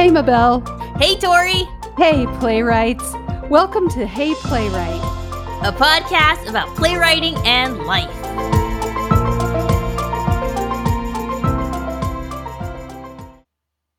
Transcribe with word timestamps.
Hey, 0.00 0.10
Mabel. 0.10 0.60
Hey, 0.96 1.14
Tori. 1.14 1.68
Hey, 1.98 2.24
playwrights. 2.38 3.04
Welcome 3.50 3.86
to 3.90 4.06
Hey 4.06 4.32
Playwright, 4.32 5.02
a 5.62 5.72
podcast 5.72 6.48
about 6.48 6.74
playwriting 6.74 7.34
and 7.44 7.76
life. 7.80 8.08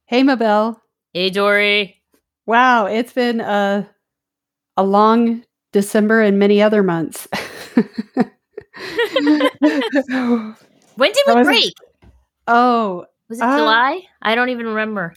Hey, 0.07 0.23
Mabel. 0.23 0.81
Hey, 1.13 1.29
Tori. 1.29 2.01
Wow, 2.47 2.87
it's 2.87 3.13
been 3.13 3.39
a 3.39 3.87
a 4.77 4.83
long 4.83 5.43
December 5.71 6.21
and 6.21 6.39
many 6.39 6.63
other 6.63 6.81
months. 6.81 7.27
when 7.75 7.85
did 11.11 11.27
we 11.27 11.43
break? 11.43 11.73
Oh, 12.47 13.05
was 13.29 13.37
it 13.37 13.43
uh, 13.43 13.55
July? 13.55 14.01
I 14.19 14.33
don't 14.33 14.49
even 14.49 14.65
remember. 14.65 15.13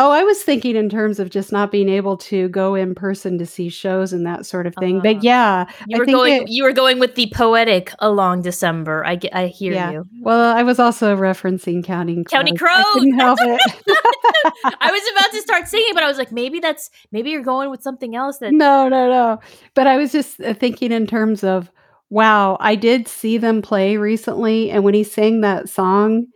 Oh, 0.00 0.12
I 0.12 0.22
was 0.22 0.44
thinking 0.44 0.76
in 0.76 0.88
terms 0.88 1.18
of 1.18 1.28
just 1.28 1.50
not 1.50 1.72
being 1.72 1.88
able 1.88 2.16
to 2.18 2.48
go 2.50 2.76
in 2.76 2.94
person 2.94 3.36
to 3.38 3.44
see 3.44 3.68
shows 3.68 4.12
and 4.12 4.24
that 4.26 4.46
sort 4.46 4.68
of 4.68 4.74
thing. 4.78 4.98
Uh, 4.98 5.02
but 5.02 5.24
yeah, 5.24 5.68
you 5.88 5.98
were 5.98 6.06
going. 6.06 6.42
It, 6.42 6.48
you 6.48 6.62
were 6.62 6.72
going 6.72 7.00
with 7.00 7.16
the 7.16 7.28
poetic 7.34 7.92
along 7.98 8.42
December. 8.42 9.04
I. 9.04 9.18
I 9.32 9.46
hear 9.48 9.72
yeah. 9.72 9.90
you. 9.90 10.06
Well, 10.20 10.56
I 10.56 10.62
was 10.62 10.78
also 10.78 11.16
referencing 11.16 11.82
Counting 11.82 12.22
Crows. 12.22 12.30
Counting 12.30 12.56
Crows. 12.56 12.84
I 12.86 12.92
couldn't 12.92 13.18
help 13.18 13.38
it. 13.42 13.60
I 14.80 14.90
was 14.92 15.02
about 15.12 15.32
to 15.32 15.40
start 15.42 15.66
singing, 15.66 15.94
but 15.94 16.04
I 16.04 16.06
was 16.06 16.16
like, 16.16 16.30
maybe 16.30 16.60
that's 16.60 16.90
maybe 17.10 17.30
you're 17.30 17.42
going 17.42 17.68
with 17.70 17.82
something 17.82 18.14
else. 18.14 18.38
That 18.38 18.52
no, 18.52 18.88
no, 18.88 19.08
no. 19.08 19.40
But 19.74 19.88
I 19.88 19.96
was 19.96 20.12
just 20.12 20.40
uh, 20.40 20.54
thinking 20.54 20.92
in 20.92 21.08
terms 21.08 21.42
of 21.42 21.72
wow, 22.08 22.56
I 22.60 22.76
did 22.76 23.08
see 23.08 23.36
them 23.36 23.62
play 23.62 23.96
recently, 23.96 24.70
and 24.70 24.84
when 24.84 24.94
he 24.94 25.02
sang 25.02 25.40
that 25.40 25.68
song, 25.68 26.26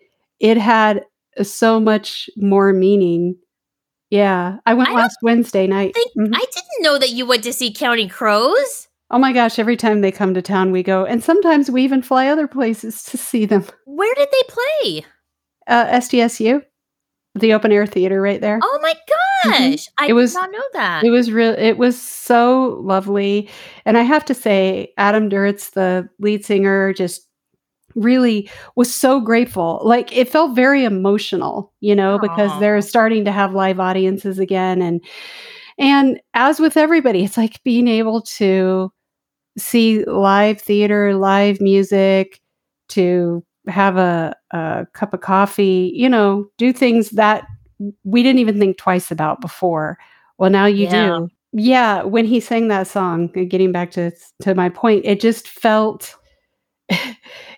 it 0.41 0.57
had 0.57 1.05
so 1.43 1.79
much 1.79 2.29
more 2.37 2.73
meaning 2.73 3.37
yeah, 4.13 4.59
I 4.67 4.75
went 4.75 4.91
I 4.91 4.95
last 4.95 5.17
Wednesday 5.23 5.67
night. 5.67 5.95
Think, 5.95 6.13
mm-hmm. 6.15 6.35
I 6.35 6.45
didn't 6.53 6.83
know 6.83 6.99
that 6.99 7.13
you 7.13 7.25
went 7.25 7.45
to 7.45 7.53
see 7.53 7.73
Counting 7.73 8.11
Crows. 8.11 8.89
Oh 9.11 9.19
my 9.19 9.33
gosh, 9.33 9.59
every 9.59 9.75
time 9.75 10.03
they 10.03 10.13
come 10.13 10.35
to 10.35 10.43
town, 10.43 10.71
we 10.71 10.83
go. 10.83 11.07
And 11.07 11.25
sometimes 11.25 11.71
we 11.71 11.83
even 11.83 12.03
fly 12.03 12.27
other 12.27 12.47
places 12.47 13.05
to 13.05 13.17
see 13.17 13.47
them. 13.47 13.65
Where 13.87 14.15
did 14.15 14.29
they 14.31 14.43
play? 14.49 15.07
Uh, 15.67 15.87
SDSU, 15.87 16.63
the 17.37 17.55
open 17.55 17.73
air 17.73 17.87
theater 17.87 18.21
right 18.21 18.39
there. 18.39 18.61
Oh 18.63 18.79
my 18.83 18.93
mm-hmm. 18.93 19.51
gosh. 19.51 19.87
Mm-hmm. 19.87 20.05
I 20.05 20.09
it 20.09 20.13
was, 20.13 20.35
did 20.35 20.41
not 20.41 20.53
know 20.53 20.65
that. 20.75 21.05
It 21.05 21.11
was 21.11 21.33
real. 21.33 21.55
It 21.55 21.79
was 21.79 21.99
so 21.99 22.83
lovely. 22.83 23.49
And 23.87 23.97
I 23.97 24.03
have 24.03 24.27
to 24.27 24.35
say, 24.35 24.93
Adam 24.99 25.31
Duritz, 25.31 25.71
the 25.71 26.07
lead 26.19 26.45
singer, 26.45 26.93
just 26.93 27.27
really 27.95 28.51
was 28.77 28.93
so 28.93 29.21
grateful. 29.21 29.81
Like 29.85 30.17
it 30.17 30.29
felt 30.29 30.55
very 30.55 30.85
emotional, 30.85 31.73
you 31.81 31.95
know, 31.95 32.19
Aww. 32.19 32.23
because 32.23 32.59
they're 32.61 32.81
starting 32.83 33.25
to 33.25 33.33
have 33.33 33.55
live 33.55 33.81
audiences 33.81 34.39
again 34.39 34.83
and 34.83 35.01
and 35.79 36.21
as 36.35 36.61
with 36.61 36.77
everybody, 36.77 37.25
it's 37.25 37.37
like 37.37 37.63
being 37.65 37.89
able 37.89 38.23
to 38.23 38.93
see 39.59 40.05
live 40.05 40.61
theater, 40.61 41.15
live 41.17 41.61
music, 41.61 42.41
to 42.89 43.45
have 43.69 43.97
a, 43.97 44.37
a 44.51 44.87
cup 44.93 45.15
of 45.15 45.21
coffee, 45.21 45.93
you 45.95 46.09
know, 46.09 46.47
do 46.59 46.73
things 46.73 47.11
that 47.11 47.47
we 48.05 48.23
didn't 48.23 48.39
even 48.39 48.59
think 48.59 48.77
twice 48.77 49.11
about 49.11 49.41
before. 49.41 49.99
Well, 50.39 50.51
now 50.51 50.67
you 50.67 50.87
yeah. 50.87 51.07
do. 51.09 51.29
Yeah, 51.55 52.03
when 52.03 52.25
he 52.25 52.41
sang 52.41 52.69
that 52.69 52.87
song, 52.87 53.29
getting 53.29 53.73
back 53.73 53.91
to 53.93 54.11
to 54.41 54.55
my 54.55 54.69
point, 54.71 55.05
it 55.05 55.21
just 55.21 55.49
felt 55.49 56.17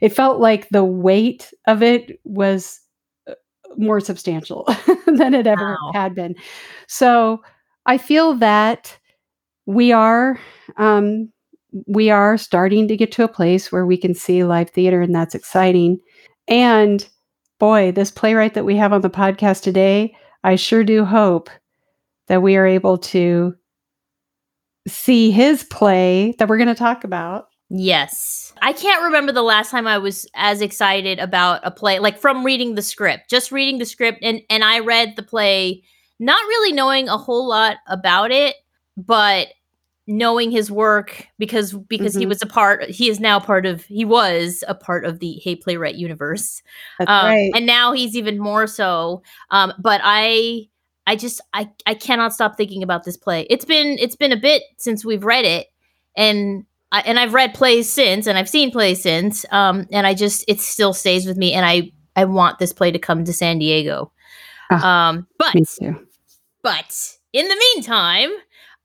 it 0.05 0.13
felt 0.13 0.39
like 0.39 0.69
the 0.69 0.85
weight 0.85 1.51
of 1.67 1.83
it 1.83 2.21
was 2.25 2.79
uh, 3.27 3.33
more 3.79 4.01
substantial 4.01 4.69
than 5.07 5.33
it 5.33 5.47
ever 5.47 5.79
wow. 5.81 5.93
had 5.95 6.15
been. 6.15 6.35
So 6.89 7.43
I 7.87 7.97
feel 7.97 8.35
that 8.35 8.99
we 9.65 9.93
are 9.93 10.39
um, 10.77 11.33
we 11.87 12.11
are 12.11 12.37
starting 12.37 12.87
to 12.89 12.99
get 12.99 13.13
to 13.13 13.25
a 13.25 13.29
place 13.29 13.73
where 13.73 13.87
we 13.87 13.97
can 13.97 14.13
see 14.13 14.45
live 14.45 14.69
theater, 14.69 15.01
and 15.01 15.15
that's 15.15 15.35
exciting. 15.35 15.97
And 16.49 17.09
boy, 17.59 17.91
this 17.91 18.11
playwright 18.11 18.53
that 18.53 18.67
we 18.67 18.77
have 18.77 18.93
on 18.93 19.01
the 19.01 19.09
podcast 19.09 19.63
today, 19.63 20.15
I 20.45 20.57
sure 20.57 20.85
do 20.85 21.07
hope 21.07 21.49
that 22.29 22.43
we 22.43 22.57
are 22.57 22.67
able 22.67 22.99
to 22.99 23.55
see 24.87 25.31
his 25.31 25.65
play 25.65 26.35
that 26.39 26.47
we're 26.47 26.59
going 26.59 26.69
to 26.69 26.75
talk 26.75 27.05
about 27.05 27.47
Yes. 27.71 28.53
I 28.63 28.73
can't 28.73 29.03
remember 29.03 29.33
the 29.33 29.43
last 29.43 29.71
time 29.71 29.87
I 29.87 29.99
was 29.99 30.27
as 30.35 30.61
excited 30.61 31.19
about 31.19 31.61
a 31.65 31.71
play 31.71 31.99
like 31.99 32.19
from 32.19 32.45
reading 32.45 32.75
the 32.75 32.83
script. 32.83 33.31
Just 33.31 33.51
reading 33.51 33.79
the 33.79 33.87
script 33.87 34.19
and 34.23 34.43
and 34.51 34.63
I 34.65 34.81
read 34.81 35.17
the 35.17 35.23
play 35.23 35.83
not 36.19 36.41
really 36.47 36.73
knowing 36.73 37.09
a 37.09 37.17
whole 37.17 37.49
lot 37.49 37.79
about 37.89 38.31
it, 38.31 38.57
but 38.97 39.49
knowing 40.07 40.51
his 40.51 40.71
work 40.71 41.27
because 41.39 41.73
because 41.73 42.13
mm-hmm. 42.13 42.21
he 42.21 42.27
was 42.27 42.43
a 42.43 42.47
part 42.47 42.85
he 42.91 43.09
is 43.09 43.21
now 43.21 43.41
part 43.41 43.65
of 43.65 43.85
he 43.85 44.05
was 44.05 44.63
a 44.69 44.75
part 44.75 45.07
of 45.07 45.19
the 45.19 45.41
hey 45.43 45.57
playwright 45.57 45.95
universe 45.95 46.63
um, 47.01 47.25
right. 47.25 47.51
and 47.55 47.65
now 47.65 47.91
he's 47.91 48.15
even 48.15 48.39
more 48.39 48.67
so 48.67 49.23
um, 49.51 49.73
but 49.79 50.03
i 50.05 50.69
i 51.07 51.17
just 51.17 51.41
i 51.55 51.67
i 51.87 51.95
cannot 51.95 52.35
stop 52.35 52.55
thinking 52.55 52.83
about 52.83 53.05
this 53.05 53.17
play 53.17 53.47
it's 53.49 53.65
been 53.65 53.97
it's 53.99 54.15
been 54.15 54.31
a 54.31 54.37
bit 54.37 54.63
since 54.77 55.07
we've 55.07 55.25
read 55.25 55.47
it 55.47 55.69
and 56.19 56.67
I, 56.95 57.01
and 57.01 57.19
I've 57.19 57.35
read 57.35 57.55
plays 57.55 57.91
since, 57.91 58.29
and 58.29 58.39
I've 58.39 58.49
seen 58.49 58.71
plays 58.71 59.03
since, 59.03 59.45
um, 59.51 59.89
and 59.91 60.07
I 60.07 60.15
just 60.15 60.45
it 60.47 60.61
still 60.61 60.95
stays 60.95 61.27
with 61.27 61.37
me, 61.37 61.53
and 61.53 61.67
I 61.67 61.91
I 62.15 62.25
want 62.25 62.61
this 62.61 62.73
play 62.73 62.93
to 62.93 63.01
come 63.01 63.25
to 63.25 63.33
San 63.33 63.59
Diego. 63.59 64.13
Oh, 64.71 64.77
um, 64.77 65.27
but 65.37 65.55
but 66.63 67.17
in 67.33 67.49
the 67.49 67.57
meantime, 67.57 68.31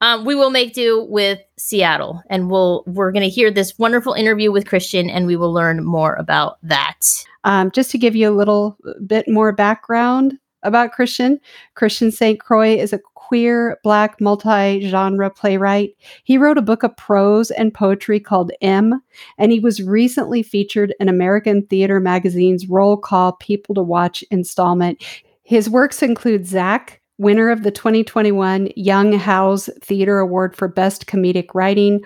um, 0.02 0.26
we 0.26 0.34
will 0.34 0.50
make 0.50 0.74
do 0.74 1.06
with 1.08 1.40
Seattle, 1.60 2.24
and 2.32 2.50
we'll 2.50 2.84
we're 2.88 3.12
going 3.12 3.22
to 3.22 3.30
hear 3.30 3.52
this 3.52 3.78
wonderful 3.78 4.14
interview 4.14 4.52
with 4.52 4.68
Christian, 4.68 5.08
and 5.08 5.28
we 5.28 5.36
will 5.36 5.54
learn 5.54 5.86
more 5.86 6.16
about 6.16 6.58
that. 6.64 7.02
Um, 7.44 7.70
just 7.70 7.92
to 7.92 8.00
give 8.00 8.16
you 8.16 8.28
a 8.28 8.34
little 8.36 8.76
bit 9.06 9.28
more 9.28 9.52
background 9.52 10.40
about 10.64 10.94
Christian, 10.94 11.40
Christian 11.76 12.10
St. 12.10 12.40
Croix 12.40 12.76
is 12.76 12.92
a 12.92 13.00
queer, 13.30 13.78
black, 13.84 14.20
multi 14.20 14.90
genre 14.90 15.30
playwright. 15.30 15.96
He 16.24 16.40
wrote 16.40 16.58
a 16.58 16.64
book 16.64 16.82
of 16.82 16.98
prose 16.98 17.52
and 17.52 17.72
poetry 17.72 18.20
called 18.20 18.52
M, 18.60 19.00
and 19.38 19.52
he 19.52 19.60
was 19.60 19.84
recently 19.84 20.42
featured 20.42 20.96
in 21.00 21.08
American 21.08 21.62
Theater 21.68 22.00
Magazine's 22.00 22.68
Roll 22.68 22.98
Call 22.98 23.34
People 23.34 23.76
to 23.76 23.84
Watch 23.84 24.24
installment. 24.32 25.04
His 25.44 25.70
works 25.70 26.02
include 26.02 26.48
Zach, 26.48 27.02
winner 27.20 27.52
of 27.52 27.62
the 27.62 27.70
2021 27.70 28.70
Young 28.76 29.14
House 29.14 29.70
Theater 29.84 30.18
Award 30.18 30.56
for 30.56 30.68
Best 30.68 31.06
Comedic 31.06 31.54
Writing, 31.54 32.02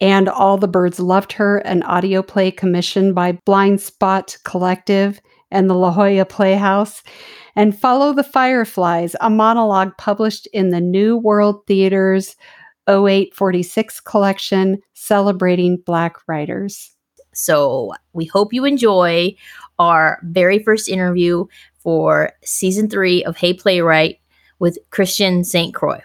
and 0.00 0.28
All 0.28 0.58
the 0.58 0.66
Birds 0.66 0.98
Loved 0.98 1.32
Her, 1.34 1.58
an 1.58 1.84
audio 1.84 2.20
play 2.20 2.50
commissioned 2.50 3.14
by 3.14 3.38
Blind 3.44 3.80
Spot 3.80 4.36
Collective 4.42 5.20
and 5.52 5.70
the 5.70 5.74
La 5.74 5.92
Jolla 5.92 6.24
Playhouse 6.24 7.04
and 7.56 7.78
Follow 7.78 8.12
the 8.12 8.24
Fireflies, 8.24 9.14
a 9.20 9.30
monologue 9.30 9.96
published 9.96 10.46
in 10.52 10.70
the 10.70 10.80
New 10.80 11.16
World 11.16 11.66
Theater's 11.66 12.36
0846 12.88 14.00
collection 14.00 14.80
celebrating 14.94 15.78
Black 15.78 16.16
writers. 16.26 16.94
So 17.32 17.92
we 18.12 18.26
hope 18.26 18.52
you 18.52 18.64
enjoy 18.64 19.34
our 19.78 20.18
very 20.22 20.58
first 20.58 20.88
interview 20.88 21.46
for 21.78 22.32
season 22.44 22.88
three 22.88 23.24
of 23.24 23.36
Hey 23.36 23.54
Playwright 23.54 24.18
with 24.58 24.78
Christian 24.90 25.44
St. 25.44 25.74
Croix. 25.74 26.00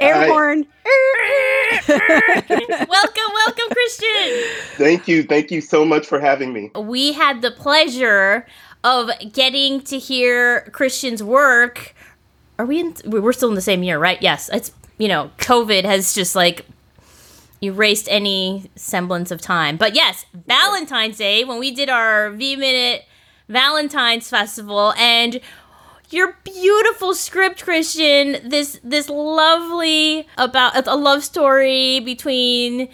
Air 0.00 0.28
horn. 0.28 0.66
welcome, 1.88 3.30
welcome, 3.34 3.68
Christian. 3.70 4.44
Thank 4.76 5.08
you. 5.08 5.22
Thank 5.22 5.50
you 5.50 5.60
so 5.60 5.84
much 5.84 6.06
for 6.06 6.20
having 6.20 6.52
me. 6.52 6.70
We 6.78 7.12
had 7.12 7.42
the 7.42 7.50
pleasure 7.50 8.46
of 8.84 9.10
getting 9.32 9.80
to 9.82 9.98
hear 9.98 10.62
Christian's 10.72 11.22
work. 11.22 11.94
Are 12.58 12.66
we 12.66 12.80
in? 12.80 12.94
We're 13.04 13.32
still 13.32 13.48
in 13.48 13.54
the 13.54 13.60
same 13.60 13.82
year, 13.82 13.98
right? 13.98 14.20
Yes. 14.20 14.50
It's 14.52 14.72
you 14.98 15.08
know, 15.08 15.30
COVID 15.38 15.84
has 15.84 16.14
just 16.14 16.34
like 16.34 16.66
erased 17.62 18.08
any 18.10 18.70
semblance 18.76 19.30
of 19.30 19.40
time. 19.40 19.76
But 19.76 19.94
yes, 19.94 20.26
Valentine's 20.46 21.16
Day 21.18 21.44
when 21.44 21.58
we 21.58 21.70
did 21.70 21.88
our 21.88 22.30
V 22.30 22.56
Minute 22.56 23.04
Valentine's 23.48 24.28
Festival 24.28 24.92
and 24.98 25.40
your 26.10 26.38
beautiful 26.42 27.14
script 27.14 27.62
christian 27.62 28.38
this 28.48 28.80
this 28.82 29.10
lovely 29.10 30.26
about 30.38 30.86
a 30.86 30.96
love 30.96 31.22
story 31.22 32.00
between 32.00 32.88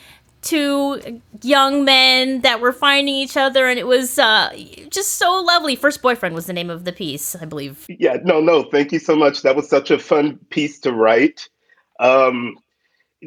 two 0.44 1.20
young 1.42 1.84
men 1.84 2.42
that 2.42 2.60
were 2.60 2.72
finding 2.72 3.14
each 3.14 3.36
other 3.36 3.66
and 3.66 3.78
it 3.78 3.86
was 3.86 4.18
uh, 4.18 4.50
just 4.90 5.14
so 5.14 5.42
lovely. 5.42 5.74
First 5.76 6.02
boyfriend 6.02 6.34
was 6.34 6.46
the 6.46 6.52
name 6.52 6.70
of 6.70 6.84
the 6.84 6.92
piece 6.92 7.34
i 7.36 7.44
believe. 7.44 7.86
Yeah 7.88 8.18
no 8.24 8.40
no 8.40 8.64
thank 8.64 8.92
you 8.92 8.98
so 8.98 9.16
much. 9.16 9.42
That 9.42 9.56
was 9.56 9.68
such 9.68 9.90
a 9.90 9.98
fun 9.98 10.38
piece 10.50 10.78
to 10.80 10.92
write. 10.92 11.48
Um, 12.00 12.56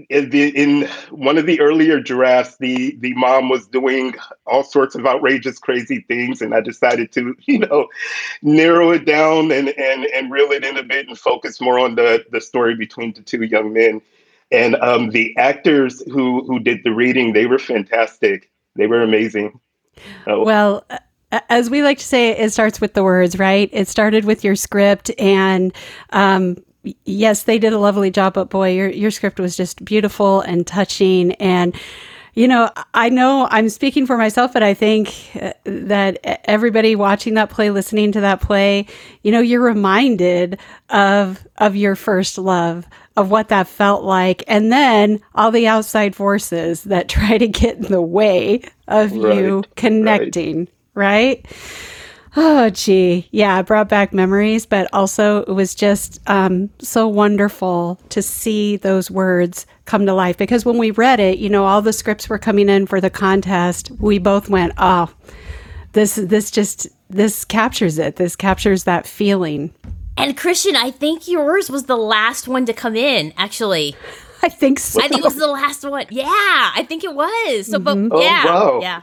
in, 0.10 0.31
in 0.31 0.88
one 1.10 1.38
of 1.38 1.46
the 1.46 1.60
earlier 1.60 2.00
drafts, 2.00 2.58
the 2.58 2.96
the 3.00 3.14
mom 3.14 3.50
was 3.50 3.68
doing 3.68 4.16
all 4.46 4.64
sorts 4.64 4.96
of 4.96 5.06
outrageous, 5.06 5.60
crazy 5.60 6.02
things, 6.08 6.42
and 6.42 6.54
I 6.54 6.62
decided 6.62 7.12
to, 7.14 7.36
you 7.46 7.60
know, 7.60 7.88
narrow 8.42 8.92
it 8.92 9.06
down 9.06 9.52
and 9.52 9.69
and 9.69 10.06
and 10.06 10.31
reel 10.31 10.52
it 10.52 10.64
in 10.64 10.78
a 10.78 10.84
bit 10.84 11.08
and 11.08 11.18
focus 11.18 11.60
more 11.60 11.80
on 11.80 11.96
the 11.96 12.25
the 12.31 12.42
story 12.42 12.75
between 12.75 13.14
the 13.14 13.22
two 13.22 13.44
young 13.44 13.74
men. 13.74 14.02
And 14.52 14.76
um, 14.78 15.10
the 15.10 15.36
actors 15.38 16.02
who 16.12 16.46
who 16.46 16.60
did 16.60 16.80
the 16.84 16.94
reading, 16.94 17.34
they 17.34 17.46
were 17.46 17.60
fantastic. 17.60 18.50
They 18.76 18.88
were 18.88 19.02
amazing. 19.02 19.60
Oh. 20.26 20.44
Well, 20.44 20.86
as 21.50 21.70
we 21.70 21.84
like 21.84 21.98
to 21.98 22.06
say, 22.06 22.30
it 22.30 22.54
starts 22.54 22.80
with 22.80 22.94
the 22.94 23.04
words, 23.04 23.38
right? 23.38 23.70
It 23.74 23.88
started 23.88 24.26
with 24.26 24.44
your 24.44 24.56
script, 24.56 25.12
and 25.20 25.74
um, 26.12 26.58
yes, 27.06 27.44
they 27.44 27.60
did 27.60 27.74
a 27.74 27.80
lovely 27.80 28.12
job. 28.12 28.34
But 28.34 28.50
boy, 28.50 28.74
your 28.74 28.90
your 28.90 29.12
script 29.12 29.40
was 29.40 29.58
just 29.58 29.84
beautiful 29.84 30.42
and 30.42 30.66
touching, 30.66 31.34
and 31.34 31.76
you 32.38 32.48
know, 32.48 32.70
I 32.94 33.10
know 33.10 33.48
I'm 33.50 33.68
speaking 33.68 34.06
for 34.06 34.16
myself, 34.16 34.54
but 34.54 34.62
I 34.62 34.76
think 34.76 35.12
uh, 35.42 35.54
that 35.64 36.20
everybody 36.48 36.96
watching 36.96 37.34
that 37.34 37.50
play, 37.50 37.72
listening 37.72 38.12
to 38.12 38.22
that 38.22 38.42
play, 38.42 38.86
you 39.24 39.32
know, 39.32 39.42
you're 39.42 39.60
reminded 39.60 40.60
of 40.90 41.48
of 41.58 41.76
your 41.76 41.96
first 41.96 42.38
love, 42.38 42.86
of 43.18 43.31
what 43.31 43.50
that 43.50 43.68
felt 43.68 44.04
like, 44.04 44.44
and 44.48 44.72
then 44.72 45.19
all 45.36 45.52
the 45.52 45.68
outside 45.68 46.16
forces 46.16 46.84
that 46.86 47.10
try 47.10 47.38
to 47.38 47.48
get 47.48 47.78
in 47.78 47.84
the 47.84 48.02
way 48.02 48.62
of 48.88 49.12
right, 49.12 49.36
you 49.36 49.64
connecting, 49.75 50.69
right? 50.94 51.46
right? 51.46 51.58
Oh, 52.40 52.69
gee. 52.69 53.28
Yeah, 53.31 53.60
it 53.60 53.66
brought 53.66 53.90
back 53.90 54.14
memories, 54.14 54.68
but 54.68 54.88
also 54.94 55.42
it 55.42 55.54
was 55.54 55.74
just 55.74 56.19
um, 56.28 56.69
so 56.78 57.08
wonderful 57.08 58.00
to 58.10 58.22
see 58.22 58.78
those 58.78 59.10
words 59.10 59.66
come 59.86 60.06
to 60.06 60.14
life 60.14 60.38
because 60.38 60.64
when 60.64 60.78
we 60.78 60.92
read 60.92 61.19
it, 61.19 61.40
you 61.40 61.50
know, 61.50 61.66
all 61.66 61.81
the 61.81 61.92
scripts 61.92 62.30
were 62.30 62.38
coming 62.38 62.69
in 62.69 62.86
for 62.86 63.02
the 63.02 63.10
contest. 63.10 63.90
We 64.00 64.19
both 64.19 64.50
went, 64.50 64.74
oh, 64.78 65.12
this, 65.94 66.14
this 66.14 66.52
just, 66.52 66.88
this 67.10 67.44
captures 67.44 67.98
it. 67.98 68.18
This 68.18 68.36
captures 68.36 68.84
that 68.84 69.08
feeling. 69.08 69.74
And 70.18 70.36
Christian, 70.36 70.75
I 70.75 70.92
think 70.92 71.28
yours 71.28 71.69
was 71.69 71.84
the 71.84 71.98
last 71.98 72.48
one 72.48 72.66
to 72.66 72.74
come 72.74 72.96
in, 72.96 73.34
actually. 73.38 73.96
I 74.44 74.50
think 74.50 74.80
so. 74.80 75.02
I 75.02 75.08
think 75.08 75.22
it 75.22 75.24
was 75.24 75.36
the 75.36 75.48
last 75.48 75.84
one. 75.84 76.06
Yeah, 76.10 76.25
I 76.28 76.86
think 76.88 77.04
it 77.04 77.14
was. 77.14 77.68
So, 77.68 77.80
mm-hmm. 77.80 78.08
but 78.10 78.22
yeah, 78.22 78.44
oh, 78.48 78.78
wow. 78.78 78.80
yeah, 78.81 79.02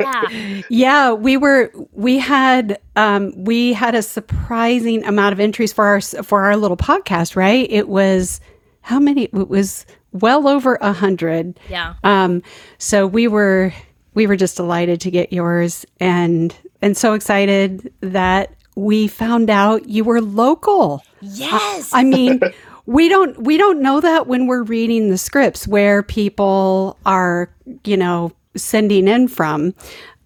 yeah, 0.00 0.62
yeah. 0.70 1.12
We 1.12 1.36
were 1.36 1.70
we 1.92 2.18
had 2.18 2.78
um, 2.96 3.32
we 3.36 3.74
had 3.74 3.94
a 3.94 4.02
surprising 4.02 5.04
amount 5.04 5.34
of 5.34 5.40
entries 5.40 5.74
for 5.74 5.84
our 5.84 6.00
for 6.00 6.44
our 6.44 6.56
little 6.56 6.76
podcast. 6.76 7.36
Right? 7.36 7.70
It 7.70 7.88
was 7.88 8.40
how 8.80 8.98
many? 8.98 9.24
It 9.24 9.48
was 9.48 9.84
well 10.12 10.48
over 10.48 10.78
a 10.80 10.92
hundred. 10.92 11.60
Yeah. 11.68 11.94
Um. 12.02 12.42
So 12.78 13.06
we 13.06 13.28
were 13.28 13.74
we 14.14 14.26
were 14.26 14.36
just 14.36 14.56
delighted 14.56 15.02
to 15.02 15.10
get 15.10 15.34
yours 15.34 15.84
and 16.00 16.56
and 16.80 16.96
so 16.96 17.12
excited 17.12 17.92
that 18.00 18.55
we 18.76 19.08
found 19.08 19.50
out 19.50 19.88
you 19.88 20.04
were 20.04 20.20
local. 20.20 21.02
Yes. 21.20 21.92
I, 21.92 22.00
I 22.00 22.04
mean 22.04 22.40
we 22.86 23.08
don't 23.08 23.42
we 23.42 23.56
don't 23.56 23.80
know 23.82 24.00
that 24.00 24.28
when 24.28 24.46
we're 24.46 24.62
reading 24.62 25.10
the 25.10 25.18
scripts 25.18 25.66
where 25.66 26.02
people 26.02 26.98
are 27.04 27.50
you 27.84 27.96
know 27.96 28.32
sending 28.54 29.08
in 29.08 29.26
from. 29.26 29.74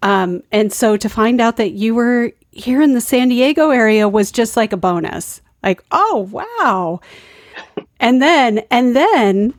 Um, 0.03 0.43
and 0.51 0.71
so 0.71 0.97
to 0.97 1.09
find 1.09 1.39
out 1.39 1.57
that 1.57 1.71
you 1.71 1.95
were 1.95 2.31
here 2.51 2.81
in 2.81 2.93
the 2.93 3.01
san 3.01 3.29
diego 3.29 3.69
area 3.69 4.07
was 4.07 4.31
just 4.31 4.55
like 4.55 4.73
a 4.73 4.77
bonus. 4.77 5.41
Like 5.63 5.83
oh 5.91 6.27
wow. 6.31 6.99
And 7.99 8.21
then 8.21 8.59
and 8.69 8.95
then 8.95 9.53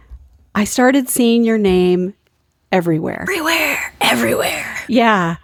i 0.55 0.65
started 0.65 1.09
seeing 1.09 1.45
your 1.45 1.59
name 1.59 2.13
everywhere. 2.71 3.23
Everywhere. 3.23 3.95
Everywhere. 4.01 4.77
Yeah 4.87 5.37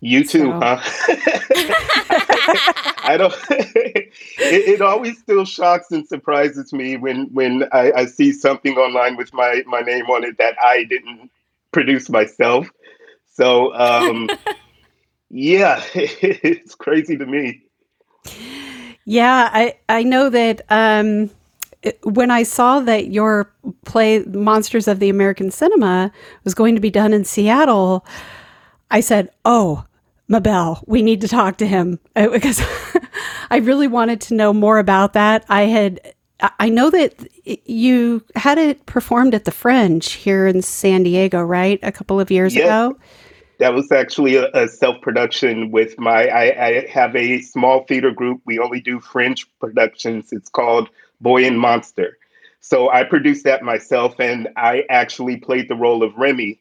you 0.00 0.24
too, 0.24 0.50
so. 0.50 0.60
huh? 0.60 0.80
I 2.98 3.16
don't. 3.16 3.34
it, 3.50 4.12
it, 4.38 4.82
always 4.82 5.18
still 5.18 5.44
shocks 5.44 5.90
and 5.90 6.06
surprises 6.06 6.72
me 6.72 6.96
when 6.96 7.32
when 7.32 7.64
I, 7.72 7.92
I, 7.92 8.06
see 8.06 8.32
something 8.32 8.76
online 8.76 9.16
with 9.16 9.32
my 9.32 9.62
my 9.66 9.80
name 9.80 10.06
on 10.06 10.24
it 10.24 10.36
that 10.38 10.56
I 10.62 10.84
didn't 10.84 11.30
produce 11.72 12.10
myself. 12.10 12.68
So 13.32 13.74
um, 13.74 14.28
yeah, 15.30 15.82
it's 15.94 16.74
crazy 16.74 17.16
to 17.16 17.26
me. 17.26 17.62
Yeah, 19.04 19.48
I 19.52 19.76
I 19.88 20.02
know 20.02 20.30
that. 20.30 20.62
Um, 20.68 21.30
when 22.02 22.32
I 22.32 22.42
saw 22.42 22.80
that 22.80 23.12
your 23.12 23.52
play 23.84 24.20
Monsters 24.24 24.88
of 24.88 24.98
the 24.98 25.08
American 25.08 25.52
Cinema 25.52 26.10
was 26.42 26.52
going 26.52 26.74
to 26.74 26.80
be 26.80 26.90
done 26.90 27.12
in 27.12 27.24
Seattle, 27.24 28.04
I 28.90 29.00
said, 29.00 29.30
"Oh, 29.44 29.84
Mabel, 30.28 30.82
we 30.86 31.02
need 31.02 31.20
to 31.20 31.28
talk 31.28 31.58
to 31.58 31.66
him 31.66 31.98
because 32.14 32.60
I 33.50 33.58
really 33.58 33.88
wanted 33.88 34.20
to 34.22 34.34
know 34.34 34.52
more 34.52 34.78
about 34.78 35.12
that. 35.14 35.44
I 35.48 35.62
had 35.62 36.00
I 36.60 36.68
know 36.68 36.90
that 36.90 37.14
you 37.44 38.22
had 38.34 38.58
it 38.58 38.84
performed 38.84 39.34
at 39.34 39.44
the 39.44 39.50
Fringe 39.50 40.12
here 40.12 40.46
in 40.46 40.60
San 40.60 41.02
Diego, 41.02 41.42
right? 41.42 41.78
A 41.82 41.92
couple 41.92 42.20
of 42.20 42.30
years 42.30 42.54
yes. 42.54 42.64
ago. 42.64 42.98
That 43.58 43.72
was 43.72 43.90
actually 43.90 44.36
a, 44.36 44.50
a 44.52 44.68
self 44.68 45.00
production 45.00 45.70
with 45.70 45.98
my. 45.98 46.28
I, 46.28 46.66
I, 46.66 46.86
have 46.88 47.16
a 47.16 47.40
small 47.40 47.84
theater 47.84 48.10
group. 48.10 48.42
We 48.44 48.58
only 48.58 48.80
do 48.80 49.00
Fringe 49.00 49.46
productions. 49.60 50.30
It's 50.30 50.50
called 50.50 50.90
Boy 51.22 51.46
and 51.46 51.58
Monster. 51.58 52.18
So 52.60 52.90
I 52.90 53.04
produced 53.04 53.44
that 53.44 53.62
myself, 53.62 54.20
and 54.20 54.48
I 54.56 54.84
actually 54.90 55.38
played 55.38 55.68
the 55.68 55.76
role 55.76 56.02
of 56.02 56.14
Remy 56.16 56.60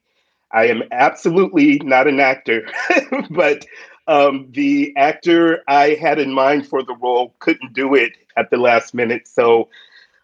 I 0.55 0.67
am 0.67 0.83
absolutely 0.91 1.79
not 1.83 2.07
an 2.07 2.21
actor, 2.21 2.65
but 3.29 3.65
um, 4.07 4.47
the 4.51 4.93
actor 4.95 5.61
I 5.67 5.89
had 5.89 6.17
in 6.17 6.31
mind 6.31 6.67
for 6.67 6.81
the 6.81 6.95
role 6.95 7.35
couldn't 7.39 7.73
do 7.73 7.93
it 7.93 8.13
at 8.37 8.49
the 8.49 8.57
last 8.57 8.93
minute. 8.93 9.27
So 9.27 9.67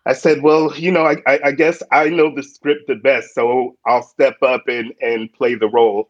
I 0.05 0.13
said, 0.13 0.41
well, 0.41 0.75
you 0.75 0.91
know, 0.91 1.05
I, 1.05 1.17
I, 1.27 1.39
I 1.45 1.51
guess 1.51 1.83
I 1.91 2.09
know 2.09 2.33
the 2.33 2.43
script 2.43 2.87
the 2.87 2.95
best, 2.95 3.35
so 3.35 3.75
I'll 3.85 4.03
step 4.03 4.41
up 4.41 4.67
and, 4.67 4.93
and 5.01 5.31
play 5.33 5.55
the 5.55 5.67
role. 5.67 6.09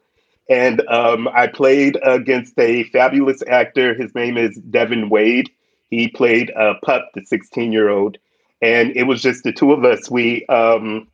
And 0.49 0.81
um, 0.87 1.27
I 1.29 1.47
played 1.47 1.97
against 2.03 2.59
a 2.59 2.83
fabulous 2.85 3.41
actor. 3.47 3.95
His 3.95 4.13
name 4.13 4.37
is 4.37 4.55
Devin 4.69 5.09
Wade. 5.09 5.49
He 5.89 6.09
played 6.09 6.51
uh, 6.51 6.75
Pup, 6.83 7.09
the 7.15 7.25
16 7.25 7.71
year 7.71 7.89
old. 7.89 8.17
And 8.61 8.95
it 8.95 9.03
was 9.03 9.21
just 9.21 9.43
the 9.43 9.51
two 9.51 9.71
of 9.71 9.83
us. 9.83 10.11
We, 10.11 10.45
um, 10.45 11.07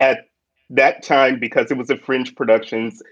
at 0.00 0.26
that 0.70 1.02
time 1.02 1.38
because 1.38 1.70
it 1.70 1.76
was 1.76 1.90
a 1.90 1.96
Fringe 1.96 2.34
Productions. 2.34 3.02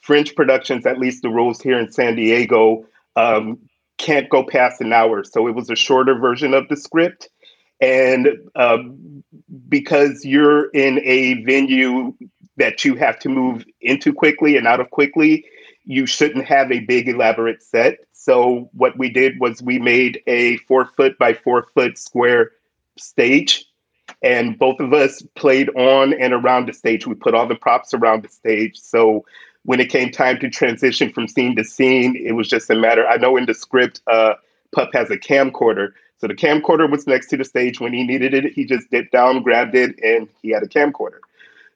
Fringe 0.00 0.34
Productions, 0.34 0.86
at 0.86 0.98
least 0.98 1.22
the 1.22 1.30
rules 1.30 1.60
here 1.60 1.78
in 1.78 1.90
San 1.90 2.16
Diego, 2.16 2.86
um, 3.16 3.58
can't 3.96 4.28
go 4.28 4.44
past 4.44 4.80
an 4.80 4.92
hour. 4.92 5.24
So 5.24 5.46
it 5.48 5.54
was 5.54 5.70
a 5.70 5.76
shorter 5.76 6.14
version 6.14 6.54
of 6.54 6.68
the 6.68 6.76
script. 6.76 7.28
And 7.80 8.28
uh, 8.54 8.78
because 9.68 10.24
you're 10.24 10.70
in 10.70 11.00
a 11.04 11.42
venue 11.44 12.14
that 12.56 12.84
you 12.84 12.96
have 12.96 13.18
to 13.20 13.28
move 13.28 13.64
into 13.80 14.12
quickly 14.12 14.56
and 14.56 14.66
out 14.66 14.80
of 14.80 14.90
quickly, 14.90 15.44
you 15.84 16.06
shouldn't 16.06 16.44
have 16.44 16.70
a 16.70 16.80
big 16.80 17.08
elaborate 17.08 17.62
set. 17.62 17.98
So 18.12 18.68
what 18.72 18.98
we 18.98 19.08
did 19.10 19.40
was 19.40 19.62
we 19.62 19.78
made 19.78 20.20
a 20.26 20.58
four 20.58 20.86
foot 20.96 21.16
by 21.18 21.34
four 21.34 21.68
foot 21.74 21.96
square 21.96 22.50
stage 22.96 23.67
and 24.22 24.58
both 24.58 24.80
of 24.80 24.92
us 24.92 25.22
played 25.36 25.70
on 25.76 26.12
and 26.14 26.32
around 26.32 26.66
the 26.66 26.72
stage. 26.72 27.06
We 27.06 27.14
put 27.14 27.34
all 27.34 27.46
the 27.46 27.54
props 27.54 27.94
around 27.94 28.22
the 28.22 28.28
stage. 28.28 28.78
So 28.78 29.24
when 29.64 29.80
it 29.80 29.90
came 29.90 30.10
time 30.10 30.38
to 30.40 30.50
transition 30.50 31.12
from 31.12 31.28
scene 31.28 31.54
to 31.56 31.64
scene, 31.64 32.16
it 32.16 32.32
was 32.32 32.48
just 32.48 32.70
a 32.70 32.74
matter. 32.74 33.06
I 33.06 33.16
know 33.16 33.36
in 33.36 33.46
the 33.46 33.54
script, 33.54 34.00
uh, 34.06 34.34
Pup 34.72 34.90
has 34.92 35.10
a 35.10 35.16
camcorder. 35.16 35.92
So 36.18 36.26
the 36.26 36.34
camcorder 36.34 36.90
was 36.90 37.06
next 37.06 37.28
to 37.28 37.36
the 37.36 37.44
stage. 37.44 37.80
When 37.80 37.92
he 37.92 38.02
needed 38.02 38.34
it, 38.34 38.52
he 38.52 38.64
just 38.64 38.90
dipped 38.90 39.12
down, 39.12 39.42
grabbed 39.42 39.74
it, 39.74 39.98
and 40.02 40.28
he 40.42 40.50
had 40.50 40.62
a 40.62 40.68
camcorder. 40.68 41.20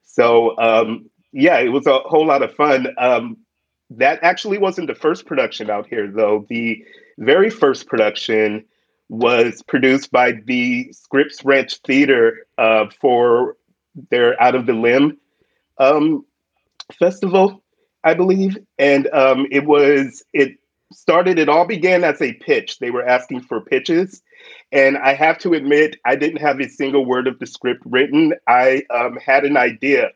So 0.05 0.59
um, 0.59 1.09
yeah, 1.33 1.59
it 1.59 1.69
was 1.69 1.87
a 1.87 2.01
whole 2.01 2.27
lot 2.27 2.43
of 2.43 2.55
fun. 2.55 2.89
Um, 2.99 3.37
that 3.91 4.19
actually 4.23 4.59
wasn't 4.59 4.87
the 4.87 4.95
first 4.95 5.27
production 5.27 5.71
out 5.71 5.87
here, 5.87 6.07
though. 6.09 6.47
The 6.49 6.85
very 7.19 7.51
first 7.51 7.87
production 7.87 8.65
was 9.13 9.63
produced 9.69 10.11
by 10.11 10.33
the 10.33 10.91
Scripps 10.95 11.45
Ranch 11.45 11.77
Theater 11.87 12.47
uh, 12.57 12.87
for 12.99 13.59
their 14.11 14.43
Out 14.43 14.55
on 14.55 14.69
a 14.71 14.73
Limb 14.73 15.19
um, 15.77 16.25
festival, 16.99 17.63
I 18.03 18.15
believe. 18.15 18.57
And 18.79 19.07
um, 19.13 19.47
it 19.51 19.67
was, 19.67 20.25
it 20.33 20.57
started, 20.95 21.39
it 21.39 21.51
all 21.51 21.67
began 21.67 22.05
as 22.05 22.23
a 22.23 22.33
pitch. 22.33 22.79
They 22.79 22.91
were 22.91 23.07
asking 23.07 23.43
for 23.43 23.61
pitches. 23.61 24.23
And 24.73 24.97
I 24.97 25.13
have 25.13 25.37
to 25.41 25.53
admit, 25.53 25.97
I 26.07 26.17
didn't 26.17 26.41
have 26.41 26.59
a 26.59 26.69
single 26.71 27.05
word 27.05 27.27
of 27.27 27.39
the 27.39 27.47
script 27.47 27.83
written. 27.85 28.33
I 28.49 28.85
um, 28.89 29.19
had 29.19 29.45
an 29.45 29.59
idea. 29.59 30.13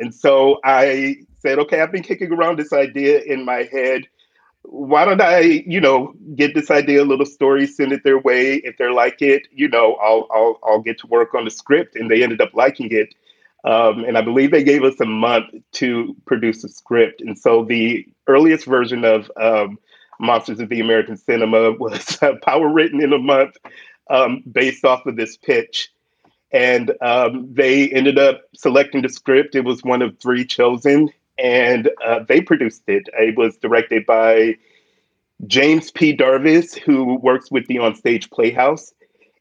And 0.00 0.12
so 0.12 0.58
I 0.64 1.18
said, 1.38 1.60
okay, 1.60 1.80
I've 1.80 1.92
been 1.92 2.02
kicking 2.02 2.32
around 2.32 2.58
this 2.58 2.72
idea 2.72 3.20
in 3.20 3.44
my 3.44 3.68
head 3.70 4.08
why 4.64 5.04
don't 5.04 5.20
I, 5.20 5.40
you 5.40 5.80
know, 5.80 6.14
get 6.34 6.54
this 6.54 6.70
idea 6.70 7.02
a 7.02 7.04
little 7.04 7.26
story, 7.26 7.66
send 7.66 7.92
it 7.92 8.02
their 8.02 8.18
way. 8.18 8.56
If 8.56 8.76
they're 8.78 8.92
like 8.92 9.20
it, 9.20 9.46
you 9.52 9.68
know, 9.68 9.94
I'll 9.94 10.26
I'll 10.32 10.58
I'll 10.64 10.80
get 10.80 10.98
to 11.00 11.06
work 11.06 11.34
on 11.34 11.44
the 11.44 11.50
script. 11.50 11.96
And 11.96 12.10
they 12.10 12.22
ended 12.22 12.40
up 12.40 12.54
liking 12.54 12.88
it. 12.90 13.14
Um, 13.64 14.04
and 14.04 14.18
I 14.18 14.22
believe 14.22 14.50
they 14.50 14.64
gave 14.64 14.84
us 14.84 15.00
a 15.00 15.06
month 15.06 15.46
to 15.72 16.14
produce 16.26 16.64
a 16.64 16.68
script. 16.68 17.20
And 17.20 17.38
so 17.38 17.64
the 17.64 18.06
earliest 18.26 18.66
version 18.66 19.04
of 19.04 19.30
um, 19.40 19.78
Monsters 20.20 20.60
of 20.60 20.68
the 20.68 20.80
American 20.80 21.16
Cinema 21.16 21.72
was 21.78 22.22
uh, 22.22 22.34
power 22.42 22.68
written 22.68 23.02
in 23.02 23.12
a 23.12 23.18
month 23.18 23.56
um, 24.10 24.42
based 24.50 24.84
off 24.84 25.06
of 25.06 25.16
this 25.16 25.36
pitch. 25.36 25.90
And 26.52 26.92
um, 27.00 27.52
they 27.52 27.90
ended 27.90 28.18
up 28.18 28.42
selecting 28.54 29.02
the 29.02 29.08
script. 29.08 29.54
It 29.54 29.64
was 29.64 29.82
one 29.82 30.02
of 30.02 30.18
three 30.20 30.44
chosen, 30.44 31.10
and 31.38 31.90
uh, 32.04 32.20
they 32.26 32.40
produced 32.40 32.82
it. 32.86 33.08
It 33.14 33.36
was 33.36 33.56
directed 33.56 34.06
by 34.06 34.56
James 35.46 35.90
P. 35.90 36.16
Darvas, 36.16 36.78
who 36.78 37.18
works 37.18 37.50
with 37.50 37.66
the 37.66 37.76
Onstage 37.76 38.30
Playhouse. 38.30 38.92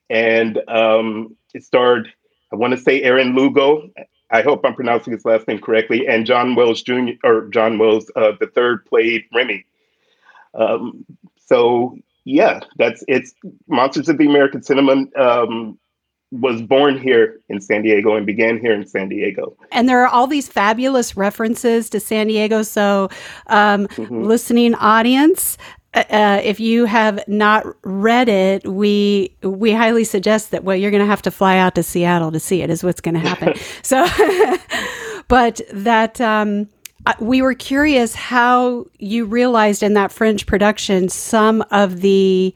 And 0.09 0.59
um, 0.67 1.35
it 1.53 1.63
starred, 1.63 2.11
I 2.51 2.55
want 2.55 2.71
to 2.73 2.79
say, 2.79 3.01
Aaron 3.03 3.35
Lugo. 3.35 3.89
I 4.31 4.41
hope 4.41 4.65
I'm 4.65 4.73
pronouncing 4.73 5.13
his 5.13 5.25
last 5.25 5.47
name 5.47 5.59
correctly. 5.59 6.07
And 6.07 6.25
John 6.25 6.55
Wells 6.55 6.81
Jr. 6.81 7.11
or 7.23 7.47
John 7.49 7.77
Wells 7.77 8.11
uh, 8.15 8.31
the 8.39 8.47
third 8.47 8.85
played 8.85 9.25
Remy. 9.33 9.65
Um, 10.55 11.05
so 11.45 11.95
yeah, 12.25 12.61
that's 12.77 13.03
it's 13.07 13.33
Monsters 13.67 14.09
of 14.09 14.17
the 14.17 14.25
American 14.25 14.63
Cinema 14.63 15.05
um, 15.15 15.77
was 16.39 16.61
born 16.63 16.97
here 16.97 17.39
in 17.49 17.61
San 17.61 17.83
Diego 17.83 18.15
and 18.15 18.25
began 18.25 18.59
here 18.59 18.73
in 18.73 18.85
San 18.87 19.07
Diego. 19.07 19.55
And 19.71 19.87
there 19.87 20.01
are 20.01 20.07
all 20.07 20.25
these 20.25 20.47
fabulous 20.47 21.15
references 21.15 21.89
to 21.91 21.99
San 21.99 22.27
Diego. 22.27 22.63
So, 22.63 23.09
um, 23.47 23.87
mm-hmm. 23.87 24.23
listening 24.23 24.73
audience, 24.75 25.57
uh, 25.93 26.03
uh 26.09 26.41
if 26.43 26.59
you 26.59 26.85
have 26.85 27.23
not 27.27 27.65
read 27.83 28.29
it, 28.29 28.67
we 28.67 29.35
we 29.43 29.71
highly 29.73 30.03
suggest 30.03 30.51
that. 30.51 30.63
Well, 30.63 30.75
you're 30.75 30.91
going 30.91 31.03
to 31.03 31.07
have 31.07 31.21
to 31.23 31.31
fly 31.31 31.57
out 31.57 31.75
to 31.75 31.83
Seattle 31.83 32.31
to 32.31 32.39
see 32.39 32.61
it. 32.61 32.69
Is 32.71 32.83
what's 32.83 33.01
going 33.01 33.15
to 33.15 33.21
happen. 33.21 33.53
so, 33.83 34.07
but 35.27 35.61
that. 35.71 36.19
Um, 36.19 36.67
we 37.19 37.41
were 37.41 37.53
curious 37.53 38.15
how 38.15 38.85
you 38.97 39.25
realized 39.25 39.83
in 39.83 39.93
that 39.93 40.09
Fringe 40.09 40.45
production 40.45 41.09
some 41.09 41.61
of 41.69 41.99
the 41.99 42.55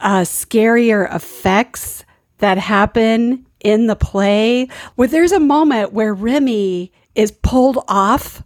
uh, 0.00 0.22
scarier 0.22 1.14
effects 1.14 2.04
that 2.40 2.58
happen 2.58 3.46
in 3.60 3.86
the 3.86 3.96
play. 3.96 4.68
Where 4.96 5.08
there's 5.08 5.32
a 5.32 5.40
moment 5.40 5.92
where 5.92 6.14
Remy 6.14 6.92
is 7.14 7.32
pulled 7.32 7.84
off 7.88 8.42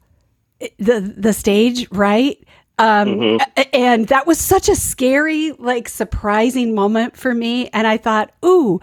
the 0.79 1.01
the 1.17 1.33
stage, 1.33 1.89
right? 1.91 2.39
Um, 2.77 3.09
mm-hmm. 3.09 3.63
and 3.73 4.09
that 4.09 4.27
was 4.27 4.39
such 4.39 4.69
a 4.69 4.75
scary, 4.75 5.53
like 5.53 5.89
surprising 5.89 6.75
moment 6.75 7.17
for 7.17 7.33
me. 7.33 7.69
And 7.69 7.87
I 7.87 7.97
thought, 7.97 8.33
ooh, 8.45 8.81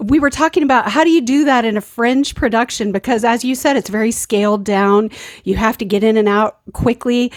we 0.00 0.18
were 0.18 0.30
talking 0.30 0.62
about 0.62 0.88
how 0.90 1.04
do 1.04 1.10
you 1.10 1.20
do 1.20 1.44
that 1.44 1.64
in 1.64 1.76
a 1.76 1.80
fringe 1.80 2.34
production 2.34 2.92
because 2.92 3.24
as 3.24 3.44
you 3.44 3.54
said 3.54 3.76
it's 3.76 3.88
very 3.88 4.12
scaled 4.12 4.64
down 4.64 5.10
you 5.44 5.56
have 5.56 5.76
to 5.76 5.84
get 5.84 6.04
in 6.04 6.16
and 6.16 6.28
out 6.28 6.60
quickly 6.72 7.32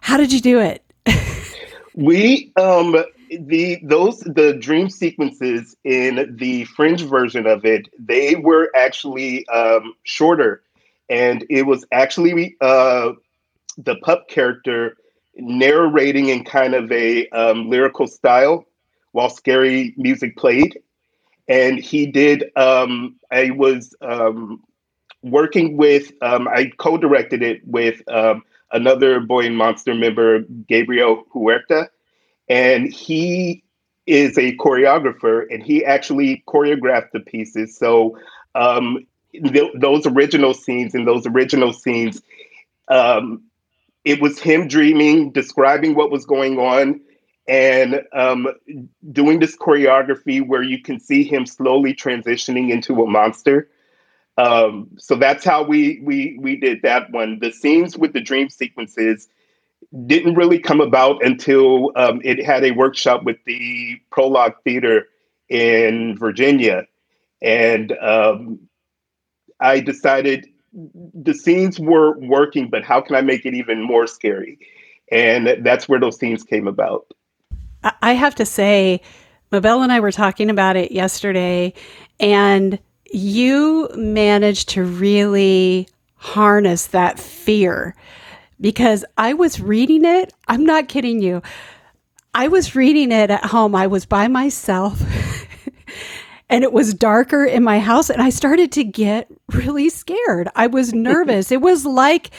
how 0.00 0.16
did 0.16 0.32
you 0.32 0.40
do 0.40 0.58
it 0.58 0.84
we 1.94 2.50
um 2.56 2.96
the 3.40 3.78
those 3.82 4.20
the 4.20 4.54
dream 4.54 4.88
sequences 4.88 5.76
in 5.84 6.36
the 6.38 6.64
fringe 6.64 7.02
version 7.02 7.46
of 7.46 7.64
it 7.64 7.88
they 7.98 8.34
were 8.36 8.70
actually 8.76 9.46
um 9.48 9.94
shorter 10.04 10.62
and 11.08 11.44
it 11.50 11.66
was 11.66 11.84
actually 11.92 12.56
uh 12.60 13.12
the 13.78 13.96
pup 13.96 14.28
character 14.28 14.96
narrating 15.36 16.28
in 16.28 16.44
kind 16.44 16.74
of 16.74 16.90
a 16.92 17.28
um, 17.28 17.70
lyrical 17.70 18.06
style 18.06 18.66
while 19.12 19.30
scary 19.30 19.94
music 19.96 20.36
played 20.36 20.78
and 21.48 21.78
he 21.78 22.06
did. 22.06 22.44
Um, 22.56 23.16
I 23.30 23.50
was 23.50 23.94
um, 24.00 24.62
working 25.22 25.76
with. 25.76 26.12
Um, 26.22 26.48
I 26.48 26.70
co-directed 26.78 27.42
it 27.42 27.60
with 27.66 28.00
um, 28.08 28.42
another 28.72 29.20
Boy 29.20 29.46
and 29.46 29.56
Monster 29.56 29.94
member, 29.94 30.40
Gabriel 30.68 31.24
Huerta, 31.34 31.88
and 32.50 32.92
he 32.92 33.62
is 34.06 34.36
a 34.36 34.56
choreographer, 34.56 35.46
and 35.50 35.62
he 35.62 35.84
actually 35.84 36.42
choreographed 36.48 37.12
the 37.12 37.20
pieces. 37.20 37.78
So 37.78 38.18
um, 38.56 39.06
th- 39.32 39.72
those 39.76 40.04
original 40.04 40.52
scenes 40.52 40.94
and 40.94 41.06
those 41.06 41.26
original 41.26 41.72
scenes. 41.72 42.20
Um, 42.88 43.44
it 44.04 44.20
was 44.20 44.40
him 44.40 44.66
dreaming, 44.66 45.30
describing 45.30 45.94
what 45.94 46.10
was 46.10 46.26
going 46.26 46.58
on, 46.58 47.00
and 47.46 48.02
um, 48.12 48.48
doing 49.12 49.38
this 49.38 49.56
choreography 49.56 50.44
where 50.44 50.62
you 50.62 50.82
can 50.82 50.98
see 50.98 51.22
him 51.22 51.46
slowly 51.46 51.94
transitioning 51.94 52.70
into 52.70 53.02
a 53.02 53.06
monster. 53.06 53.68
Um, 54.38 54.88
so 54.98 55.14
that's 55.16 55.44
how 55.44 55.62
we 55.62 56.00
we 56.02 56.36
we 56.40 56.56
did 56.56 56.82
that 56.82 57.10
one. 57.12 57.38
The 57.40 57.52
scenes 57.52 57.96
with 57.96 58.12
the 58.12 58.20
dream 58.20 58.48
sequences 58.48 59.28
didn't 60.06 60.34
really 60.34 60.58
come 60.58 60.80
about 60.80 61.24
until 61.24 61.92
um, 61.96 62.20
it 62.24 62.44
had 62.44 62.64
a 62.64 62.70
workshop 62.72 63.24
with 63.24 63.36
the 63.44 64.00
Prologue 64.10 64.54
Theater 64.64 65.08
in 65.48 66.16
Virginia, 66.16 66.86
and 67.42 67.92
um, 68.00 68.60
I 69.60 69.80
decided 69.80 70.46
the 70.72 71.34
scenes 71.34 71.80
were 71.80 72.18
working, 72.18 72.68
but 72.70 72.84
how 72.84 73.00
can 73.00 73.16
I 73.16 73.20
make 73.20 73.44
it 73.44 73.54
even 73.54 73.82
more 73.82 74.06
scary? 74.06 74.58
And 75.10 75.64
that's 75.64 75.88
where 75.88 75.98
those 75.98 76.18
scenes 76.18 76.44
came 76.44 76.68
about. 76.68 77.12
I 78.02 78.12
have 78.12 78.34
to 78.36 78.46
say, 78.46 79.00
Mabel 79.50 79.82
and 79.82 79.90
I 79.90 79.98
were 80.00 80.12
talking 80.12 80.50
about 80.50 80.76
it 80.76 80.92
yesterday, 80.92 81.74
and 82.20 82.78
you 83.10 83.88
managed 83.96 84.68
to 84.70 84.84
really 84.84 85.88
harness 86.14 86.88
that 86.88 87.18
fear 87.18 87.96
because 88.60 89.04
I 89.16 89.34
was 89.34 89.60
reading 89.60 90.04
it. 90.04 90.32
I'm 90.48 90.64
not 90.64 90.88
kidding 90.88 91.20
you. 91.20 91.42
I 92.34 92.48
was 92.48 92.76
reading 92.76 93.12
it 93.12 93.30
at 93.30 93.44
home. 93.46 93.74
I 93.74 93.86
was 93.86 94.06
by 94.06 94.28
myself. 94.28 95.02
and 96.48 96.64
it 96.64 96.72
was 96.72 96.94
darker 96.94 97.44
in 97.44 97.64
my 97.64 97.78
house 97.78 98.10
and 98.10 98.22
I 98.22 98.30
started 98.30 98.72
to 98.72 98.84
get 98.84 99.28
really 99.52 99.88
scared. 99.88 100.48
I 100.54 100.66
was 100.66 100.92
nervous. 100.94 101.50
it 101.50 101.60
was 101.60 101.84
like 101.84 102.30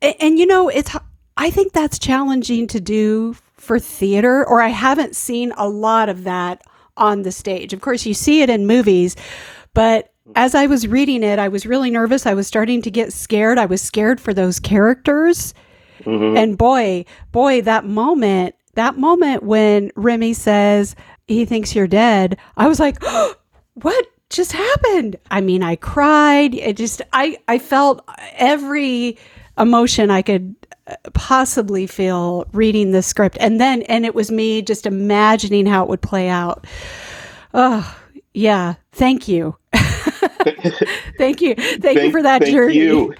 and 0.00 0.38
you 0.38 0.46
know, 0.46 0.68
it's 0.68 0.94
I 1.36 1.50
think 1.50 1.72
that's 1.72 1.98
challenging 1.98 2.66
to 2.68 2.80
do 2.80 3.36
for 3.56 3.78
theater, 3.78 4.46
or 4.46 4.60
I 4.60 4.68
haven't 4.68 5.16
seen 5.16 5.52
a 5.56 5.68
lot 5.68 6.08
of 6.08 6.24
that 6.24 6.62
on 6.96 7.22
the 7.22 7.32
stage. 7.32 7.72
Of 7.72 7.80
course, 7.80 8.04
you 8.04 8.14
see 8.14 8.42
it 8.42 8.50
in 8.50 8.66
movies, 8.66 9.16
but 9.72 10.11
as 10.34 10.54
I 10.54 10.66
was 10.66 10.86
reading 10.86 11.22
it, 11.22 11.38
I 11.38 11.48
was 11.48 11.66
really 11.66 11.90
nervous. 11.90 12.26
I 12.26 12.34
was 12.34 12.46
starting 12.46 12.82
to 12.82 12.90
get 12.90 13.12
scared. 13.12 13.58
I 13.58 13.66
was 13.66 13.82
scared 13.82 14.20
for 14.20 14.32
those 14.32 14.60
characters. 14.60 15.54
Mm-hmm. 16.00 16.36
And 16.36 16.58
boy, 16.58 17.04
boy, 17.32 17.62
that 17.62 17.84
moment, 17.84 18.54
that 18.74 18.96
moment 18.96 19.42
when 19.42 19.90
Remy 19.96 20.34
says 20.34 20.96
he 21.26 21.44
thinks 21.44 21.74
you're 21.74 21.86
dead, 21.86 22.38
I 22.56 22.68
was 22.68 22.80
like, 22.80 22.98
oh, 23.02 23.34
what 23.74 24.06
just 24.30 24.52
happened? 24.52 25.16
I 25.30 25.40
mean, 25.40 25.62
I 25.62 25.76
cried. 25.76 26.54
It 26.54 26.76
just, 26.76 27.02
I, 27.12 27.38
I 27.48 27.58
felt 27.58 28.06
every 28.34 29.18
emotion 29.58 30.10
I 30.10 30.22
could 30.22 30.54
possibly 31.14 31.86
feel 31.86 32.46
reading 32.52 32.90
the 32.90 33.02
script 33.02 33.36
and 33.40 33.60
then 33.60 33.82
and 33.82 34.04
it 34.04 34.14
was 34.14 34.30
me 34.32 34.60
just 34.62 34.84
imagining 34.84 35.64
how 35.64 35.84
it 35.84 35.88
would 35.88 36.02
play 36.02 36.28
out 36.28 36.66
oh 37.54 37.96
yeah 38.34 38.74
thank 38.90 39.28
you 39.28 39.56
thank 41.18 41.40
you 41.40 41.54
thank, 41.54 41.82
thank, 41.82 42.02
you 42.02 42.10
for 42.10 42.22
that 42.22 42.42
thank 42.42 42.52
journey 42.52 42.74
you. 42.74 43.14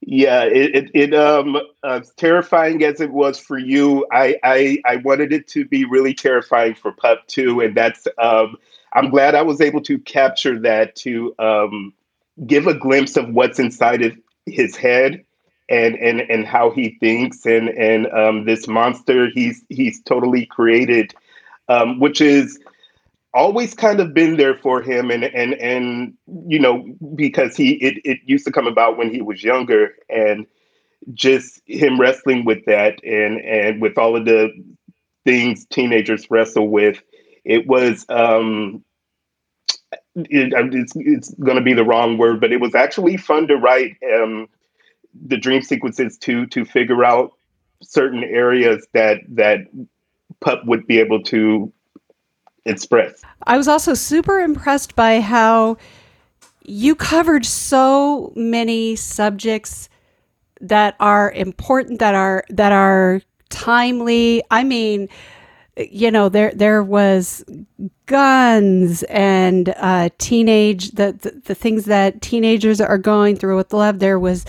yeah 0.00 0.44
it, 0.44 0.74
it, 0.74 0.90
it 0.94 1.14
um 1.14 1.56
uh, 1.82 2.00
terrifying 2.16 2.82
as 2.82 3.00
it 3.00 3.12
was 3.12 3.38
for 3.38 3.58
you 3.58 4.06
I, 4.12 4.36
I 4.42 4.78
i 4.84 4.96
wanted 4.96 5.32
it 5.32 5.46
to 5.48 5.64
be 5.64 5.84
really 5.84 6.14
terrifying 6.14 6.74
for 6.74 6.92
pup 6.92 7.26
too 7.26 7.60
and 7.60 7.76
that's 7.76 8.06
um 8.18 8.56
i'm 8.94 9.10
glad 9.10 9.34
i 9.34 9.42
was 9.42 9.60
able 9.60 9.82
to 9.82 9.98
capture 9.98 10.58
that 10.60 10.96
to 10.96 11.34
um 11.38 11.92
give 12.46 12.66
a 12.66 12.74
glimpse 12.74 13.16
of 13.16 13.28
what's 13.30 13.58
inside 13.58 14.02
of 14.02 14.16
his 14.46 14.76
head 14.76 15.24
and 15.68 15.96
and 15.96 16.20
and 16.22 16.46
how 16.46 16.70
he 16.70 16.96
thinks 17.00 17.44
and 17.44 17.68
and 17.70 18.06
um, 18.12 18.44
this 18.44 18.66
monster 18.66 19.28
he's 19.28 19.62
he's 19.68 20.00
totally 20.02 20.46
created, 20.46 21.14
um, 21.68 22.00
which 22.00 22.20
is 22.20 22.58
always 23.34 23.74
kind 23.74 24.00
of 24.00 24.14
been 24.14 24.36
there 24.36 24.56
for 24.56 24.82
him 24.82 25.10
and 25.10 25.24
and 25.24 25.54
and 25.54 26.14
you 26.46 26.58
know 26.58 26.84
because 27.14 27.56
he 27.56 27.72
it, 27.74 28.00
it 28.04 28.18
used 28.24 28.46
to 28.46 28.52
come 28.52 28.66
about 28.66 28.96
when 28.96 29.12
he 29.12 29.20
was 29.20 29.44
younger 29.44 29.94
and 30.08 30.46
just 31.12 31.60
him 31.66 32.00
wrestling 32.00 32.44
with 32.44 32.64
that 32.64 32.98
and 33.04 33.40
and 33.40 33.80
with 33.82 33.98
all 33.98 34.16
of 34.16 34.24
the 34.24 34.50
things 35.24 35.66
teenagers 35.66 36.30
wrestle 36.30 36.68
with 36.68 37.02
it 37.44 37.66
was 37.66 38.06
um 38.08 38.82
it, 40.14 40.52
it's 40.74 40.92
it's 40.96 41.34
going 41.34 41.56
to 41.56 41.62
be 41.62 41.74
the 41.74 41.84
wrong 41.84 42.16
word 42.16 42.40
but 42.40 42.52
it 42.52 42.60
was 42.60 42.74
actually 42.74 43.16
fun 43.16 43.46
to 43.46 43.56
write 43.56 43.96
um 44.14 44.48
the 45.26 45.36
dream 45.36 45.62
sequences 45.62 46.16
to 46.18 46.46
to 46.46 46.64
figure 46.64 47.04
out 47.04 47.32
certain 47.82 48.24
areas 48.24 48.86
that 48.94 49.18
that 49.28 49.60
pup 50.40 50.64
would 50.66 50.86
be 50.86 50.98
able 50.98 51.22
to 51.22 51.72
express. 52.68 53.22
I 53.44 53.56
was 53.56 53.68
also 53.68 53.94
super 53.94 54.40
impressed 54.40 54.94
by 54.94 55.20
how 55.20 55.76
you 56.64 56.94
covered 56.94 57.46
so 57.46 58.32
many 58.36 58.94
subjects 58.94 59.88
that 60.60 60.96
are 61.00 61.32
important 61.32 61.98
that 62.00 62.14
are 62.14 62.44
that 62.50 62.72
are 62.72 63.22
timely. 63.48 64.42
I 64.50 64.64
mean, 64.64 65.08
you 65.76 66.10
know, 66.10 66.28
there 66.28 66.52
there 66.54 66.82
was 66.82 67.44
guns 68.06 69.02
and 69.04 69.70
uh, 69.76 70.10
teenage 70.18 70.90
the, 70.92 71.12
the, 71.12 71.40
the 71.46 71.54
things 71.54 71.84
that 71.86 72.20
teenagers 72.20 72.80
are 72.80 72.98
going 72.98 73.36
through 73.36 73.56
with 73.56 73.72
love. 73.72 73.98
There 74.00 74.18
was 74.18 74.44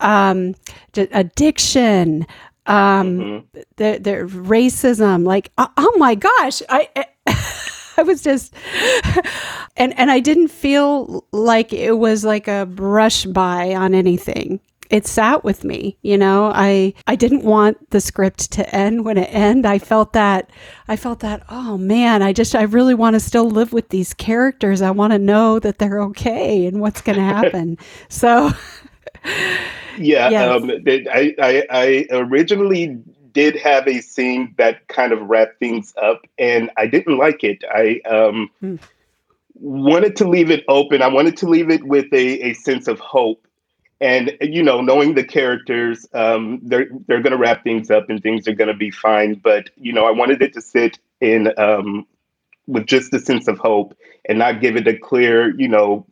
um, 0.00 0.54
d- 0.92 1.08
addiction, 1.10 2.26
um, 2.66 3.18
mm-hmm. 3.18 3.60
the, 3.76 3.98
the 3.98 4.10
racism. 4.28 5.24
Like, 5.24 5.50
oh, 5.58 5.70
oh 5.76 5.94
my 5.98 6.14
gosh, 6.14 6.62
I. 6.68 6.88
I 6.94 7.06
was 8.06 8.22
just 8.22 8.54
and 9.76 9.98
and 9.98 10.10
I 10.10 10.20
didn't 10.20 10.48
feel 10.48 11.26
like 11.32 11.72
it 11.72 11.98
was 11.98 12.24
like 12.24 12.48
a 12.48 12.66
brush 12.66 13.24
by 13.24 13.74
on 13.74 13.94
anything. 13.94 14.60
It 14.88 15.06
sat 15.06 15.42
with 15.42 15.64
me 15.64 15.98
you 16.02 16.16
know? 16.16 16.52
I 16.54 16.94
i 17.06 17.16
didn't 17.16 17.42
want 17.42 17.90
the 17.90 18.00
script 18.00 18.52
to 18.52 18.74
end 18.74 19.04
when 19.04 19.18
it 19.18 19.28
end. 19.32 19.66
I 19.66 19.78
felt 19.78 20.12
that 20.12 20.50
i 20.88 20.96
felt 20.96 21.20
that 21.20 21.42
oh 21.48 21.76
man 21.76 22.22
i 22.22 22.32
just 22.32 22.54
i 22.54 22.62
really 22.62 22.94
want 22.94 23.14
to 23.14 23.20
still 23.20 23.50
live 23.50 23.72
with 23.72 23.88
these 23.88 24.14
characters. 24.14 24.82
I 24.82 24.90
want 24.92 25.12
to 25.12 25.18
know 25.18 25.58
that 25.58 25.78
they're 25.78 26.00
okay 26.02 26.66
and 26.66 26.80
what's 26.80 27.00
going 27.00 27.18
to 27.24 27.24
happen. 27.24 27.78
So 28.08 28.52
yeah 29.98 30.28
yes. 30.30 30.62
um, 30.62 30.70
I, 30.70 31.34
I 31.40 31.66
i 31.70 32.06
originally 32.12 33.02
did 33.36 33.54
have 33.54 33.86
a 33.86 34.00
scene 34.00 34.54
that 34.56 34.88
kind 34.88 35.12
of 35.12 35.20
wrapped 35.28 35.58
things 35.58 35.92
up 36.00 36.22
and 36.38 36.70
i 36.78 36.86
didn't 36.86 37.18
like 37.18 37.44
it. 37.44 37.62
I 37.70 38.00
um 38.08 38.48
hmm. 38.60 38.76
wanted 39.54 40.16
to 40.16 40.26
leave 40.26 40.50
it 40.50 40.64
open. 40.68 41.02
I 41.02 41.08
wanted 41.08 41.36
to 41.38 41.46
leave 41.46 41.68
it 41.70 41.84
with 41.84 42.06
a, 42.14 42.26
a 42.48 42.54
sense 42.54 42.88
of 42.88 42.98
hope. 42.98 43.46
And 44.00 44.34
you 44.40 44.62
know 44.62 44.80
knowing 44.80 45.14
the 45.14 45.24
characters 45.38 46.06
um, 46.14 46.60
they're 46.62 46.88
they're 47.06 47.20
going 47.20 47.36
to 47.36 47.44
wrap 47.44 47.62
things 47.62 47.90
up 47.90 48.08
and 48.08 48.22
things 48.22 48.48
are 48.48 48.54
going 48.54 48.72
to 48.72 48.82
be 48.86 48.90
fine. 48.90 49.34
But 49.34 49.68
you 49.76 49.92
know 49.92 50.06
i 50.06 50.10
wanted 50.10 50.40
it 50.40 50.54
to 50.54 50.62
sit 50.62 50.98
in 51.20 51.52
um, 51.58 52.06
with 52.66 52.86
just 52.86 53.12
a 53.12 53.20
sense 53.20 53.48
of 53.48 53.58
hope 53.58 53.94
and 54.26 54.38
not 54.38 54.62
give 54.62 54.76
it 54.76 54.88
a 54.88 54.96
clear 54.96 55.54
you 55.60 55.68
know 55.68 56.06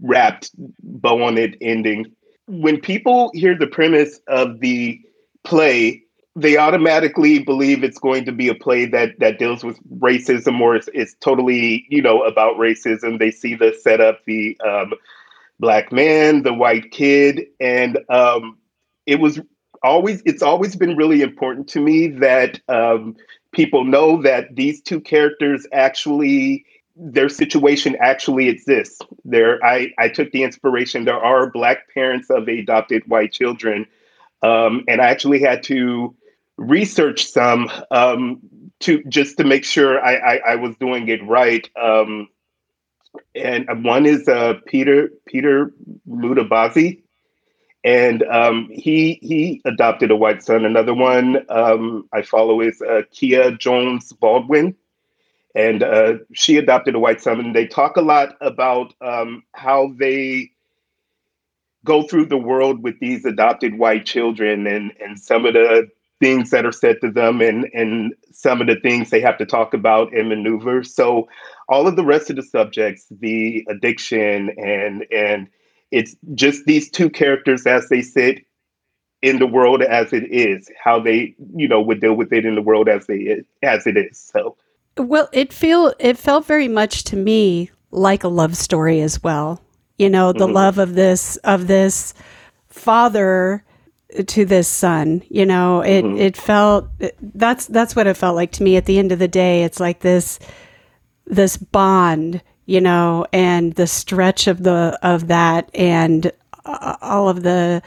wrapped 0.00 0.50
bow 0.82 1.22
on 1.22 1.38
it 1.38 1.56
ending. 1.60 2.06
When 2.48 2.80
people 2.80 3.30
hear 3.34 3.54
the 3.56 3.66
premise 3.68 4.18
of 4.26 4.58
the 4.58 5.00
play 5.48 6.02
they 6.36 6.56
automatically 6.56 7.40
believe 7.40 7.82
it's 7.82 7.98
going 7.98 8.24
to 8.24 8.30
be 8.30 8.48
a 8.48 8.54
play 8.54 8.86
that 8.86 9.18
that 9.18 9.38
deals 9.38 9.64
with 9.64 9.76
racism 9.98 10.60
or 10.60 10.76
it's, 10.76 10.88
is 10.88 11.16
totally 11.20 11.86
you 11.88 12.02
know 12.02 12.22
about 12.22 12.56
racism 12.56 13.18
they 13.18 13.30
see 13.30 13.54
the 13.54 13.74
setup 13.82 14.24
the 14.26 14.56
um, 14.60 14.92
black 15.60 15.92
man, 15.92 16.42
the 16.42 16.54
white 16.54 16.90
kid, 16.90 17.46
and 17.60 17.98
um, 18.08 18.58
it 19.06 19.20
was 19.20 19.40
always 19.82 20.22
it's 20.24 20.42
always 20.42 20.76
been 20.76 20.96
really 20.96 21.22
important 21.22 21.68
to 21.68 21.80
me 21.80 22.08
that 22.08 22.60
um, 22.68 23.16
people 23.52 23.84
know 23.84 24.22
that 24.22 24.54
these 24.54 24.80
two 24.80 25.00
characters 25.00 25.66
actually 25.72 26.64
their 26.96 27.28
situation 27.28 27.96
actually 28.00 28.48
exists. 28.48 29.00
There, 29.24 29.64
I 29.64 29.92
I 29.98 30.08
took 30.08 30.30
the 30.32 30.42
inspiration. 30.42 31.04
There 31.04 31.22
are 31.22 31.50
black 31.50 31.92
parents 31.94 32.30
of 32.30 32.48
adopted 32.48 33.02
white 33.06 33.32
children, 33.32 33.86
um, 34.42 34.84
and 34.88 35.00
I 35.00 35.06
actually 35.06 35.40
had 35.40 35.62
to 35.64 36.14
research 36.56 37.26
some 37.26 37.70
um, 37.90 38.40
to 38.80 39.02
just 39.04 39.38
to 39.38 39.44
make 39.44 39.64
sure 39.64 40.04
I, 40.04 40.16
I, 40.16 40.36
I 40.36 40.54
was 40.56 40.74
doing 40.76 41.08
it 41.08 41.24
right. 41.26 41.68
Um, 41.80 42.28
and 43.34 43.84
one 43.84 44.06
is 44.06 44.28
uh, 44.28 44.54
Peter 44.66 45.10
Peter 45.26 45.72
Mutabazi, 46.08 47.02
and 47.84 48.22
um, 48.24 48.68
he 48.70 49.18
he 49.22 49.62
adopted 49.64 50.10
a 50.10 50.16
white 50.16 50.42
son. 50.42 50.64
Another 50.64 50.94
one 50.94 51.44
um, 51.48 52.08
I 52.12 52.22
follow 52.22 52.60
is 52.60 52.80
uh, 52.82 53.02
Kia 53.10 53.52
Jones 53.52 54.12
Baldwin, 54.12 54.76
and 55.54 55.82
uh, 55.82 56.14
she 56.32 56.56
adopted 56.58 56.94
a 56.94 57.00
white 57.00 57.20
son. 57.20 57.40
And 57.40 57.56
they 57.56 57.66
talk 57.66 57.96
a 57.96 58.02
lot 58.02 58.36
about 58.40 58.94
um, 59.00 59.42
how 59.54 59.92
they 59.98 60.50
go 61.84 62.02
through 62.02 62.26
the 62.26 62.38
world 62.38 62.82
with 62.82 62.98
these 63.00 63.24
adopted 63.24 63.78
white 63.78 64.04
children, 64.04 64.66
and 64.66 64.92
and 65.00 65.18
some 65.18 65.46
of 65.46 65.54
the 65.54 65.88
things 66.20 66.50
that 66.50 66.66
are 66.66 66.72
said 66.72 66.96
to 67.00 67.10
them 67.10 67.40
and 67.40 67.68
and 67.72 68.12
some 68.32 68.60
of 68.60 68.66
the 68.66 68.76
things 68.80 69.10
they 69.10 69.20
have 69.20 69.38
to 69.38 69.46
talk 69.46 69.74
about 69.74 70.12
and 70.12 70.28
maneuver. 70.28 70.82
So 70.82 71.28
all 71.68 71.86
of 71.86 71.96
the 71.96 72.04
rest 72.04 72.30
of 72.30 72.36
the 72.36 72.42
subjects 72.42 73.06
the 73.10 73.64
addiction 73.68 74.50
and 74.56 75.06
and 75.12 75.48
it's 75.90 76.16
just 76.34 76.64
these 76.66 76.90
two 76.90 77.08
characters 77.08 77.66
as 77.66 77.88
they 77.88 78.02
sit 78.02 78.44
in 79.22 79.38
the 79.38 79.46
world 79.46 79.82
as 79.82 80.12
it 80.12 80.24
is 80.30 80.70
how 80.82 81.00
they 81.00 81.34
you 81.54 81.68
know 81.68 81.80
would 81.80 82.00
deal 82.00 82.14
with 82.14 82.32
it 82.32 82.44
in 82.44 82.54
the 82.54 82.62
world 82.62 82.88
as 82.88 83.06
they 83.06 83.42
as 83.62 83.86
it 83.86 83.96
is 83.96 84.18
so. 84.18 84.56
Well 84.96 85.28
it 85.32 85.52
feel 85.52 85.94
it 85.98 86.18
felt 86.18 86.46
very 86.46 86.68
much 86.68 87.04
to 87.04 87.16
me 87.16 87.70
like 87.90 88.24
a 88.24 88.28
love 88.28 88.56
story 88.56 89.00
as 89.00 89.22
well 89.22 89.62
you 89.98 90.08
know 90.08 90.32
the 90.32 90.46
mm-hmm. 90.46 90.54
love 90.54 90.78
of 90.78 90.94
this 90.94 91.36
of 91.38 91.66
this 91.66 92.14
father 92.68 93.64
to 94.26 94.44
this 94.44 94.68
son 94.68 95.22
you 95.28 95.44
know 95.44 95.82
it 95.82 96.04
mm-hmm. 96.04 96.16
it 96.16 96.36
felt 96.36 96.88
that's 97.20 97.66
that's 97.66 97.94
what 97.94 98.06
it 98.06 98.16
felt 98.16 98.36
like 98.36 98.52
to 98.52 98.62
me 98.62 98.76
at 98.76 98.86
the 98.86 98.98
end 98.98 99.12
of 99.12 99.18
the 99.18 99.28
day 99.28 99.64
it's 99.64 99.80
like 99.80 100.00
this 100.00 100.38
this 101.26 101.56
bond 101.56 102.40
you 102.64 102.80
know 102.80 103.26
and 103.32 103.74
the 103.74 103.86
stretch 103.86 104.46
of 104.46 104.62
the 104.62 104.98
of 105.02 105.28
that 105.28 105.70
and 105.74 106.32
uh, 106.64 106.96
all 107.02 107.28
of 107.28 107.42
the 107.42 107.82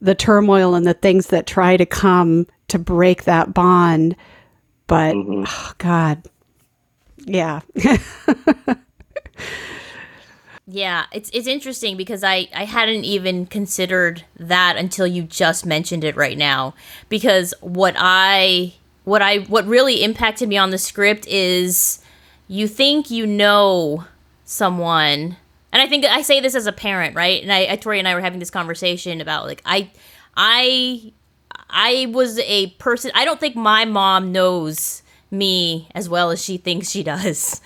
the 0.00 0.14
turmoil 0.14 0.74
and 0.74 0.86
the 0.86 0.94
things 0.94 1.26
that 1.26 1.46
try 1.46 1.76
to 1.76 1.84
come 1.84 2.46
to 2.68 2.78
break 2.78 3.24
that 3.24 3.52
bond 3.52 4.16
but 4.86 5.14
mm-hmm. 5.14 5.44
oh 5.46 5.72
god 5.76 6.22
yeah 7.26 7.60
Yeah, 10.70 11.06
it's 11.12 11.30
it's 11.32 11.46
interesting 11.46 11.96
because 11.96 12.22
I 12.22 12.46
I 12.54 12.66
hadn't 12.66 13.04
even 13.04 13.46
considered 13.46 14.26
that 14.38 14.76
until 14.76 15.06
you 15.06 15.22
just 15.22 15.64
mentioned 15.64 16.04
it 16.04 16.14
right 16.14 16.36
now. 16.36 16.74
Because 17.08 17.54
what 17.62 17.94
I 17.96 18.74
what 19.04 19.22
I 19.22 19.38
what 19.38 19.66
really 19.66 20.04
impacted 20.04 20.46
me 20.46 20.58
on 20.58 20.68
the 20.68 20.76
script 20.76 21.26
is 21.26 22.00
you 22.48 22.68
think 22.68 23.10
you 23.10 23.26
know 23.26 24.04
someone, 24.44 25.38
and 25.72 25.80
I 25.80 25.86
think 25.86 26.04
I 26.04 26.20
say 26.20 26.38
this 26.38 26.54
as 26.54 26.66
a 26.66 26.72
parent, 26.72 27.16
right? 27.16 27.42
And 27.42 27.50
I, 27.50 27.72
I 27.72 27.76
Tori 27.76 27.98
and 27.98 28.06
I 28.06 28.14
were 28.14 28.20
having 28.20 28.38
this 28.38 28.50
conversation 28.50 29.22
about 29.22 29.46
like 29.46 29.62
I 29.64 29.90
I 30.36 31.14
I 31.70 32.10
was 32.12 32.38
a 32.40 32.66
person. 32.72 33.10
I 33.14 33.24
don't 33.24 33.40
think 33.40 33.56
my 33.56 33.86
mom 33.86 34.32
knows 34.32 35.02
me 35.30 35.88
as 35.94 36.08
well 36.08 36.30
as 36.30 36.42
she 36.42 36.56
thinks 36.56 36.90
she 36.90 37.02
does. 37.02 37.60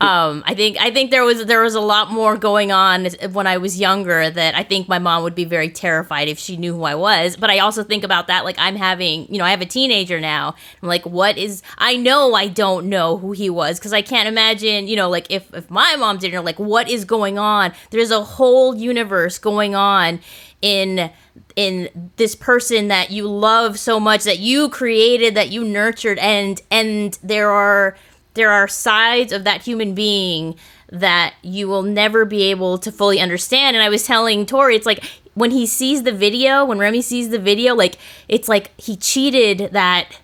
Um, 0.00 0.42
I 0.46 0.54
think 0.54 0.76
I 0.78 0.90
think 0.90 1.10
there 1.10 1.24
was 1.24 1.46
there 1.46 1.62
was 1.62 1.74
a 1.74 1.80
lot 1.80 2.10
more 2.10 2.36
going 2.36 2.72
on 2.72 3.06
when 3.32 3.46
I 3.46 3.56
was 3.56 3.78
younger 3.80 4.28
that 4.28 4.54
I 4.54 4.62
think 4.62 4.88
my 4.88 4.98
mom 4.98 5.22
would 5.22 5.34
be 5.34 5.44
very 5.44 5.70
terrified 5.70 6.28
if 6.28 6.38
she 6.38 6.56
knew 6.56 6.74
who 6.74 6.84
I 6.84 6.94
was. 6.94 7.36
But 7.36 7.50
I 7.50 7.60
also 7.60 7.82
think 7.82 8.04
about 8.04 8.26
that 8.26 8.44
like 8.44 8.56
I'm 8.58 8.76
having 8.76 9.26
you 9.32 9.38
know 9.38 9.44
I 9.44 9.50
have 9.50 9.60
a 9.60 9.66
teenager 9.66 10.20
now. 10.20 10.54
I'm 10.82 10.88
like 10.88 11.06
what 11.06 11.38
is 11.38 11.62
I 11.78 11.96
know 11.96 12.34
I 12.34 12.48
don't 12.48 12.88
know 12.88 13.16
who 13.16 13.32
he 13.32 13.48
was 13.48 13.78
because 13.78 13.92
I 13.92 14.02
can't 14.02 14.28
imagine 14.28 14.88
you 14.88 14.96
know 14.96 15.08
like 15.08 15.30
if 15.30 15.52
if 15.54 15.70
my 15.70 15.96
mom 15.96 16.18
didn't 16.18 16.34
know 16.34 16.42
like 16.42 16.58
what 16.58 16.88
is 16.88 17.04
going 17.04 17.38
on. 17.38 17.72
There's 17.90 18.10
a 18.10 18.22
whole 18.22 18.74
universe 18.74 19.38
going 19.38 19.74
on 19.74 20.20
in 20.62 21.10
in 21.56 22.12
this 22.16 22.34
person 22.34 22.88
that 22.88 23.10
you 23.10 23.26
love 23.26 23.78
so 23.78 23.98
much 23.98 24.24
that 24.24 24.38
you 24.38 24.68
created 24.68 25.34
that 25.34 25.50
you 25.50 25.64
nurtured 25.64 26.18
and 26.18 26.60
and 26.70 27.18
there 27.22 27.50
are 27.50 27.96
there 28.34 28.52
are 28.52 28.68
sides 28.68 29.32
of 29.32 29.44
that 29.44 29.62
human 29.62 29.94
being 29.94 30.54
that 30.92 31.34
you 31.42 31.66
will 31.66 31.82
never 31.82 32.24
be 32.24 32.44
able 32.44 32.78
to 32.78 32.92
fully 32.92 33.18
understand. 33.18 33.74
And 33.74 33.82
i 33.82 33.88
was 33.88 34.06
telling 34.06 34.46
tori 34.46 34.76
it's 34.76 34.86
like 34.86 35.02
when 35.34 35.50
he 35.50 35.66
sees 35.66 36.02
the 36.02 36.12
video 36.12 36.64
when 36.64 36.78
remy 36.78 37.02
sees 37.02 37.30
the 37.30 37.38
video 37.38 37.74
like 37.74 37.98
it's 38.28 38.48
like 38.48 38.78
he 38.78 38.96
cheated 38.96 39.70
that 39.72 40.20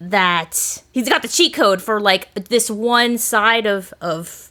that 0.00 0.82
he's 0.92 1.08
got 1.08 1.22
the 1.22 1.28
cheat 1.28 1.54
code 1.54 1.82
for 1.82 2.00
like 2.00 2.32
this 2.34 2.70
one 2.70 3.18
side 3.18 3.66
of 3.66 3.92
of 4.00 4.50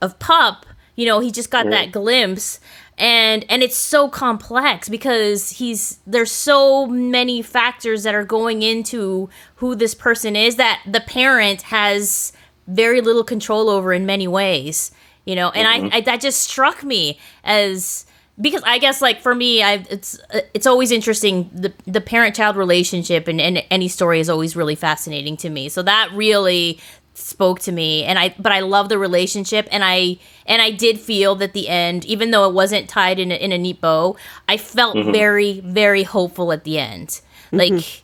of 0.00 0.18
pup. 0.18 0.66
You 0.96 1.06
know 1.06 1.18
he 1.18 1.32
just 1.32 1.50
got 1.50 1.68
that 1.70 1.90
glimpse 1.90 2.60
and 2.96 3.44
and 3.48 3.62
it's 3.62 3.76
so 3.76 4.08
complex 4.08 4.88
because 4.88 5.50
he's 5.50 5.98
there's 6.06 6.30
so 6.30 6.86
many 6.86 7.42
factors 7.42 8.02
that 8.04 8.14
are 8.14 8.24
going 8.24 8.62
into 8.62 9.28
who 9.56 9.74
this 9.74 9.94
person 9.94 10.36
is 10.36 10.56
that 10.56 10.80
the 10.86 11.00
parent 11.00 11.62
has 11.62 12.32
very 12.66 13.00
little 13.00 13.24
control 13.24 13.68
over 13.68 13.92
in 13.92 14.06
many 14.06 14.28
ways 14.28 14.92
you 15.24 15.34
know 15.34 15.50
and 15.50 15.66
mm-hmm. 15.66 15.94
I, 15.94 15.98
I 15.98 16.00
that 16.02 16.20
just 16.20 16.40
struck 16.40 16.84
me 16.84 17.18
as 17.42 18.06
because 18.40 18.62
I 18.64 18.78
guess 18.78 19.00
like 19.00 19.20
for 19.20 19.34
me, 19.34 19.62
I 19.62 19.86
it's 19.90 20.18
it's 20.54 20.66
always 20.66 20.90
interesting 20.90 21.50
the 21.52 21.72
the 21.86 22.00
parent 22.00 22.34
child 22.34 22.56
relationship 22.56 23.28
and, 23.28 23.40
and 23.40 23.62
any 23.70 23.88
story 23.88 24.20
is 24.20 24.28
always 24.28 24.56
really 24.56 24.74
fascinating 24.74 25.36
to 25.38 25.50
me. 25.50 25.68
So 25.68 25.82
that 25.82 26.10
really 26.12 26.80
spoke 27.14 27.60
to 27.60 27.70
me 27.70 28.04
and 28.04 28.18
I 28.18 28.34
but 28.38 28.50
I 28.50 28.60
love 28.60 28.88
the 28.88 28.98
relationship 28.98 29.68
and 29.70 29.84
I 29.84 30.18
and 30.46 30.60
I 30.60 30.72
did 30.72 30.98
feel 30.98 31.36
that 31.36 31.52
the 31.52 31.68
end 31.68 32.04
even 32.04 32.32
though 32.32 32.48
it 32.48 32.52
wasn't 32.52 32.88
tied 32.88 33.20
in 33.20 33.30
a, 33.30 33.36
in 33.36 33.52
a 33.52 33.58
neat 33.58 33.80
bow 33.80 34.16
I 34.48 34.56
felt 34.56 34.96
mm-hmm. 34.96 35.12
very 35.12 35.60
very 35.60 36.02
hopeful 36.02 36.52
at 36.52 36.64
the 36.64 36.78
end 36.78 37.08
mm-hmm. 37.08 37.58
like 37.58 38.02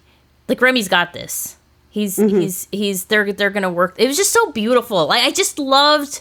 like 0.48 0.60
Remy's 0.60 0.88
got 0.88 1.12
this 1.12 1.56
he's 1.90 2.18
mm-hmm. 2.18 2.38
he's 2.38 2.68
he's 2.70 3.06
they're 3.06 3.32
they're 3.32 3.50
gonna 3.50 3.70
work 3.70 3.96
it 3.98 4.06
was 4.06 4.16
just 4.16 4.32
so 4.32 4.52
beautiful 4.52 5.08
like 5.08 5.24
I 5.24 5.32
just 5.32 5.58
loved 5.58 6.20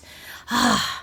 uh, 0.49 0.79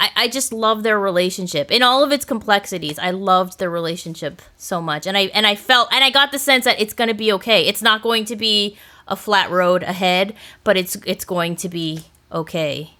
I, 0.00 0.10
I 0.16 0.28
just 0.28 0.52
love 0.52 0.82
their 0.82 0.98
relationship 0.98 1.70
in 1.70 1.82
all 1.82 2.02
of 2.02 2.10
its 2.10 2.24
complexities. 2.24 2.98
I 2.98 3.10
loved 3.10 3.60
their 3.60 3.70
relationship 3.70 4.42
so 4.56 4.82
much, 4.82 5.06
and 5.06 5.16
I 5.16 5.26
and 5.26 5.46
I 5.46 5.54
felt 5.54 5.88
and 5.92 6.02
I 6.02 6.10
got 6.10 6.32
the 6.32 6.38
sense 6.38 6.64
that 6.64 6.80
it's 6.80 6.92
to 6.92 7.14
be 7.14 7.32
okay. 7.34 7.64
It's 7.66 7.80
not 7.80 8.02
going 8.02 8.24
to 8.24 8.34
be 8.34 8.76
a 9.08 9.16
flat 9.16 9.50
road 9.50 9.82
ahead, 9.82 10.34
but 10.62 10.76
it's 10.76 10.96
it's 11.06 11.24
going 11.24 11.56
to 11.56 11.68
be 11.68 12.06
okay. 12.32 12.90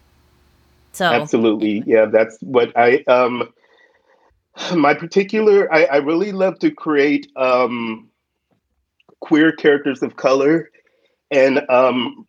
So 0.93 1.07
absolutely, 1.07 1.83
yeah, 1.87 2.07
that's 2.07 2.39
what 2.41 2.73
I 2.77 3.03
um 3.09 3.53
my 4.75 4.95
particular 4.95 5.73
I, 5.73 5.85
I 5.85 5.97
really 5.97 6.33
love 6.33 6.59
to 6.61 6.71
create 6.71 7.27
um 7.37 8.09
queer 9.21 9.53
characters 9.53 10.03
of 10.03 10.17
color 10.17 10.71
and 11.31 11.69
um 11.71 12.27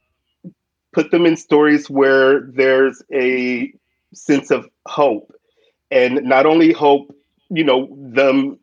put 0.93 1.11
them 1.11 1.25
in 1.25 1.35
stories 1.35 1.89
where 1.89 2.41
there's 2.41 3.03
a 3.13 3.73
sense 4.13 4.49
of 4.49 4.67
hope 4.87 5.33
and 5.91 6.23
not 6.23 6.45
only 6.45 6.71
hope 6.71 7.13
you 7.49 7.63
know 7.63 7.95
them 7.99 8.57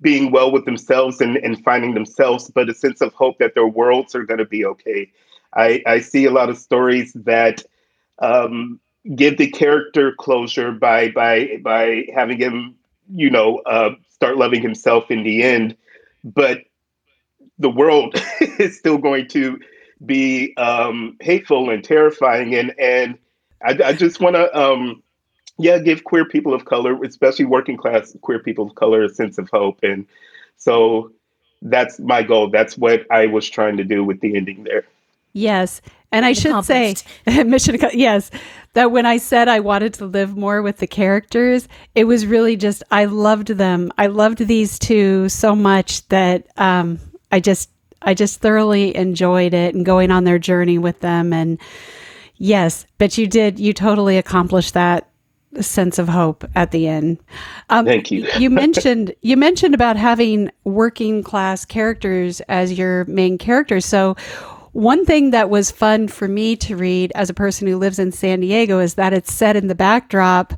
being 0.00 0.30
well 0.30 0.52
with 0.52 0.64
themselves 0.64 1.20
and, 1.20 1.36
and 1.38 1.62
finding 1.64 1.94
themselves 1.94 2.50
but 2.50 2.68
a 2.68 2.74
sense 2.74 3.00
of 3.00 3.14
hope 3.14 3.38
that 3.38 3.54
their 3.54 3.66
worlds 3.66 4.14
are 4.14 4.24
going 4.24 4.38
to 4.38 4.44
be 4.44 4.64
okay. 4.64 5.10
I, 5.56 5.82
I 5.86 6.00
see 6.00 6.26
a 6.26 6.30
lot 6.30 6.48
of 6.48 6.58
stories 6.58 7.12
that 7.14 7.64
um, 8.18 8.78
give 9.14 9.38
the 9.38 9.50
character 9.50 10.12
closure 10.18 10.72
by 10.72 11.10
by 11.10 11.58
by 11.62 12.04
having 12.14 12.38
him 12.38 12.74
you 13.12 13.30
know 13.30 13.58
uh, 13.66 13.90
start 14.10 14.36
loving 14.36 14.60
himself 14.60 15.10
in 15.10 15.22
the 15.22 15.42
end 15.42 15.76
but 16.22 16.58
the 17.58 17.70
world 17.70 18.14
is 18.40 18.78
still 18.78 18.98
going 18.98 19.26
to 19.28 19.58
be 20.04 20.54
um, 20.56 21.16
hateful 21.20 21.70
and 21.70 21.82
terrifying 21.82 22.54
and 22.54 22.78
and 22.78 23.18
I, 23.62 23.78
I 23.84 23.92
just 23.92 24.20
want 24.20 24.36
to, 24.36 24.58
um, 24.58 25.02
yeah, 25.60 25.78
give 25.78 26.04
queer 26.04 26.24
people 26.24 26.54
of 26.54 26.64
color, 26.64 27.02
especially 27.04 27.44
working 27.44 27.76
class 27.76 28.16
queer 28.22 28.38
people 28.38 28.66
of 28.66 28.74
color, 28.74 29.04
a 29.04 29.08
sense 29.08 29.38
of 29.38 29.48
hope. 29.50 29.78
And 29.82 30.06
so 30.56 31.12
that's 31.62 31.98
my 32.00 32.22
goal. 32.22 32.48
That's 32.48 32.78
what 32.78 33.06
I 33.10 33.26
was 33.26 33.48
trying 33.48 33.76
to 33.76 33.84
do 33.84 34.02
with 34.02 34.20
the 34.20 34.36
ending 34.36 34.64
there. 34.64 34.84
Yes. 35.32 35.82
And 36.12 36.24
I 36.24 36.32
should 36.32 36.64
say, 36.64 36.94
mission, 37.44 37.78
yes, 37.92 38.30
that 38.72 38.90
when 38.90 39.06
I 39.06 39.18
said 39.18 39.48
I 39.48 39.60
wanted 39.60 39.94
to 39.94 40.06
live 40.06 40.36
more 40.36 40.62
with 40.62 40.78
the 40.78 40.86
characters, 40.86 41.68
it 41.94 42.04
was 42.04 42.26
really 42.26 42.56
just, 42.56 42.82
I 42.90 43.04
loved 43.04 43.48
them. 43.48 43.92
I 43.98 44.06
loved 44.06 44.38
these 44.38 44.78
two 44.78 45.28
so 45.28 45.54
much 45.54 46.08
that 46.08 46.48
um, 46.56 46.98
I 47.30 47.38
just, 47.38 47.70
I 48.02 48.14
just 48.14 48.40
thoroughly 48.40 48.96
enjoyed 48.96 49.54
it 49.54 49.74
and 49.74 49.84
going 49.84 50.10
on 50.10 50.24
their 50.24 50.38
journey 50.38 50.78
with 50.78 51.00
them. 51.00 51.32
And, 51.32 51.60
Yes, 52.42 52.86
but 52.96 53.18
you 53.18 53.26
did. 53.26 53.60
You 53.60 53.74
totally 53.74 54.16
accomplished 54.16 54.72
that 54.72 55.09
sense 55.58 55.98
of 55.98 56.08
hope 56.08 56.44
at 56.54 56.70
the 56.70 56.86
end. 56.86 57.18
Um, 57.68 57.84
Thank 57.84 58.10
you. 58.10 58.26
you 58.38 58.50
mentioned 58.50 59.14
you 59.22 59.36
mentioned 59.36 59.74
about 59.74 59.96
having 59.96 60.50
working 60.64 61.22
class 61.22 61.64
characters 61.64 62.40
as 62.42 62.78
your 62.78 63.04
main 63.06 63.38
characters. 63.38 63.84
So 63.84 64.16
one 64.72 65.04
thing 65.04 65.30
that 65.30 65.50
was 65.50 65.70
fun 65.70 66.06
for 66.06 66.28
me 66.28 66.54
to 66.56 66.76
read 66.76 67.10
as 67.14 67.28
a 67.28 67.34
person 67.34 67.66
who 67.66 67.76
lives 67.76 67.98
in 67.98 68.12
San 68.12 68.40
Diego 68.40 68.78
is 68.78 68.94
that 68.94 69.12
it's 69.12 69.32
set 69.32 69.56
in 69.56 69.66
the 69.66 69.74
backdrop 69.74 70.54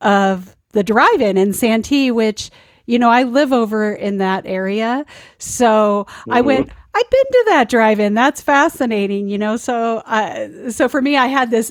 of 0.00 0.56
the 0.70 0.84
drive-in 0.84 1.36
in 1.36 1.52
Santee, 1.52 2.10
which 2.10 2.50
you 2.84 2.98
know 2.98 3.10
I 3.10 3.24
live 3.24 3.52
over 3.52 3.92
in 3.92 4.18
that 4.18 4.46
area. 4.46 5.04
So 5.38 6.06
mm-hmm. 6.08 6.32
I 6.32 6.40
went. 6.42 6.70
I've 6.94 7.10
been 7.10 7.24
to 7.30 7.44
that 7.48 7.68
drive-in. 7.68 8.14
That's 8.14 8.40
fascinating, 8.40 9.28
you 9.28 9.36
know. 9.36 9.58
So, 9.58 9.98
uh, 9.98 10.70
so 10.70 10.88
for 10.88 11.02
me, 11.02 11.14
I 11.14 11.26
had 11.26 11.50
this 11.50 11.70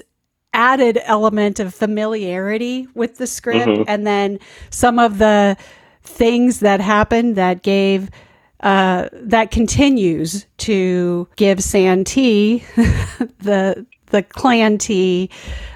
added 0.56 1.00
element 1.04 1.60
of 1.60 1.76
familiarity 1.76 2.88
with 2.96 3.18
the 3.18 3.28
script, 3.28 3.68
mm-hmm. 3.68 3.84
and 3.88 4.08
then 4.08 4.40
some 4.70 4.98
of 4.98 5.18
the 5.20 5.58
things 6.02 6.62
that 6.62 6.80
happened 6.80 7.36
that 7.36 7.62
gave 7.62 8.10
uh, 8.62 9.10
that 9.12 9.52
continues 9.52 10.48
to 10.58 11.28
give 11.36 11.62
Santee 11.62 12.64
the 13.40 13.86
the 14.08 14.24
Klantee 14.24 15.30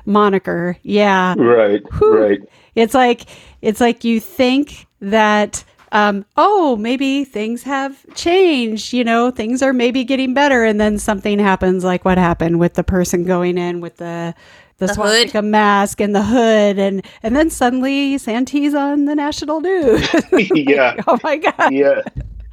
moniker. 0.06 0.78
Yeah, 0.82 1.36
right, 1.38 1.84
Whew. 1.94 2.18
right. 2.18 2.40
It's 2.76 2.94
like 2.94 3.26
it's 3.62 3.82
like 3.82 4.04
you 4.04 4.20
think 4.20 4.88
that 5.02 5.64
um, 5.92 6.26
oh, 6.38 6.76
maybe 6.76 7.24
things 7.24 7.64
have 7.64 8.06
changed, 8.14 8.94
you 8.94 9.04
know, 9.04 9.32
things 9.32 9.62
are 9.62 9.74
maybe 9.74 10.04
getting 10.04 10.34
better. 10.34 10.64
And 10.64 10.80
then 10.80 11.00
something 11.00 11.40
happens 11.40 11.84
like 11.84 12.06
what 12.06 12.18
happened 12.18 12.60
with 12.60 12.76
the 12.76 12.84
person 12.84 13.24
going 13.24 13.58
in 13.58 13.82
with 13.82 13.98
the 13.98 14.36
the, 14.80 14.88
the 14.88 14.94
swastika 14.94 15.38
hood. 15.40 15.46
mask 15.46 16.02
and 16.02 16.16
the 16.16 16.24
hood 16.24 16.80
and 16.80 17.06
and 17.22 17.36
then 17.36 17.50
suddenly 17.50 18.18
Santee's 18.18 18.74
on 18.74 19.06
the 19.06 19.16
national 19.16 19.62
news. 19.62 20.08
yeah. 20.32 20.96
like, 20.96 21.04
oh 21.08 21.20
my 21.24 21.38
god. 21.38 21.72
Yeah. 21.72 22.02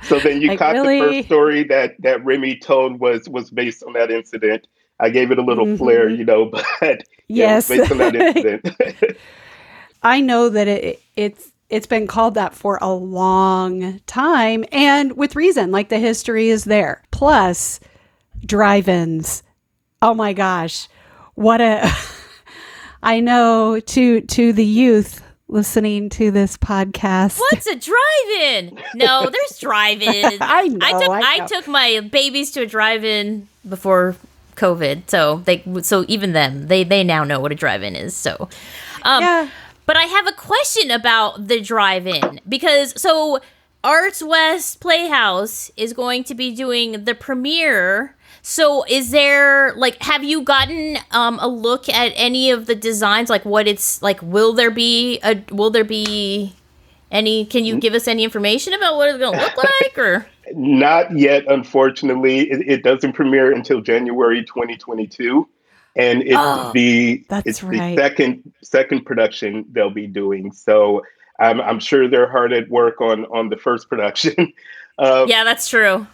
So 0.02 0.18
then 0.18 0.40
you 0.40 0.48
like, 0.48 0.58
caught 0.58 0.74
really? 0.74 1.00
the 1.00 1.06
first 1.06 1.28
story 1.28 1.64
that 1.64 1.94
that 2.00 2.24
Remy 2.24 2.58
told 2.58 3.00
was 3.00 3.28
was 3.28 3.50
based 3.50 3.82
on 3.82 3.94
that 3.94 4.10
incident. 4.10 4.66
I 4.98 5.10
gave 5.10 5.30
it 5.30 5.38
a 5.38 5.42
little 5.42 5.66
mm-hmm. 5.66 5.76
flair, 5.76 6.08
you 6.08 6.24
know, 6.24 6.46
but 6.80 7.02
yes, 7.28 7.70
yeah, 7.70 7.76
based 7.76 7.92
on 7.92 7.98
that 7.98 8.14
incident. 8.14 9.18
I 10.02 10.20
know 10.20 10.48
that 10.48 10.68
it 10.68 11.02
it's 11.16 11.52
it's 11.68 11.86
been 11.86 12.06
called 12.06 12.34
that 12.34 12.54
for 12.54 12.78
a 12.80 12.92
long 12.92 14.00
time 14.06 14.64
and 14.70 15.16
with 15.16 15.34
reason 15.34 15.72
like 15.72 15.88
the 15.88 15.98
history 15.98 16.48
is 16.48 16.64
there 16.64 17.02
plus 17.10 17.80
drive-ins 18.44 19.42
oh 20.00 20.14
my 20.14 20.32
gosh 20.32 20.88
what 21.34 21.60
a 21.60 21.90
i 23.06 23.20
know 23.20 23.80
to 23.80 24.20
to 24.22 24.52
the 24.52 24.64
youth 24.64 25.22
listening 25.48 26.08
to 26.08 26.32
this 26.32 26.56
podcast. 26.56 27.38
What's 27.38 27.68
a 27.68 27.76
drive-in? 27.76 28.80
No 28.96 29.30
there's 29.30 29.58
drive-in 29.60 30.38
I, 30.40 30.68
know, 30.68 30.78
I 30.82 30.92
took 30.92 31.10
I, 31.10 31.38
I 31.40 31.46
took 31.46 31.68
my 31.68 32.00
babies 32.00 32.50
to 32.52 32.62
a 32.62 32.66
drive-in 32.66 33.48
before 33.68 34.16
covid 34.56 35.02
so 35.08 35.36
they 35.44 35.62
so 35.82 36.04
even 36.08 36.32
them 36.32 36.66
they 36.66 36.82
they 36.82 37.04
now 37.04 37.22
know 37.22 37.38
what 37.38 37.52
a 37.52 37.54
drive-in 37.54 37.94
is 37.94 38.16
so 38.16 38.48
um 39.02 39.22
yeah. 39.22 39.50
but 39.84 39.96
I 39.96 40.04
have 40.04 40.26
a 40.26 40.32
question 40.32 40.90
about 40.90 41.46
the 41.46 41.60
drive-in 41.60 42.40
because 42.48 43.00
so 43.00 43.40
ArtsWest 43.84 44.80
Playhouse 44.80 45.70
is 45.76 45.92
going 45.92 46.24
to 46.24 46.34
be 46.34 46.52
doing 46.52 47.04
the 47.04 47.14
premiere. 47.14 48.15
So 48.48 48.84
is 48.88 49.10
there 49.10 49.74
like 49.74 50.00
have 50.04 50.22
you 50.22 50.40
gotten 50.40 50.98
um, 51.10 51.40
a 51.40 51.48
look 51.48 51.88
at 51.88 52.12
any 52.14 52.52
of 52.52 52.66
the 52.66 52.76
designs 52.76 53.28
like 53.28 53.44
what 53.44 53.66
it's 53.66 54.00
like 54.02 54.22
will 54.22 54.52
there 54.52 54.70
be 54.70 55.18
a 55.24 55.42
will 55.50 55.70
there 55.70 55.82
be 55.82 56.54
any 57.10 57.44
can 57.44 57.64
you 57.64 57.76
give 57.80 57.92
us 57.92 58.06
any 58.06 58.22
information 58.22 58.72
about 58.72 58.98
what 58.98 59.08
it's 59.08 59.18
going 59.18 59.36
to 59.36 59.44
look 59.44 59.56
like 59.82 59.98
or 59.98 60.28
not 60.52 61.18
yet 61.18 61.42
unfortunately 61.48 62.48
it, 62.48 62.68
it 62.68 62.82
doesn't 62.84 63.14
premiere 63.14 63.50
until 63.50 63.80
January 63.80 64.44
2022 64.44 65.48
and 65.96 66.22
it's 66.22 66.36
oh, 66.36 66.70
the 66.72 67.24
it's 67.44 67.64
right. 67.64 67.96
the 67.96 68.00
second 68.00 68.52
second 68.62 69.04
production 69.04 69.64
they'll 69.72 69.90
be 69.90 70.06
doing. 70.06 70.52
So 70.52 71.02
I'm 71.40 71.60
I'm 71.60 71.80
sure 71.80 72.08
they're 72.08 72.30
hard 72.30 72.52
at 72.52 72.68
work 72.68 73.00
on 73.00 73.24
on 73.26 73.48
the 73.48 73.56
first 73.56 73.88
production. 73.88 74.52
uh, 74.98 75.26
yeah, 75.26 75.42
that's 75.42 75.68
true. 75.68 76.06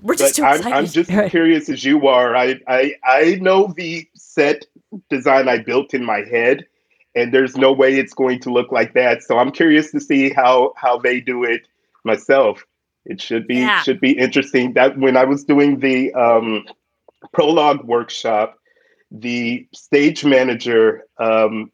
We're 0.00 0.16
just 0.16 0.36
too 0.36 0.44
I'm, 0.44 0.66
I'm 0.66 0.86
just 0.86 1.10
right. 1.12 1.30
curious 1.30 1.68
as 1.68 1.84
you 1.84 2.06
are. 2.06 2.36
I, 2.36 2.60
I 2.68 2.94
I 3.04 3.38
know 3.40 3.72
the 3.76 4.08
set 4.14 4.66
design 5.08 5.48
I 5.48 5.58
built 5.58 5.94
in 5.94 6.04
my 6.04 6.20
head, 6.20 6.66
and 7.14 7.32
there's 7.32 7.56
no 7.56 7.72
way 7.72 7.98
it's 7.98 8.14
going 8.14 8.40
to 8.40 8.52
look 8.52 8.72
like 8.72 8.94
that. 8.94 9.22
So 9.22 9.38
I'm 9.38 9.50
curious 9.50 9.90
to 9.92 10.00
see 10.00 10.30
how 10.30 10.74
how 10.76 10.98
they 10.98 11.20
do 11.20 11.44
it 11.44 11.66
myself. 12.04 12.64
It 13.06 13.20
should 13.20 13.46
be 13.46 13.56
yeah. 13.56 13.82
should 13.82 14.00
be 14.00 14.12
interesting. 14.12 14.74
That 14.74 14.98
when 14.98 15.16
I 15.16 15.24
was 15.24 15.44
doing 15.44 15.80
the 15.80 16.12
um, 16.14 16.66
prologue 17.32 17.84
workshop, 17.84 18.58
the 19.10 19.66
stage 19.72 20.24
manager 20.24 21.04
um, 21.18 21.70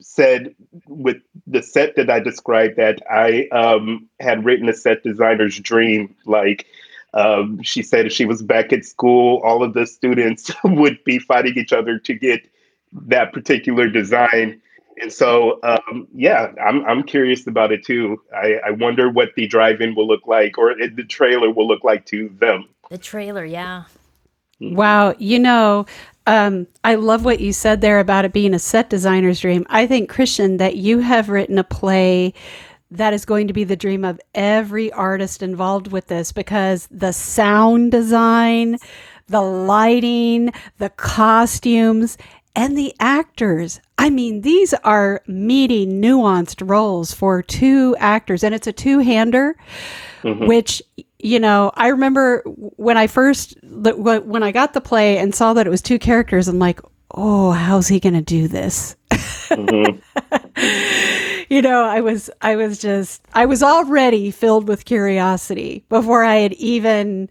said 0.00 0.54
with 0.86 1.16
the 1.46 1.62
set 1.62 1.96
that 1.96 2.10
I 2.10 2.20
described 2.20 2.76
that 2.76 3.00
I 3.10 3.48
um, 3.48 4.08
had 4.20 4.44
written 4.44 4.68
a 4.68 4.74
set 4.74 5.02
designer's 5.02 5.58
dream. 5.58 6.14
Like 6.26 6.66
um, 7.14 7.62
she 7.62 7.82
said, 7.82 8.06
if 8.06 8.12
she 8.12 8.26
was 8.26 8.42
back 8.42 8.72
at 8.72 8.84
school, 8.84 9.40
all 9.44 9.62
of 9.62 9.72
the 9.72 9.86
students 9.86 10.50
would 10.64 11.02
be 11.04 11.18
fighting 11.18 11.56
each 11.56 11.72
other 11.72 11.98
to 12.00 12.14
get 12.14 12.46
that 12.92 13.32
particular 13.32 13.88
design. 13.88 14.60
And 15.00 15.12
so, 15.12 15.58
um, 15.62 16.06
yeah, 16.14 16.52
I'm 16.64 16.84
I'm 16.84 17.02
curious 17.02 17.46
about 17.46 17.72
it 17.72 17.84
too. 17.84 18.20
I, 18.32 18.60
I 18.66 18.70
wonder 18.70 19.10
what 19.10 19.30
the 19.34 19.46
drive-in 19.46 19.96
will 19.96 20.06
look 20.06 20.26
like, 20.26 20.56
or 20.56 20.74
the 20.74 21.04
trailer 21.04 21.50
will 21.50 21.66
look 21.66 21.82
like 21.82 22.06
to 22.06 22.28
them. 22.40 22.68
The 22.90 22.98
trailer, 22.98 23.44
yeah. 23.44 23.84
Wow. 24.60 25.14
You 25.18 25.40
know, 25.40 25.86
um, 26.26 26.66
I 26.84 26.94
love 26.94 27.24
what 27.24 27.40
you 27.40 27.52
said 27.52 27.80
there 27.80 27.98
about 27.98 28.24
it 28.24 28.32
being 28.32 28.54
a 28.54 28.58
set 28.58 28.88
designer's 28.88 29.40
dream. 29.40 29.66
I 29.68 29.86
think, 29.86 30.08
Christian, 30.08 30.58
that 30.58 30.76
you 30.76 31.00
have 31.00 31.28
written 31.28 31.58
a 31.58 31.64
play 31.64 32.34
that 32.96 33.12
is 33.12 33.24
going 33.24 33.48
to 33.48 33.52
be 33.52 33.64
the 33.64 33.76
dream 33.76 34.04
of 34.04 34.20
every 34.34 34.92
artist 34.92 35.42
involved 35.42 35.90
with 35.90 36.06
this 36.06 36.32
because 36.32 36.88
the 36.90 37.12
sound 37.12 37.92
design, 37.92 38.78
the 39.28 39.40
lighting, 39.40 40.52
the 40.78 40.90
costumes, 40.90 42.16
and 42.56 42.78
the 42.78 42.94
actors. 43.00 43.80
I 43.98 44.10
mean, 44.10 44.42
these 44.42 44.74
are 44.74 45.22
meaty, 45.26 45.86
nuanced 45.86 46.68
roles 46.68 47.12
for 47.12 47.42
two 47.42 47.96
actors, 47.98 48.44
and 48.44 48.54
it's 48.54 48.66
a 48.66 48.72
two 48.72 49.00
hander, 49.00 49.56
mm-hmm. 50.22 50.46
which, 50.46 50.82
you 51.18 51.40
know, 51.40 51.72
I 51.74 51.88
remember 51.88 52.42
when 52.46 52.96
I 52.96 53.08
first, 53.08 53.56
when 53.62 54.42
I 54.42 54.52
got 54.52 54.72
the 54.72 54.80
play 54.80 55.18
and 55.18 55.34
saw 55.34 55.52
that 55.54 55.66
it 55.66 55.70
was 55.70 55.82
two 55.82 55.98
characters, 55.98 56.46
I'm 56.46 56.58
like, 56.58 56.80
oh, 57.14 57.52
how's 57.52 57.88
he 57.88 58.00
going 58.00 58.14
to 58.14 58.22
do 58.22 58.48
this? 58.48 58.96
Mm-hmm. 59.10 59.98
you 61.52 61.62
know, 61.62 61.84
I 61.84 62.00
was, 62.00 62.28
I 62.42 62.56
was 62.56 62.78
just, 62.78 63.22
I 63.34 63.46
was 63.46 63.62
already 63.62 64.30
filled 64.30 64.68
with 64.68 64.84
curiosity 64.84 65.84
before 65.88 66.24
I 66.24 66.36
had 66.36 66.52
even 66.54 67.30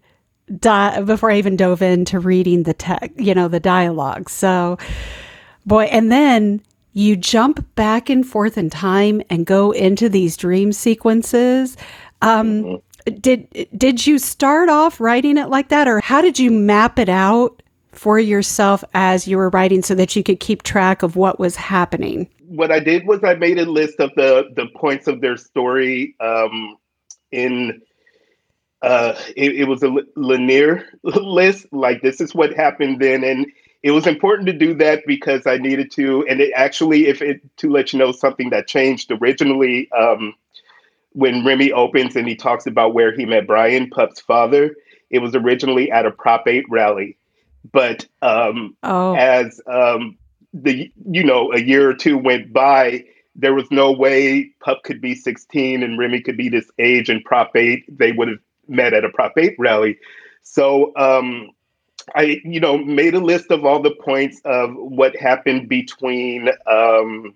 di- 0.58 1.02
before 1.02 1.30
I 1.30 1.38
even 1.38 1.56
dove 1.56 1.82
into 1.82 2.18
reading 2.18 2.64
the 2.64 2.74
text, 2.74 3.18
you 3.18 3.34
know, 3.34 3.48
the 3.48 3.60
dialogue. 3.60 4.30
So, 4.30 4.78
boy, 5.66 5.84
and 5.84 6.10
then 6.10 6.62
you 6.92 7.16
jump 7.16 7.74
back 7.74 8.08
and 8.08 8.26
forth 8.26 8.56
in 8.56 8.70
time 8.70 9.20
and 9.30 9.46
go 9.46 9.72
into 9.72 10.08
these 10.08 10.36
dream 10.36 10.72
sequences. 10.72 11.76
Um, 12.22 12.62
mm-hmm. 12.62 13.14
Did 13.20 13.68
did 13.76 14.06
you 14.06 14.18
start 14.18 14.70
off 14.70 14.98
writing 14.98 15.36
it 15.36 15.50
like 15.50 15.68
that, 15.68 15.86
or 15.86 16.00
how 16.00 16.22
did 16.22 16.38
you 16.38 16.50
map 16.50 16.98
it 16.98 17.10
out 17.10 17.62
for 17.96 18.18
yourself 18.18 18.84
as 18.94 19.26
you 19.26 19.36
were 19.36 19.50
writing 19.50 19.82
so 19.82 19.94
that 19.94 20.14
you 20.14 20.22
could 20.22 20.40
keep 20.40 20.62
track 20.62 21.02
of 21.02 21.16
what 21.16 21.38
was 21.38 21.56
happening? 21.56 22.28
What 22.46 22.70
I 22.70 22.80
did 22.80 23.06
was 23.06 23.24
I 23.24 23.34
made 23.34 23.58
a 23.58 23.64
list 23.64 24.00
of 24.00 24.10
the 24.16 24.50
the 24.54 24.66
points 24.76 25.06
of 25.06 25.20
their 25.20 25.36
story 25.36 26.14
um, 26.20 26.76
in 27.32 27.80
uh, 28.82 29.18
it, 29.34 29.54
it, 29.56 29.64
was 29.64 29.82
a 29.82 29.94
linear 30.14 30.84
list. 31.02 31.66
Like 31.72 32.02
this 32.02 32.20
is 32.20 32.34
what 32.34 32.52
happened 32.52 33.00
then, 33.00 33.24
and 33.24 33.46
it 33.82 33.92
was 33.92 34.06
important 34.06 34.46
to 34.46 34.52
do 34.52 34.74
that 34.74 35.04
because 35.06 35.46
I 35.46 35.56
needed 35.56 35.90
to. 35.92 36.26
And 36.28 36.40
it 36.40 36.52
actually, 36.54 37.06
if 37.06 37.22
it 37.22 37.40
to 37.58 37.70
let 37.70 37.92
you 37.92 37.98
know 37.98 38.12
something 38.12 38.50
that 38.50 38.66
changed 38.66 39.10
originally, 39.10 39.90
um, 39.92 40.34
when 41.12 41.44
Remy 41.46 41.72
opens 41.72 42.14
and 42.16 42.28
he 42.28 42.36
talks 42.36 42.66
about 42.66 42.92
where 42.92 43.14
he 43.14 43.24
met 43.24 43.46
Brian 43.46 43.88
Pup's 43.88 44.20
father, 44.20 44.76
it 45.10 45.20
was 45.20 45.34
originally 45.34 45.90
at 45.90 46.06
a 46.06 46.10
Prop 46.10 46.46
Eight 46.46 46.64
rally, 46.68 47.16
but 47.72 48.06
um, 48.22 48.76
oh. 48.82 49.14
as 49.14 49.60
um, 49.66 50.16
the 50.52 50.90
you 51.10 51.24
know 51.24 51.52
a 51.52 51.60
year 51.60 51.88
or 51.88 51.94
two 51.94 52.18
went 52.18 52.52
by 52.52 53.04
there 53.36 53.54
was 53.54 53.70
no 53.70 53.90
way 53.90 54.50
Pup 54.60 54.82
could 54.84 55.00
be 55.00 55.14
16 55.14 55.82
and 55.82 55.98
Remy 55.98 56.20
could 56.20 56.36
be 56.36 56.48
this 56.48 56.70
age 56.78 57.08
and 57.08 57.24
Prop 57.24 57.54
8. 57.56 57.84
They 57.98 58.12
would 58.12 58.28
have 58.28 58.38
met 58.68 58.94
at 58.94 59.04
a 59.04 59.08
Prop 59.08 59.32
8 59.36 59.56
rally. 59.58 59.98
So 60.42 60.92
um, 60.96 61.50
I, 62.14 62.40
you 62.44 62.60
know, 62.60 62.78
made 62.78 63.14
a 63.14 63.20
list 63.20 63.50
of 63.50 63.64
all 63.64 63.80
the 63.80 63.94
points 63.94 64.40
of 64.44 64.70
what 64.74 65.16
happened 65.16 65.68
between 65.68 66.48
um, 66.70 67.34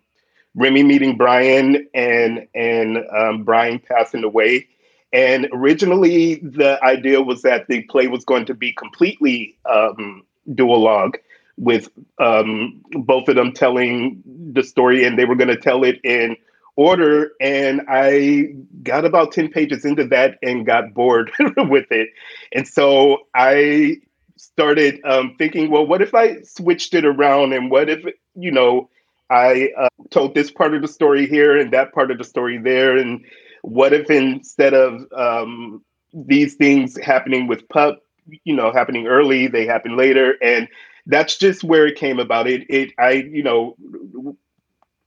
Remy 0.55 0.83
meeting 0.83 1.17
Brian 1.17 1.89
and 1.95 2.47
and 2.55 2.99
um, 3.17 3.45
Brian 3.45 3.79
passing 3.79 4.25
away. 4.25 4.69
And 5.13 5.49
originally, 5.53 6.37
the 6.37 6.79
idea 6.85 7.23
was 7.23 7.43
that 7.43 7.67
the 7.69 7.83
play 7.83 8.09
was 8.09 8.25
going 8.25 8.47
to 8.47 8.55
be 8.55 8.73
completely 8.73 9.57
um, 9.65 10.25
duologue, 10.51 11.17
with 11.57 11.89
um, 12.19 12.81
both 12.93 13.29
of 13.29 13.35
them 13.35 13.53
telling 13.53 14.23
the 14.53 14.63
story, 14.63 15.05
and 15.05 15.19
they 15.19 15.25
were 15.25 15.35
going 15.35 15.49
to 15.49 15.57
tell 15.57 15.83
it 15.83 16.01
in 16.05 16.37
order 16.79 17.33
and 17.41 17.83
I 17.89 18.55
got 18.85 19.05
about 19.05 19.33
10 19.33 19.49
pages 19.49 19.85
into 19.85 20.07
that 20.07 20.39
and 20.45 20.65
got 20.65 20.95
bored 20.95 21.33
with 21.57 21.91
it. 21.91 22.11
And 22.53 22.69
so 22.69 23.19
I 23.35 23.97
started 24.37 25.01
um, 25.05 25.35
thinking, 25.39 25.73
well, 25.73 25.85
what 25.85 26.03
if 26.03 26.15
I 26.15 26.41
switched 26.43 26.95
it 26.95 27.05
around 27.05 27.53
and 27.53 27.69
what 27.69 27.91
if, 27.91 28.05
you 28.37 28.53
know, 28.53 28.89
I 29.29 29.71
uh, 29.77 29.89
told 30.11 30.37
this 30.37 30.53
part 30.53 30.73
of 30.73 30.83
the 30.83 30.87
story 30.87 31.27
here 31.27 31.59
and 31.59 31.73
that 31.73 31.93
part 31.93 32.13
of 32.13 32.19
the 32.19 32.25
story 32.25 32.59
there? 32.59 32.97
And 32.97 33.25
what 33.63 33.93
if 33.93 34.11
instead 34.11 34.75
of 34.75 35.07
um, 35.13 35.85
these 36.13 36.55
things 36.55 36.99
happening 37.03 37.47
with 37.47 37.69
Pup, 37.69 38.03
you 38.45 38.55
know, 38.55 38.73
happening 38.73 39.07
early, 39.07 39.47
they 39.47 39.67
happen 39.67 39.97
later? 39.97 40.37
And 40.43 40.69
that's 41.07 41.37
just 41.37 41.65
where 41.65 41.87
it 41.87 41.97
came 41.97 42.19
about. 42.19 42.47
It, 42.47 42.67
it, 42.69 42.93
I, 42.99 43.13
you 43.13 43.43
know, 43.43 43.77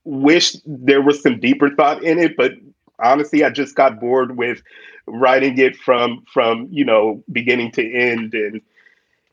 wish 0.04 0.56
there 0.66 1.02
was 1.02 1.22
some 1.22 1.40
deeper 1.40 1.70
thought 1.70 2.02
in 2.02 2.18
it, 2.18 2.36
but 2.36 2.52
honestly, 2.98 3.44
I 3.44 3.50
just 3.50 3.74
got 3.74 4.00
bored 4.00 4.36
with 4.36 4.62
writing 5.06 5.58
it 5.58 5.76
from 5.76 6.24
from 6.32 6.68
you 6.70 6.84
know 6.84 7.22
beginning 7.30 7.72
to 7.72 7.92
end 7.92 8.34
and 8.34 8.60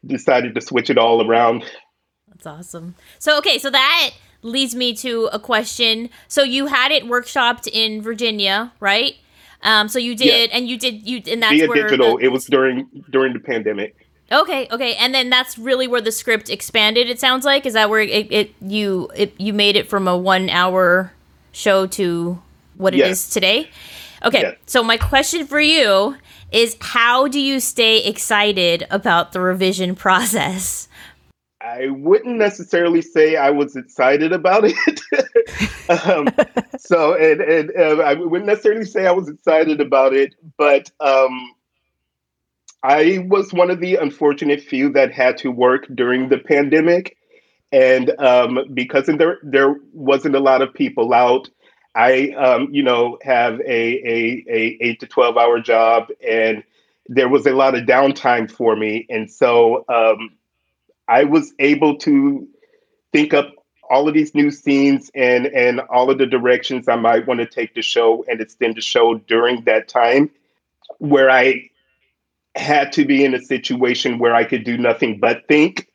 decided 0.05 0.55
to 0.55 0.61
switch 0.61 0.89
it 0.89 0.97
all 0.97 1.27
around. 1.27 1.63
That's 2.27 2.47
awesome. 2.47 2.95
So 3.19 3.37
okay, 3.39 3.57
so 3.57 3.69
that 3.69 4.11
leads 4.41 4.75
me 4.75 4.93
to 4.95 5.29
a 5.31 5.39
question. 5.39 6.09
So 6.27 6.43
you 6.43 6.67
had 6.67 6.91
it 6.91 7.03
workshopped 7.03 7.67
in 7.67 8.01
Virginia, 8.01 8.71
right? 8.79 9.15
Um, 9.61 9.89
so 9.89 9.99
you 9.99 10.15
did, 10.15 10.51
and 10.51 10.69
you 10.69 10.77
did 10.77 11.05
you, 11.05 11.21
and 11.27 11.43
that's 11.43 11.53
Via 11.53 11.67
where 11.67 11.83
digital. 11.83 12.17
The, 12.17 12.25
it 12.25 12.31
was 12.31 12.45
during 12.45 12.87
during 13.09 13.33
the 13.33 13.39
pandemic. 13.39 14.07
Okay, 14.31 14.67
okay, 14.71 14.95
and 14.95 15.13
then 15.13 15.29
that's 15.29 15.57
really 15.57 15.87
where 15.87 16.01
the 16.01 16.11
script 16.11 16.49
expanded. 16.49 17.09
It 17.09 17.19
sounds 17.19 17.45
like 17.45 17.65
is 17.65 17.73
that 17.73 17.89
where 17.89 18.01
it, 18.01 18.31
it 18.31 18.53
you 18.61 19.09
it, 19.15 19.33
you 19.37 19.53
made 19.53 19.75
it 19.75 19.89
from 19.89 20.07
a 20.07 20.15
one 20.15 20.49
hour 20.49 21.11
show 21.51 21.87
to 21.87 22.41
what 22.75 22.93
it 22.93 22.99
yes. 22.99 23.25
is 23.25 23.29
today. 23.29 23.69
Okay, 24.23 24.41
yes. 24.41 24.55
so 24.65 24.83
my 24.83 24.97
question 24.97 25.47
for 25.47 25.59
you 25.59 26.15
is 26.51 26.77
how 26.79 27.27
do 27.27 27.39
you 27.39 27.59
stay 27.59 28.05
excited 28.05 28.85
about 28.89 29.31
the 29.33 29.41
revision 29.41 29.95
process? 29.95 30.87
I 31.69 31.87
wouldn't 31.87 32.37
necessarily 32.37 33.01
say 33.01 33.35
I 33.35 33.51
was 33.51 33.75
excited 33.75 34.31
about 34.31 34.63
it. 34.65 35.01
um, 36.05 36.27
so, 36.79 37.13
and, 37.13 37.41
and 37.41 37.71
uh, 37.77 38.03
I 38.03 38.15
wouldn't 38.15 38.47
necessarily 38.47 38.85
say 38.85 39.05
I 39.05 39.11
was 39.11 39.29
excited 39.29 39.79
about 39.79 40.13
it, 40.13 40.33
but 40.57 40.89
um, 40.99 41.53
I 42.81 43.25
was 43.29 43.53
one 43.53 43.69
of 43.69 43.81
the 43.81 43.97
unfortunate 43.97 44.61
few 44.61 44.89
that 44.93 45.11
had 45.11 45.37
to 45.39 45.51
work 45.51 45.85
during 45.93 46.29
the 46.29 46.39
pandemic, 46.39 47.17
and 47.71 48.09
um, 48.19 48.59
because 48.73 49.05
there 49.05 49.37
there 49.43 49.75
wasn't 49.93 50.35
a 50.35 50.39
lot 50.39 50.63
of 50.63 50.73
people 50.73 51.13
out, 51.13 51.49
I 51.93 52.29
um, 52.31 52.69
you 52.71 52.81
know 52.81 53.19
have 53.21 53.59
a, 53.59 53.67
a 53.67 54.45
a 54.49 54.77
eight 54.81 55.01
to 55.01 55.07
twelve 55.07 55.37
hour 55.37 55.59
job, 55.59 56.07
and 56.27 56.63
there 57.07 57.29
was 57.29 57.45
a 57.45 57.53
lot 57.53 57.75
of 57.75 57.85
downtime 57.85 58.49
for 58.49 58.75
me, 58.75 59.05
and 59.09 59.29
so 59.29 59.85
um, 59.87 60.31
I 61.09 61.23
was 61.25 61.53
able 61.59 61.97
to 61.97 62.47
think 63.11 63.33
up 63.33 63.51
all 63.89 64.07
of 64.07 64.13
these 64.13 64.35
new 64.35 64.51
scenes 64.51 65.09
and 65.15 65.47
and 65.47 65.81
all 65.81 66.11
of 66.11 66.19
the 66.19 66.27
directions 66.27 66.87
I 66.87 66.95
might 66.95 67.27
want 67.27 67.39
to 67.39 67.47
take 67.47 67.73
the 67.73 67.81
show 67.81 68.23
and 68.27 68.39
extend 68.39 68.75
the 68.75 68.81
show 68.81 69.15
during 69.15 69.63
that 69.63 69.87
time, 69.87 70.29
where 70.99 71.29
I 71.29 71.69
had 72.55 72.91
to 72.93 73.05
be 73.05 73.25
in 73.25 73.33
a 73.33 73.41
situation 73.41 74.19
where 74.19 74.35
I 74.35 74.43
could 74.43 74.63
do 74.63 74.77
nothing 74.77 75.19
but 75.19 75.47
think. 75.47 75.87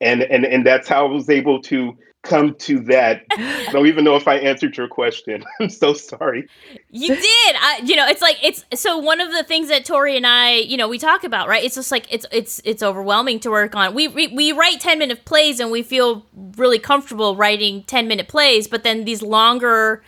And 0.00 0.22
and 0.22 0.44
and 0.44 0.66
that's 0.66 0.88
how 0.88 1.06
I 1.06 1.10
was 1.10 1.30
able 1.30 1.62
to 1.62 1.96
come 2.22 2.54
to 2.56 2.80
that. 2.80 3.24
I 3.32 3.68
don't 3.72 3.86
even 3.86 4.04
know 4.04 4.16
if 4.16 4.28
I 4.28 4.36
answered 4.36 4.76
your 4.76 4.88
question. 4.88 5.44
I'm 5.60 5.70
so 5.70 5.94
sorry. 5.94 6.48
You 6.90 7.08
did. 7.08 7.56
I, 7.56 7.80
you 7.84 7.96
know, 7.96 8.06
it's 8.06 8.22
like 8.22 8.38
it's 8.42 8.64
so 8.74 8.98
one 8.98 9.20
of 9.20 9.32
the 9.32 9.44
things 9.44 9.68
that 9.68 9.84
Tori 9.84 10.16
and 10.16 10.26
I, 10.26 10.56
you 10.56 10.76
know, 10.76 10.88
we 10.88 10.98
talk 10.98 11.24
about, 11.24 11.48
right? 11.48 11.64
It's 11.64 11.74
just 11.74 11.92
like 11.92 12.06
it's 12.12 12.26
it's 12.30 12.60
it's 12.64 12.82
overwhelming 12.82 13.40
to 13.40 13.50
work 13.50 13.74
on. 13.74 13.94
We 13.94 14.08
we, 14.08 14.28
we 14.28 14.52
write 14.52 14.80
10 14.80 14.98
minute 14.98 15.24
plays 15.24 15.60
and 15.60 15.70
we 15.70 15.82
feel 15.82 16.26
really 16.56 16.78
comfortable 16.78 17.36
writing 17.36 17.82
10 17.84 18.08
minute 18.08 18.28
plays, 18.28 18.68
but 18.68 18.82
then 18.82 19.04
these 19.04 19.22
longer 19.22 20.02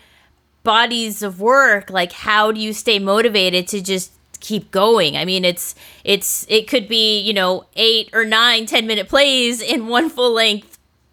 bodies 0.62 1.22
of 1.22 1.40
work, 1.40 1.90
like 1.90 2.12
how 2.12 2.52
do 2.52 2.60
you 2.60 2.72
stay 2.72 2.98
motivated 2.98 3.66
to 3.68 3.80
just 3.80 4.12
keep 4.40 4.70
going. 4.70 5.16
I 5.16 5.24
mean, 5.24 5.44
it's 5.44 5.74
it's 6.02 6.46
it 6.48 6.66
could 6.66 6.88
be 6.88 7.20
you 7.20 7.32
know 7.32 7.66
eight 7.76 8.10
or 8.12 8.24
nine 8.24 8.66
ten 8.66 8.86
minute 8.86 9.08
plays 9.08 9.60
in 9.60 9.86
one 9.86 10.08
full 10.08 10.32
length 10.32 10.69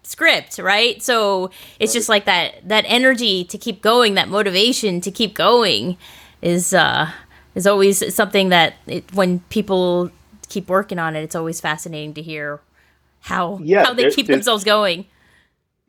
script, 0.08 0.58
right? 0.58 1.02
So 1.02 1.50
it's 1.78 1.92
just 1.92 2.08
like 2.08 2.24
that 2.24 2.68
that 2.68 2.84
energy 2.86 3.44
to 3.44 3.58
keep 3.58 3.82
going, 3.82 4.14
that 4.14 4.28
motivation 4.28 5.00
to 5.02 5.10
keep 5.10 5.34
going, 5.34 5.96
is 6.42 6.72
uh 6.74 7.10
is 7.54 7.66
always 7.66 8.14
something 8.14 8.48
that 8.50 8.74
it, 8.86 9.12
when 9.14 9.40
people 9.50 10.10
keep 10.48 10.68
working 10.68 10.98
on 10.98 11.16
it, 11.16 11.22
it's 11.22 11.34
always 11.34 11.60
fascinating 11.60 12.14
to 12.14 12.22
hear 12.22 12.60
how 13.20 13.58
yeah, 13.62 13.84
how 13.84 13.92
they 13.92 14.10
keep 14.10 14.26
themselves 14.26 14.64
going. 14.64 15.06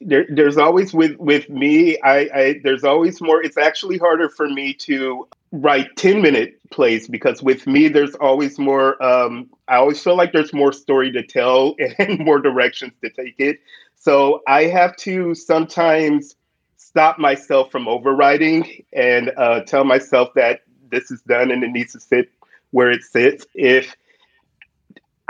there, 0.02 0.26
there's 0.30 0.58
always 0.58 0.94
with 0.94 1.18
with 1.18 1.50
me 1.50 1.98
I, 2.04 2.30
I 2.34 2.60
there's 2.64 2.84
always 2.84 3.22
more 3.22 3.44
it's 3.44 3.58
actually 3.58 3.98
harder 3.98 4.30
for 4.30 4.50
me 4.50 4.74
to 4.76 5.28
write 5.52 5.96
10 5.96 6.22
minute 6.22 6.60
plays 6.72 7.08
because 7.08 7.42
with 7.42 7.66
me 7.68 7.88
there's 7.88 8.16
always 8.16 8.58
more 8.60 9.02
um, 9.04 9.50
i 9.68 9.76
always 9.76 10.02
feel 10.02 10.16
like 10.16 10.32
there's 10.32 10.54
more 10.54 10.72
story 10.72 11.12
to 11.12 11.24
tell 11.24 11.76
and 12.00 12.20
more 12.20 12.40
directions 12.40 12.94
to 13.04 13.10
take 13.10 13.36
it 13.40 13.60
so 14.00 14.42
i 14.48 14.64
have 14.64 14.96
to 14.96 15.36
sometimes 15.36 16.36
stop 16.78 17.20
myself 17.20 17.72
from 17.72 17.86
overwriting 17.86 18.84
and 18.94 19.32
uh, 19.38 19.62
tell 19.62 19.84
myself 19.84 20.30
that 20.34 20.62
this 20.90 21.12
is 21.12 21.22
done 21.24 21.52
and 21.52 21.64
it 21.64 21.70
needs 21.70 21.94
to 21.94 22.00
sit 22.00 22.32
where 22.72 22.90
it 22.90 23.04
sits 23.04 23.46
if 23.54 23.96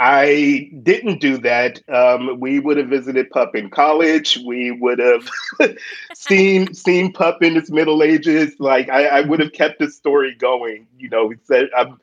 I 0.01 0.71
didn't 0.81 1.19
do 1.19 1.37
that. 1.39 1.81
Um, 1.89 2.39
we 2.39 2.59
would 2.59 2.77
have 2.77 2.87
visited 2.87 3.29
Pup 3.31 3.53
in 3.53 3.69
college. 3.69 4.39
We 4.45 4.71
would 4.71 4.97
have 4.99 5.29
seen 6.13 6.73
seen 6.73 7.11
Pup 7.11 7.43
in 7.43 7.55
his 7.55 7.69
middle 7.69 8.01
ages. 8.01 8.55
Like 8.59 8.89
I, 8.89 9.07
I 9.07 9.21
would 9.21 9.41
have 9.41 9.51
kept 9.51 9.79
the 9.79 9.91
story 9.91 10.33
going. 10.35 10.87
You 10.97 11.09
know, 11.09 11.25
we 11.25 11.35
said 11.43 11.67
um, 11.77 11.99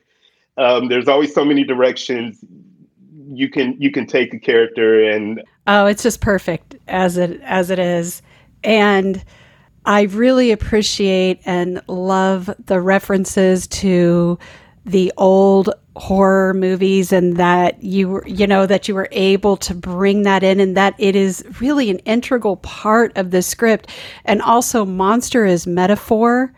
um, 0.58 0.88
there's 0.88 1.08
always 1.08 1.32
so 1.34 1.42
many 1.42 1.64
directions 1.64 2.44
you 3.28 3.50
can 3.50 3.76
you 3.78 3.90
can 3.90 4.06
take 4.06 4.34
a 4.34 4.38
character 4.38 5.08
and 5.08 5.42
oh, 5.66 5.86
it's 5.86 6.02
just 6.02 6.20
perfect 6.20 6.76
as 6.88 7.16
it 7.16 7.40
as 7.42 7.70
it 7.70 7.78
is, 7.78 8.22
and. 8.64 9.24
I 9.88 10.02
really 10.02 10.50
appreciate 10.50 11.40
and 11.44 11.80
love 11.86 12.50
the 12.66 12.80
references 12.80 13.68
to 13.68 14.36
the 14.84 15.12
old 15.16 15.70
horror 15.96 16.54
movies 16.54 17.12
and 17.12 17.36
that 17.36 17.82
you 17.82 18.08
were 18.08 18.26
you 18.26 18.46
know 18.46 18.66
that 18.66 18.86
you 18.86 18.94
were 18.94 19.08
able 19.12 19.56
to 19.56 19.74
bring 19.74 20.22
that 20.22 20.42
in 20.42 20.60
and 20.60 20.76
that 20.76 20.94
it 20.98 21.16
is 21.16 21.44
really 21.60 21.90
an 21.90 21.98
integral 22.00 22.56
part 22.58 23.16
of 23.16 23.30
the 23.30 23.40
script 23.40 23.90
and 24.26 24.42
also 24.42 24.84
monster 24.84 25.46
is 25.46 25.66
metaphor 25.66 26.52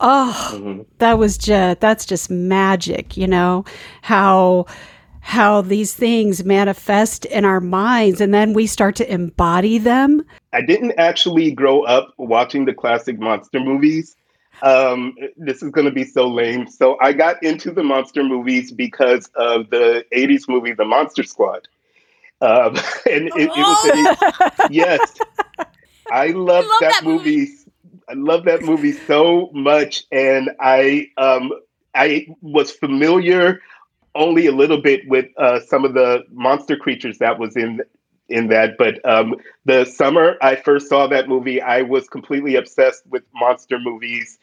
oh 0.00 0.50
mm-hmm. 0.52 0.82
that 0.98 1.16
was 1.16 1.38
just 1.38 1.80
that's 1.80 2.04
just 2.04 2.28
magic 2.28 3.16
you 3.16 3.26
know 3.26 3.64
how 4.02 4.66
how 5.24 5.62
these 5.62 5.94
things 5.94 6.44
manifest 6.44 7.24
in 7.26 7.44
our 7.44 7.60
minds 7.60 8.20
and 8.20 8.34
then 8.34 8.52
we 8.52 8.66
start 8.66 8.94
to 8.96 9.10
embody 9.12 9.78
them 9.78 10.22
i 10.52 10.60
didn't 10.60 10.92
actually 10.98 11.50
grow 11.50 11.82
up 11.82 12.12
watching 12.18 12.64
the 12.64 12.74
classic 12.74 13.18
monster 13.18 13.60
movies 13.60 14.16
um, 14.62 15.16
this 15.36 15.62
is 15.62 15.70
going 15.70 15.86
to 15.86 15.92
be 15.92 16.04
so 16.04 16.28
lame. 16.28 16.68
So 16.68 16.96
I 17.00 17.12
got 17.12 17.42
into 17.42 17.72
the 17.72 17.82
monster 17.82 18.22
movies 18.22 18.70
because 18.70 19.28
of 19.34 19.70
the 19.70 20.04
80s 20.14 20.48
movie, 20.48 20.72
The 20.72 20.84
Monster 20.84 21.24
Squad. 21.24 21.68
Um, 22.40 22.76
and 23.10 23.28
it, 23.28 23.34
it 23.36 23.48
was, 23.50 24.38
a, 24.40 24.68
yes, 24.70 25.18
I 26.10 26.28
love 26.28 26.64
that, 26.64 26.78
that 26.80 27.04
movie. 27.04 27.38
movie. 27.38 27.52
I 28.08 28.14
love 28.14 28.44
that 28.44 28.62
movie 28.62 28.92
so 28.92 29.50
much. 29.52 30.04
And 30.12 30.50
I, 30.60 31.08
um, 31.16 31.52
I 31.94 32.26
was 32.40 32.70
familiar 32.70 33.60
only 34.14 34.46
a 34.46 34.52
little 34.52 34.80
bit 34.80 35.06
with 35.08 35.26
uh, 35.38 35.60
some 35.60 35.84
of 35.84 35.94
the 35.94 36.24
monster 36.30 36.76
creatures 36.76 37.18
that 37.18 37.38
was 37.38 37.56
in 37.56 37.80
in 38.28 38.48
that. 38.48 38.76
But 38.78 39.04
um, 39.08 39.36
the 39.64 39.84
summer 39.84 40.36
I 40.40 40.56
first 40.56 40.88
saw 40.88 41.06
that 41.08 41.28
movie, 41.28 41.60
I 41.60 41.82
was 41.82 42.08
completely 42.08 42.56
obsessed 42.56 43.06
with 43.06 43.22
monster 43.34 43.78
movies 43.78 44.38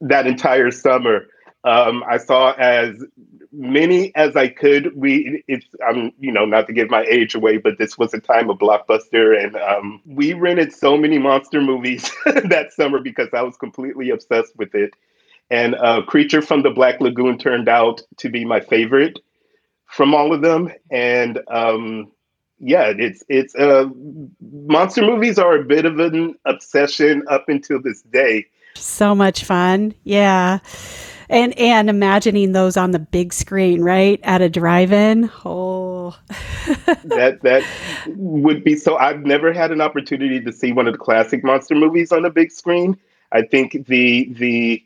that 0.00 0.26
entire 0.26 0.70
summer. 0.70 1.26
Um, 1.64 2.02
I 2.08 2.16
saw 2.16 2.52
as 2.52 3.04
many 3.52 4.14
as 4.14 4.34
I 4.34 4.48
could. 4.48 4.96
We, 4.96 5.44
it's, 5.46 5.66
I'm, 5.86 6.12
you 6.18 6.32
know, 6.32 6.46
not 6.46 6.66
to 6.68 6.72
give 6.72 6.88
my 6.88 7.04
age 7.04 7.34
away, 7.34 7.58
but 7.58 7.76
this 7.78 7.98
was 7.98 8.14
a 8.14 8.20
time 8.20 8.48
of 8.48 8.58
blockbuster, 8.58 9.38
and 9.38 9.56
um, 9.56 10.00
we 10.06 10.32
rented 10.32 10.72
so 10.72 10.96
many 10.96 11.18
monster 11.18 11.60
movies 11.60 12.10
that 12.24 12.72
summer 12.72 13.00
because 13.00 13.28
I 13.34 13.42
was 13.42 13.56
completely 13.56 14.08
obsessed 14.08 14.56
with 14.56 14.74
it. 14.74 14.94
And 15.50 15.74
uh, 15.74 16.02
Creature 16.02 16.42
from 16.42 16.62
the 16.62 16.70
Black 16.70 17.00
Lagoon 17.00 17.36
turned 17.36 17.68
out 17.68 18.02
to 18.18 18.28
be 18.28 18.44
my 18.44 18.60
favorite 18.60 19.18
from 19.86 20.14
all 20.14 20.32
of 20.32 20.40
them, 20.42 20.70
and 20.90 21.40
um, 21.48 22.12
yeah, 22.60 22.92
it's 22.96 23.24
it's 23.28 23.54
uh, 23.54 23.86
monster 24.40 25.02
movies 25.02 25.38
are 25.38 25.56
a 25.56 25.64
bit 25.64 25.84
of 25.86 25.98
an 25.98 26.36
obsession 26.44 27.24
up 27.28 27.48
until 27.48 27.82
this 27.82 28.02
day. 28.02 28.46
So 28.76 29.14
much 29.14 29.44
fun. 29.44 29.94
Yeah. 30.04 30.60
And 31.28 31.56
and 31.58 31.88
imagining 31.88 32.52
those 32.52 32.76
on 32.76 32.90
the 32.90 32.98
big 32.98 33.32
screen, 33.32 33.82
right? 33.82 34.20
At 34.22 34.42
a 34.42 34.48
drive-in. 34.48 35.30
Oh. 35.44 36.16
that 37.04 37.38
that 37.42 37.64
would 38.08 38.62
be 38.62 38.76
so 38.76 38.96
I've 38.96 39.20
never 39.20 39.52
had 39.52 39.70
an 39.70 39.80
opportunity 39.80 40.40
to 40.40 40.52
see 40.52 40.72
one 40.72 40.86
of 40.86 40.92
the 40.92 40.98
classic 40.98 41.42
monster 41.42 41.74
movies 41.74 42.12
on 42.12 42.22
the 42.22 42.30
big 42.30 42.50
screen. 42.52 42.98
I 43.32 43.42
think 43.42 43.86
the 43.86 44.32
the 44.32 44.84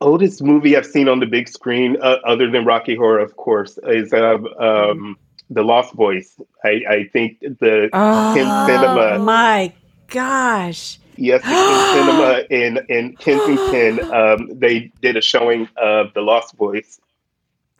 oldest 0.00 0.42
movie 0.42 0.76
I've 0.76 0.86
seen 0.86 1.08
on 1.08 1.20
the 1.20 1.26
big 1.26 1.48
screen, 1.48 1.96
uh, 2.00 2.18
other 2.24 2.50
than 2.50 2.64
Rocky 2.64 2.94
Horror, 2.94 3.20
of 3.20 3.36
course, 3.36 3.78
is 3.84 4.12
uh, 4.12 4.38
um, 4.58 5.16
The 5.50 5.62
Lost 5.62 5.94
Boys. 5.94 6.34
I, 6.64 6.82
I 6.88 7.10
think 7.12 7.40
the 7.40 7.90
oh, 7.92 8.34
Cinema. 8.66 9.18
My 9.18 9.72
gosh! 10.08 10.98
Yes, 11.16 11.44
in 11.44 11.50
cinema 11.94 12.42
in 12.50 12.86
in 12.88 13.16
Kensington, 13.16 14.12
um, 14.12 14.58
they 14.58 14.92
did 15.00 15.16
a 15.16 15.22
showing 15.22 15.68
of 15.76 16.12
The 16.14 16.22
Lost 16.22 16.56
Boys. 16.56 17.00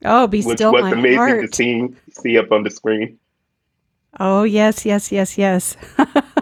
Oh, 0.05 0.27
be 0.27 0.43
which 0.43 0.59
still 0.59 0.73
was 0.73 0.93
amazing 0.93 1.17
heart. 1.17 1.51
to 1.51 1.57
see 1.57 1.89
see 2.11 2.39
up 2.39 2.53
on 2.53 2.63
the 2.63 2.71
screen. 2.71 3.19
Oh 4.21 4.45
yes, 4.45 4.85
yes, 4.85 5.11
yes, 5.11 5.37
yes. 5.39 5.77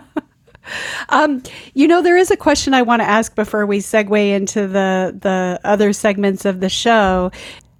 um, 1.09 1.42
you 1.75 1.88
know, 1.88 2.03
there 2.03 2.16
is 2.16 2.31
a 2.31 2.37
question 2.37 2.75
I 2.75 2.83
want 2.83 3.01
to 3.03 3.09
ask 3.09 3.35
before 3.35 3.66
we 3.66 3.79
segue 3.79 4.35
into 4.35 4.66
the 4.66 5.16
the 5.20 5.61
other 5.64 5.92
segments 5.92 6.44
of 6.44 6.61
the 6.61 6.68
show. 6.68 7.31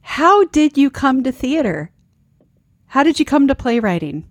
How 0.01 0.45
did 0.47 0.77
you 0.77 0.90
come 0.90 1.23
to 1.23 1.33
theater? 1.33 1.90
How 2.87 3.03
did 3.03 3.18
you 3.18 3.25
come 3.25 3.47
to 3.49 3.55
playwriting? 3.55 4.29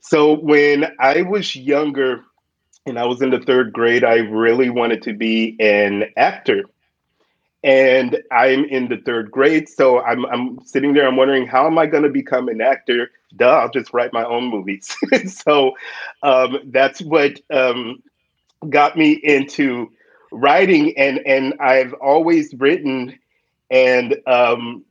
So 0.00 0.36
when 0.36 0.86
I 1.00 1.22
was 1.22 1.54
younger, 1.54 2.24
and 2.86 2.98
I 2.98 3.04
was 3.04 3.20
in 3.20 3.30
the 3.30 3.40
third 3.40 3.72
grade, 3.72 4.04
I 4.04 4.16
really 4.16 4.70
wanted 4.70 5.02
to 5.02 5.12
be 5.12 5.56
an 5.60 6.04
actor. 6.16 6.64
And 7.64 8.22
I'm 8.30 8.64
in 8.64 8.88
the 8.88 8.98
third 8.98 9.30
grade, 9.30 9.68
so 9.68 10.00
I'm, 10.00 10.24
I'm 10.26 10.64
sitting 10.64 10.92
there, 10.94 11.08
I'm 11.08 11.16
wondering, 11.16 11.46
how 11.46 11.66
am 11.66 11.76
I 11.76 11.86
going 11.86 12.04
to 12.04 12.08
become 12.08 12.48
an 12.48 12.60
actor? 12.60 13.10
Duh, 13.36 13.58
I'll 13.58 13.70
just 13.70 13.92
write 13.92 14.12
my 14.12 14.24
own 14.24 14.44
movies. 14.44 14.96
so 15.26 15.72
um, 16.22 16.58
that's 16.66 17.00
what 17.00 17.40
um, 17.50 18.00
got 18.70 18.96
me 18.96 19.12
into 19.12 19.90
writing. 20.30 20.96
And, 20.96 21.18
and 21.26 21.54
I've 21.60 21.94
always 21.94 22.54
written 22.54 23.18
and 23.70 24.16
um, 24.26 24.84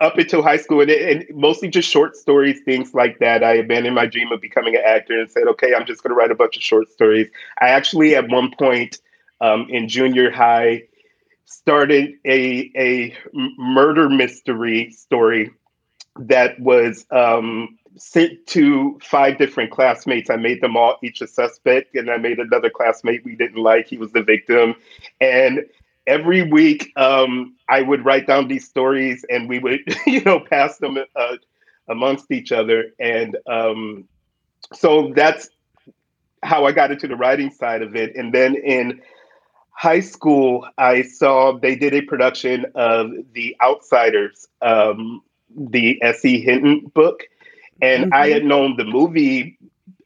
up 0.00 0.18
until 0.18 0.42
high 0.42 0.56
school, 0.56 0.80
and, 0.80 0.90
and, 0.90 1.24
mostly 1.32 1.68
just 1.68 1.88
short 1.88 2.16
stories, 2.16 2.60
things 2.64 2.92
like 2.94 3.18
that. 3.20 3.42
I 3.42 3.54
abandoned 3.54 3.94
my 3.94 4.06
dream 4.06 4.32
of 4.32 4.40
becoming 4.40 4.74
an 4.74 4.82
actor 4.84 5.18
and 5.18 5.30
said, 5.30 5.44
okay, 5.44 5.74
I'm 5.74 5.86
just 5.86 6.02
going 6.02 6.10
to 6.10 6.16
write 6.16 6.30
a 6.30 6.34
bunch 6.34 6.56
of 6.56 6.62
short 6.62 6.90
stories. 6.90 7.28
I 7.60 7.68
actually, 7.68 8.14
at 8.14 8.28
one 8.28 8.50
point 8.58 8.98
um, 9.40 9.66
in 9.70 9.88
junior 9.88 10.30
high, 10.30 10.82
started 11.44 12.14
a, 12.26 12.70
a 12.76 13.16
murder 13.58 14.08
mystery 14.08 14.90
story 14.90 15.50
that 16.18 16.58
was 16.60 17.06
um, 17.10 17.78
sent 17.96 18.46
to 18.46 18.98
five 19.02 19.38
different 19.38 19.70
classmates. 19.70 20.30
I 20.30 20.36
made 20.36 20.60
them 20.60 20.76
all 20.76 20.96
each 21.02 21.20
a 21.20 21.26
suspect, 21.26 21.94
and 21.94 22.10
I 22.10 22.16
made 22.16 22.38
another 22.38 22.70
classmate 22.70 23.24
we 23.24 23.36
didn't 23.36 23.62
like. 23.62 23.88
He 23.88 23.98
was 23.98 24.12
the 24.12 24.22
victim. 24.22 24.74
And 25.20 25.64
every 26.06 26.42
week 26.42 26.92
um, 26.96 27.54
I 27.68 27.82
would 27.82 28.04
write 28.04 28.26
down 28.26 28.48
these 28.48 28.66
stories 28.66 29.24
and 29.28 29.48
we 29.48 29.58
would, 29.58 29.80
you 30.06 30.22
know, 30.22 30.40
pass 30.40 30.78
them 30.78 30.98
uh, 31.16 31.36
amongst 31.88 32.30
each 32.30 32.52
other. 32.52 32.92
And 32.98 33.36
um, 33.46 34.04
so 34.72 35.12
that's 35.14 35.48
how 36.42 36.66
I 36.66 36.72
got 36.72 36.90
into 36.90 37.08
the 37.08 37.16
writing 37.16 37.50
side 37.50 37.82
of 37.82 37.96
it. 37.96 38.14
And 38.16 38.32
then 38.32 38.54
in 38.54 39.00
high 39.74 40.00
school, 40.00 40.66
I 40.78 41.02
saw 41.02 41.58
they 41.58 41.76
did 41.76 41.94
a 41.94 42.02
production 42.02 42.64
of 42.74 43.10
The 43.32 43.56
Outsiders, 43.62 44.48
um, 44.62 45.22
the 45.54 46.02
S.E. 46.02 46.40
Hinton 46.40 46.90
book. 46.94 47.24
And 47.82 48.04
mm-hmm. 48.04 48.14
I 48.14 48.28
had 48.28 48.44
known 48.44 48.76
the 48.76 48.84
movie. 48.84 49.58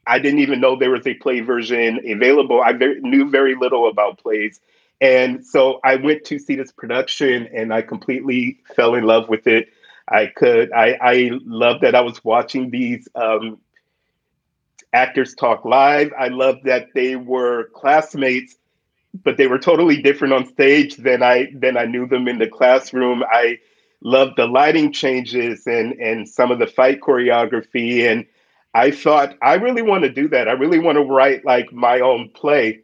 I 0.05 0.19
didn't 0.19 0.39
even 0.39 0.59
know 0.59 0.75
there 0.75 0.91
was 0.91 1.05
a 1.07 1.13
play 1.13 1.39
version 1.39 1.99
available. 2.09 2.61
I 2.61 2.73
very, 2.73 2.99
knew 3.01 3.29
very 3.29 3.55
little 3.55 3.87
about 3.87 4.17
plays. 4.17 4.59
And 5.01 5.45
so 5.45 5.79
I 5.83 5.95
went 5.95 6.25
to 6.25 6.39
see 6.39 6.55
this 6.55 6.71
production 6.71 7.47
and 7.53 7.73
I 7.73 7.81
completely 7.81 8.59
fell 8.75 8.95
in 8.95 9.05
love 9.05 9.29
with 9.29 9.47
it. 9.47 9.69
I 10.09 10.25
could, 10.25 10.73
I, 10.73 10.97
I 10.99 11.29
love 11.45 11.81
that 11.81 11.95
I 11.95 12.01
was 12.01 12.23
watching 12.25 12.71
these 12.71 13.07
um, 13.15 13.59
actors 14.91 15.35
talk 15.35 15.63
live. 15.63 16.11
I 16.17 16.29
love 16.29 16.57
that 16.63 16.87
they 16.95 17.15
were 17.15 17.69
classmates, 17.75 18.55
but 19.23 19.37
they 19.37 19.47
were 19.47 19.59
totally 19.59 20.01
different 20.01 20.33
on 20.33 20.47
stage 20.47 20.97
than 20.97 21.23
I 21.23 21.49
than 21.53 21.77
I 21.77 21.85
knew 21.85 22.07
them 22.07 22.27
in 22.27 22.37
the 22.39 22.47
classroom. 22.47 23.23
I 23.23 23.59
loved 24.01 24.37
the 24.37 24.47
lighting 24.47 24.93
changes 24.93 25.67
and 25.67 25.93
and 25.93 26.27
some 26.27 26.51
of 26.51 26.59
the 26.59 26.67
fight 26.67 27.01
choreography 27.01 28.09
and 28.09 28.25
I 28.73 28.91
thought 28.91 29.35
I 29.41 29.55
really 29.55 29.81
want 29.81 30.03
to 30.03 30.09
do 30.11 30.27
that. 30.29 30.47
I 30.47 30.53
really 30.53 30.79
want 30.79 30.97
to 30.97 31.03
write 31.03 31.43
like 31.43 31.71
my 31.73 31.99
own 31.99 32.29
play. 32.29 32.81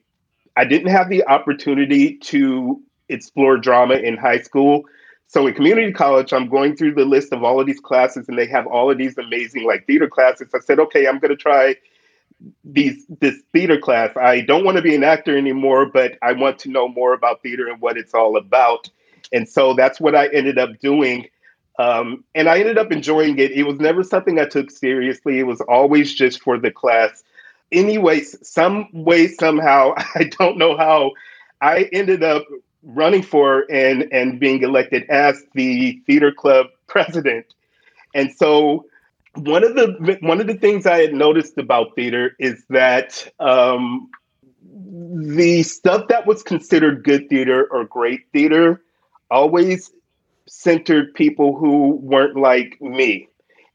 I 0.57 0.65
didn't 0.65 0.91
have 0.91 1.09
the 1.09 1.25
opportunity 1.27 2.17
to 2.17 2.81
explore 3.09 3.57
drama 3.57 3.95
in 3.95 4.17
high 4.17 4.39
school. 4.39 4.85
So 5.27 5.47
in 5.47 5.53
community 5.53 5.91
college, 5.91 6.33
I'm 6.33 6.49
going 6.49 6.75
through 6.75 6.95
the 6.95 7.05
list 7.05 7.33
of 7.33 7.43
all 7.43 7.59
of 7.59 7.67
these 7.67 7.79
classes 7.79 8.27
and 8.29 8.37
they 8.37 8.47
have 8.47 8.65
all 8.67 8.89
of 8.89 8.97
these 8.97 9.17
amazing 9.17 9.65
like 9.65 9.85
theater 9.85 10.07
classes. 10.07 10.49
I 10.53 10.59
said, 10.59 10.79
okay, 10.79 11.07
I'm 11.07 11.19
going 11.19 11.31
to 11.31 11.35
try 11.35 11.75
these 12.63 13.05
this 13.21 13.35
theater 13.53 13.77
class. 13.77 14.15
I 14.17 14.41
don't 14.41 14.63
want 14.65 14.77
to 14.77 14.83
be 14.83 14.95
an 14.95 15.03
actor 15.03 15.37
anymore, 15.37 15.85
but 15.85 16.17
I 16.21 16.33
want 16.33 16.59
to 16.59 16.69
know 16.69 16.87
more 16.87 17.13
about 17.13 17.41
theater 17.41 17.67
and 17.67 17.81
what 17.81 17.97
it's 17.97 18.13
all 18.13 18.37
about. 18.37 18.89
And 19.33 19.47
so 19.47 19.73
that's 19.73 19.99
what 19.99 20.15
I 20.15 20.27
ended 20.27 20.57
up 20.57 20.79
doing. 20.79 21.27
Um, 21.77 22.23
and 22.35 22.47
I 22.47 22.59
ended 22.59 22.77
up 22.77 22.91
enjoying 22.91 23.37
it. 23.39 23.51
It 23.51 23.63
was 23.63 23.79
never 23.79 24.03
something 24.03 24.39
I 24.39 24.45
took 24.45 24.71
seriously. 24.71 25.39
It 25.39 25.47
was 25.47 25.61
always 25.61 26.13
just 26.13 26.41
for 26.41 26.57
the 26.57 26.71
class. 26.71 27.23
Anyways, 27.71 28.47
some 28.47 28.87
way, 28.93 29.27
somehow, 29.27 29.93
I 30.15 30.25
don't 30.39 30.57
know 30.57 30.77
how, 30.77 31.11
I 31.61 31.89
ended 31.91 32.23
up 32.23 32.45
running 32.83 33.23
for 33.23 33.65
and 33.71 34.07
and 34.13 34.39
being 34.39 34.61
elected 34.61 35.09
as 35.09 35.43
the 35.53 35.99
theater 36.05 36.31
club 36.31 36.67
president. 36.87 37.47
And 38.13 38.31
so 38.31 38.85
one 39.35 39.63
of 39.63 39.75
the 39.75 40.17
one 40.21 40.41
of 40.41 40.47
the 40.47 40.55
things 40.55 40.85
I 40.85 40.99
had 41.01 41.13
noticed 41.13 41.57
about 41.57 41.95
theater 41.95 42.35
is 42.39 42.63
that 42.69 43.27
um, 43.39 44.09
the 44.61 45.63
stuff 45.63 46.07
that 46.09 46.25
was 46.25 46.43
considered 46.43 47.03
good 47.03 47.29
theater 47.29 47.67
or 47.71 47.85
great 47.85 48.21
theater 48.31 48.81
always 49.29 49.91
centered 50.47 51.13
people 51.13 51.55
who 51.55 51.95
weren't 52.01 52.37
like 52.37 52.79
me. 52.81 53.27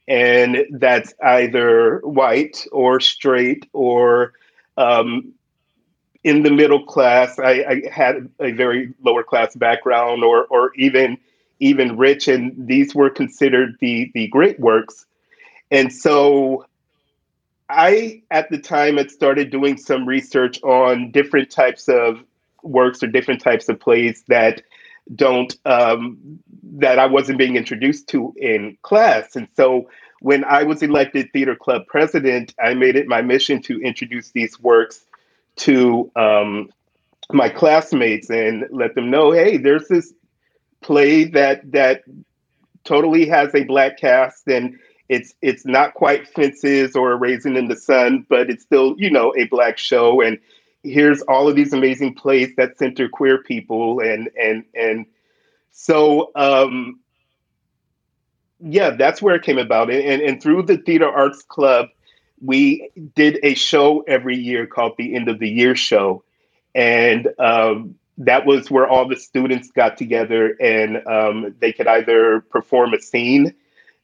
And 0.09 0.65
that's 0.73 1.15
either 1.23 2.01
white 2.03 2.67
or 2.73 3.01
straight 3.01 3.69
or 3.73 4.33
um, 4.77 5.33
in 6.25 6.43
the 6.43 6.51
middle 6.51 6.85
class. 6.85 7.39
I, 7.39 7.65
I, 7.69 7.83
had 7.93 8.29
a 8.41 8.51
very 8.53 8.93
lower 9.05 9.23
class 9.23 9.55
background 9.55 10.25
or, 10.25 10.47
or 10.47 10.73
even 10.75 11.19
even 11.61 11.99
rich, 11.99 12.27
and 12.27 12.55
these 12.57 12.95
were 12.95 13.11
considered 13.11 13.77
the, 13.81 14.11
the 14.15 14.29
great 14.29 14.59
works. 14.59 15.05
And 15.71 15.93
so 15.93 16.67
I, 17.69 18.23
at 18.31 18.51
the 18.51 18.59
time, 18.59 18.97
had 18.97 19.11
started 19.11 19.51
doing 19.51 19.77
some 19.77 20.07
research 20.07 20.63
on 20.63 21.11
different 21.13 21.51
types 21.51 21.89
of 21.89 22.25
works 22.63 23.03
or 23.03 23.07
different 23.07 23.41
types 23.41 23.69
of 23.69 23.81
plays 23.81 24.25
that 24.29 24.63
don't 25.15 25.57
um, 25.65 26.39
that 26.63 26.99
I 26.99 27.07
wasn't 27.07 27.39
being 27.39 27.57
introduced 27.57 28.09
to 28.09 28.35
in 28.37 28.77
class. 28.83 29.37
And 29.37 29.49
so 29.57 29.89
when 30.21 30.45
I 30.45 30.63
was 30.63 30.83
elected 30.83 31.33
theater 31.33 31.57
club 31.57 31.87
president, 31.87 32.55
I 32.63 32.75
made 32.75 32.97
it 32.97 33.09
my 33.09 33.23
mission 33.23 33.63
to 33.63 33.81
introduce 33.81 34.31
these 34.31 34.61
works 34.61 35.07
to 35.57 36.11
um, 36.17 36.71
my 37.33 37.49
classmates 37.49 38.31
and 38.31 38.67
let 38.71 38.95
them 38.95 39.11
know, 39.11 39.33
hey, 39.33 39.57
there's 39.57 39.89
this 39.89 40.13
play 40.81 41.25
that 41.25 41.73
that 41.73 42.03
totally 42.85 43.27
has 43.27 43.55
a 43.55 43.65
black 43.65 43.99
cast 43.99 44.49
and 44.49 44.79
it's 45.11 45.35
it's 45.43 45.67
not 45.67 45.95
quite 45.95 46.29
fences 46.29 46.95
or 46.95 47.11
a 47.11 47.17
raisin 47.17 47.57
in 47.57 47.67
the 47.67 47.75
sun, 47.75 48.25
but 48.29 48.49
it's 48.49 48.63
still, 48.63 48.95
you 48.97 49.11
know, 49.11 49.35
a 49.37 49.47
black 49.47 49.77
show. 49.77 50.21
And 50.21 50.39
here's 50.85 51.21
all 51.23 51.49
of 51.49 51.57
these 51.57 51.73
amazing 51.73 52.15
plays 52.15 52.55
that 52.57 52.79
center 52.79 53.09
queer 53.09 53.43
people. 53.43 53.99
And 53.99 54.31
and 54.41 54.65
and 54.73 55.07
so 55.73 56.31
um 56.37 57.01
yeah 58.61 58.91
that's 58.91 59.21
where 59.21 59.35
it 59.35 59.43
came 59.43 59.59
about. 59.59 59.91
And 59.91 60.01
and, 60.01 60.23
and 60.23 60.41
through 60.41 60.63
the 60.63 60.77
theater 60.77 61.09
arts 61.09 61.43
club 61.43 61.89
we 62.41 62.89
did 63.17 63.41
a 63.43 63.55
show 63.55 64.03
every 64.03 64.37
year 64.37 64.65
called 64.65 64.93
the 64.97 65.17
end 65.17 65.29
of 65.29 65.41
the 65.41 65.51
year 65.51 65.75
show. 65.75 66.23
And 66.73 67.29
um 67.41 67.97
that 68.19 68.47
was 68.47 68.71
where 68.71 68.87
all 68.87 69.09
the 69.09 69.17
students 69.17 69.73
got 69.73 69.97
together 69.97 70.55
and 70.61 71.05
um, 71.07 71.55
they 71.59 71.73
could 71.73 71.87
either 71.87 72.43
perform 72.51 72.93
a 72.93 73.01
scene 73.01 73.55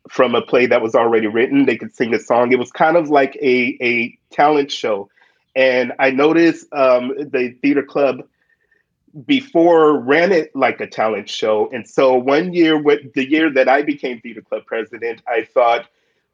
from 0.08 0.34
a 0.34 0.42
play 0.42 0.66
that 0.66 0.82
was 0.82 0.94
already 0.94 1.26
written 1.26 1.66
they 1.66 1.76
could 1.76 1.94
sing 1.94 2.14
a 2.14 2.18
song 2.18 2.52
it 2.52 2.58
was 2.58 2.70
kind 2.70 2.96
of 2.96 3.08
like 3.08 3.36
a, 3.36 3.76
a 3.80 4.16
talent 4.30 4.70
show 4.70 5.08
and 5.56 5.94
I 5.98 6.10
noticed 6.10 6.66
um, 6.74 7.14
the 7.16 7.56
theater 7.62 7.82
club 7.82 8.22
before 9.24 9.98
ran 9.98 10.30
it 10.30 10.54
like 10.54 10.80
a 10.80 10.86
talent 10.86 11.30
show. 11.30 11.70
And 11.72 11.88
so 11.88 12.14
one 12.14 12.52
year, 12.52 12.80
with 12.80 13.14
the 13.14 13.28
year 13.28 13.50
that 13.50 13.66
I 13.66 13.82
became 13.82 14.20
theater 14.20 14.42
club 14.42 14.66
president, 14.66 15.22
I 15.26 15.44
thought, 15.44 15.86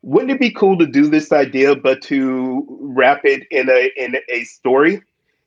wouldn't 0.03 0.33
it 0.33 0.41
be 0.41 0.51
cool 0.51 0.77
to 0.79 0.87
do 0.87 1.07
this 1.07 1.31
idea, 1.31 1.77
but 1.77 2.03
to 2.03 2.67
wrap 2.81 3.25
it 3.25 3.47
in 3.53 3.71
a 3.71 3.93
in 3.97 4.17
a 4.29 4.43
story? 4.43 5.01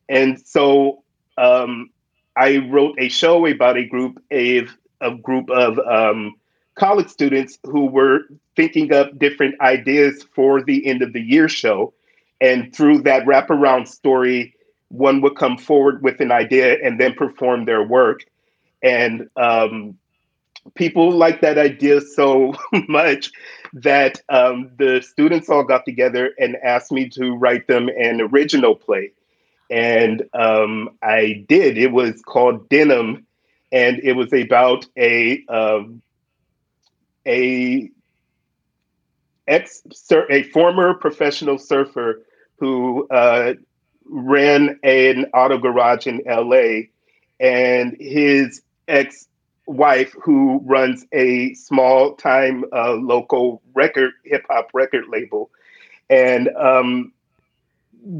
And 0.08 0.40
so 0.40 1.02
um, 1.36 1.90
I 2.36 2.66
wrote 2.70 2.94
a 2.98 3.10
show 3.10 3.44
about 3.44 3.76
a 3.76 3.84
group 3.84 4.16
of 4.30 4.76
a 5.02 5.14
group 5.14 5.50
of 5.50 5.78
um, 5.80 6.36
college 6.76 7.08
students 7.08 7.58
who 7.64 7.86
were 7.86 8.20
thinking 8.54 8.92
up 8.92 9.18
different 9.18 9.60
ideas 9.60 10.24
for 10.34 10.62
the 10.62 10.86
end 10.86 11.02
of 11.02 11.12
the 11.12 11.20
year 11.20 11.48
show. 11.48 11.92
And 12.40 12.74
through 12.74 13.02
that 13.02 13.24
wraparound 13.24 13.88
story, 13.88 14.54
one 14.88 15.20
would 15.22 15.36
come 15.36 15.58
forward 15.58 16.02
with 16.02 16.20
an 16.20 16.30
idea 16.30 16.76
and 16.82 17.00
then 17.00 17.14
perform 17.14 17.64
their 17.64 17.82
work. 17.82 18.24
And 18.82 19.28
um, 19.36 19.96
people 20.74 21.12
liked 21.12 21.42
that 21.42 21.58
idea 21.58 22.00
so 22.00 22.54
much 22.88 23.32
that 23.72 24.20
um, 24.28 24.70
the 24.78 25.02
students 25.02 25.48
all 25.48 25.64
got 25.64 25.84
together 25.84 26.32
and 26.38 26.56
asked 26.56 26.92
me 26.92 27.08
to 27.10 27.34
write 27.34 27.66
them 27.66 27.88
an 27.88 28.20
original 28.20 28.74
play. 28.74 29.12
And 29.70 30.22
um, 30.34 30.90
I 31.02 31.44
did. 31.48 31.76
It 31.76 31.90
was 31.90 32.22
called 32.22 32.68
Denim, 32.68 33.26
and 33.72 33.98
it 34.04 34.12
was 34.12 34.32
about 34.32 34.86
a 34.96 35.44
um, 35.46 36.00
a 37.26 37.90
ex 39.46 39.82
a 40.30 40.42
former 40.44 40.94
professional 40.94 41.58
surfer 41.58 42.22
who 42.58 43.06
uh, 43.08 43.54
ran 44.08 44.78
an 44.82 45.26
auto 45.34 45.58
garage 45.58 46.06
in 46.06 46.22
LA, 46.26 46.86
and 47.40 47.96
his 48.00 48.62
ex 48.88 49.28
wife, 49.66 50.14
who 50.22 50.60
runs 50.64 51.04
a 51.12 51.54
small 51.54 52.14
time 52.14 52.64
uh, 52.72 52.92
local 52.94 53.62
record 53.74 54.12
hip 54.24 54.44
hop 54.48 54.70
record 54.72 55.04
label, 55.08 55.50
and 56.08 56.48
um, 56.56 57.12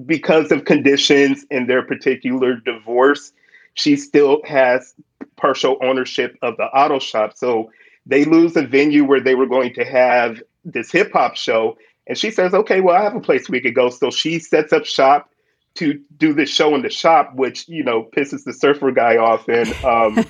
because 0.04 0.50
of 0.50 0.64
conditions 0.64 1.44
in 1.50 1.66
their 1.66 1.82
particular 1.82 2.56
divorce, 2.56 3.32
she 3.74 3.96
still 3.96 4.42
has 4.44 4.94
partial 5.36 5.76
ownership 5.82 6.36
of 6.42 6.56
the 6.56 6.64
auto 6.64 6.98
shop. 6.98 7.36
So 7.36 7.70
they 8.06 8.24
lose 8.24 8.56
a 8.56 8.62
venue 8.62 9.04
where 9.04 9.20
they 9.20 9.34
were 9.34 9.46
going 9.46 9.74
to 9.74 9.84
have 9.84 10.42
this 10.64 10.90
hip 10.90 11.12
hop 11.12 11.36
show. 11.36 11.76
And 12.06 12.16
she 12.16 12.30
says, 12.30 12.54
okay, 12.54 12.80
well, 12.80 12.96
I 12.96 13.02
have 13.02 13.16
a 13.16 13.20
place 13.20 13.48
we 13.48 13.60
could 13.60 13.74
go. 13.74 13.90
So 13.90 14.10
she 14.10 14.38
sets 14.38 14.72
up 14.72 14.86
shop 14.86 15.30
to 15.74 16.00
do 16.16 16.32
this 16.32 16.48
show 16.48 16.74
in 16.74 16.82
the 16.82 16.90
shop, 16.90 17.34
which, 17.34 17.68
you 17.68 17.82
know, 17.82 18.08
pisses 18.16 18.44
the 18.44 18.52
surfer 18.52 18.92
guy 18.92 19.16
off. 19.16 19.48
And 19.48 19.72
um, 19.84 20.24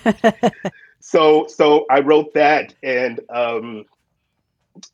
so 1.01 1.47
so 1.49 1.87
I 1.91 2.01
wrote 2.01 2.35
that 2.35 2.75
and 2.83 3.21
um, 3.31 3.85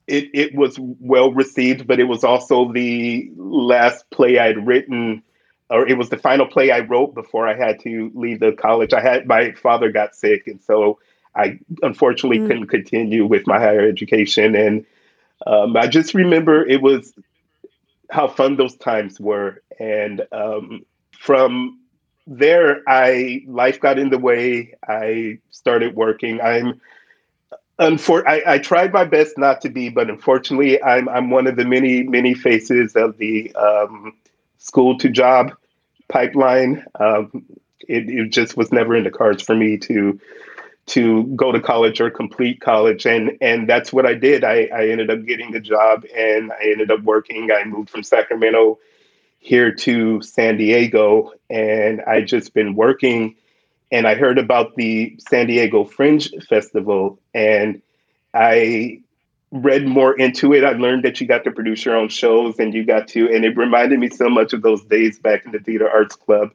it, 0.07 0.30
it 0.35 0.55
was 0.55 0.76
well 0.78 1.33
received, 1.33 1.87
but 1.87 2.01
it 2.01 2.05
was 2.05 2.24
also 2.24 2.72
the 2.72 3.30
last 3.37 4.09
play 4.11 4.39
I'd 4.39 4.66
written, 4.66 5.22
or 5.70 5.87
it 5.87 5.97
was 5.97 6.11
the 6.11 6.18
final 6.18 6.47
play 6.47 6.72
I 6.72 6.80
wrote 6.80 7.14
before 7.14 7.49
I 7.49 7.55
had 7.57 7.80
to 7.80 8.11
leave 8.14 8.41
the 8.41 8.53
college. 8.53 8.93
I 8.93 9.01
had 9.01 9.26
my 9.26 9.53
father 9.53 9.91
got 9.91 10.16
sick. 10.16 10.47
And 10.47 10.61
so 10.62 10.99
I 11.35 11.59
unfortunately 11.83 12.39
mm. 12.39 12.47
couldn't 12.47 12.66
continue 12.66 13.26
with 13.26 13.47
my 13.47 13.59
higher 13.59 13.89
education. 13.89 14.55
And 14.55 14.85
um, 15.47 15.76
I 15.76 15.87
just 15.87 16.14
remember 16.14 16.66
it 16.66 16.83
was 16.83 17.12
how 18.11 18.28
fun 18.28 18.57
those 18.57 18.76
times 18.76 19.18
were. 19.18 19.62
And 19.78 20.26
um, 20.33 20.85
from 21.18 21.78
there, 22.26 22.83
I 22.87 23.43
life 23.47 23.80
got 23.80 23.99
in 23.99 24.11
the 24.11 24.18
way. 24.18 24.74
I 24.87 25.39
started 25.51 25.97
working. 25.97 26.41
I'm 26.41 26.80
unfor- 27.78 28.26
I, 28.26 28.55
I, 28.55 28.59
tried 28.59 28.93
my 28.93 29.05
best 29.05 29.39
not 29.39 29.61
to 29.62 29.70
be, 29.70 29.89
but 29.89 30.09
unfortunately, 30.09 30.83
I'm 30.83 31.09
I'm 31.09 31.30
one 31.30 31.47
of 31.47 31.57
the 31.57 31.64
many 31.64 32.05
many 32.05 32.35
faces 32.35 32.95
of 32.95 33.18
the 33.18 33.55
um, 33.55 34.14
school 34.59 34.99
to 34.99 35.09
job 35.09 35.53
pipeline. 36.09 36.85
Um, 37.01 37.45
it, 37.89 38.09
it 38.09 38.28
just 38.30 38.57
was 38.57 38.70
never 38.70 38.95
in 38.95 39.05
the 39.05 39.11
cards 39.11 39.43
for 39.43 39.57
me 39.57 39.76
to 39.78 40.20
to 40.85 41.24
go 41.37 41.53
to 41.53 41.61
college 41.61 42.01
or 42.01 42.11
complete 42.11 42.61
college 42.61 43.07
and 43.07 43.39
and 43.41 43.68
that's 43.68 43.93
what 43.93 44.07
i 44.07 44.14
did. 44.14 44.45
I 44.45 44.68
i 44.74 44.89
ended 44.89 45.11
up 45.11 45.24
getting 45.24 45.53
the 45.53 45.61
job 45.61 46.05
and 46.14 46.53
i 46.53 46.64
ended 46.64 46.91
up 46.91 47.03
working. 47.03 47.51
I 47.53 47.64
moved 47.64 47.91
from 47.91 48.03
sacramento 48.03 48.78
here 49.39 49.72
to 49.72 50.22
san 50.22 50.57
diego 50.57 51.33
and 51.51 52.01
i 52.03 52.20
just 52.20 52.55
been 52.55 52.76
working 52.76 53.35
and 53.91 54.07
i 54.07 54.14
heard 54.14 54.39
about 54.39 54.76
the 54.76 55.18
san 55.28 55.49
diego 55.49 55.83
fringe 55.83 56.30
festival 56.49 57.18
and 57.35 57.83
i 58.35 59.03
read 59.53 59.87
more 59.87 60.14
into 60.18 60.55
it, 60.55 60.64
I 60.64 60.72
learned 60.72 61.05
that 61.05 61.20
you 61.20 61.26
got 61.26 61.45
to 61.45 61.51
produce 61.51 61.85
your 61.85 61.95
own 61.95 62.09
shows 62.09 62.59
and 62.59 62.72
you 62.72 62.85
got 62.85 63.07
to, 63.09 63.33
and 63.33 63.45
it 63.45 63.57
reminded 63.57 64.01
me 64.01 64.09
so 64.09 64.28
much 64.28 64.53
of 64.55 64.62
those 64.62 64.83
days 64.85 65.18
back 65.18 65.45
in 65.45 65.53
the 65.53 65.59
Theater 65.59 65.89
Arts 65.89 66.16
Club. 66.16 66.51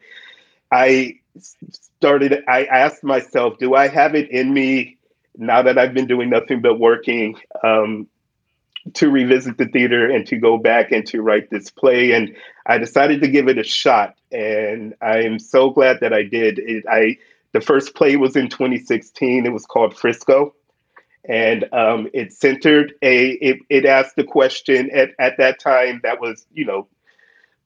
I 0.72 1.20
started, 1.40 2.44
I 2.48 2.66
asked 2.66 3.04
myself, 3.04 3.58
do 3.58 3.76
I 3.76 3.88
have 3.88 4.16
it 4.16 4.30
in 4.30 4.54
me 4.54 4.98
now 5.36 5.62
that 5.62 5.78
I've 5.78 5.94
been 5.94 6.08
doing 6.08 6.30
nothing 6.30 6.62
but 6.62 6.80
working 6.80 7.38
um, 7.64 8.08
to 8.94 9.10
revisit 9.10 9.58
the 9.58 9.68
theater 9.68 10.10
and 10.10 10.26
to 10.28 10.38
go 10.38 10.58
back 10.58 10.92
and 10.92 11.06
to 11.08 11.22
write 11.22 11.50
this 11.50 11.70
play? 11.70 12.12
And 12.12 12.36
I 12.66 12.78
decided 12.78 13.22
to 13.22 13.28
give 13.28 13.48
it 13.48 13.58
a 13.58 13.64
shot. 13.64 14.16
And 14.32 14.94
I 15.02 15.24
am 15.24 15.40
so 15.40 15.70
glad 15.70 16.00
that 16.02 16.14
I 16.14 16.24
did. 16.24 16.60
It, 16.60 16.86
I, 16.90 17.18
the 17.54 17.62
first 17.62 17.96
play 17.96 18.16
was 18.16 18.36
in 18.36 18.50
2016. 18.50 19.46
It 19.46 19.54
was 19.54 19.66
called 19.66 19.98
Frisco 19.98 20.54
and 21.28 21.66
um, 21.74 22.08
it 22.14 22.32
centered 22.32 22.94
a 23.02 23.32
it, 23.32 23.60
it 23.70 23.86
asked 23.86 24.16
the 24.16 24.24
question 24.24 24.90
at, 24.92 25.12
at 25.20 25.38
that 25.38 25.60
time 25.60 26.00
that 26.04 26.22
was 26.22 26.46
you 26.54 26.66
know 26.66 26.88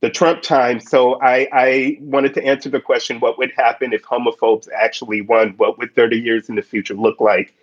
the 0.02 0.10
trump 0.10 0.42
time. 0.42 0.80
So 0.80 1.22
I, 1.22 1.48
I 1.52 1.98
wanted 2.02 2.34
to 2.36 2.46
answer 2.46 2.70
the 2.70 2.80
question 2.80 3.20
what 3.20 3.38
would 3.38 3.52
happen 3.56 3.94
if 3.94 4.04
homophobes 4.04 4.68
actually 4.76 5.22
won? 5.22 5.54
What 5.58 5.78
would 5.78 5.96
30 5.96 6.20
years 6.20 6.50
in 6.50 6.56
the 6.56 6.62
future 6.62 6.96
look 6.96 7.22
like 7.22 7.54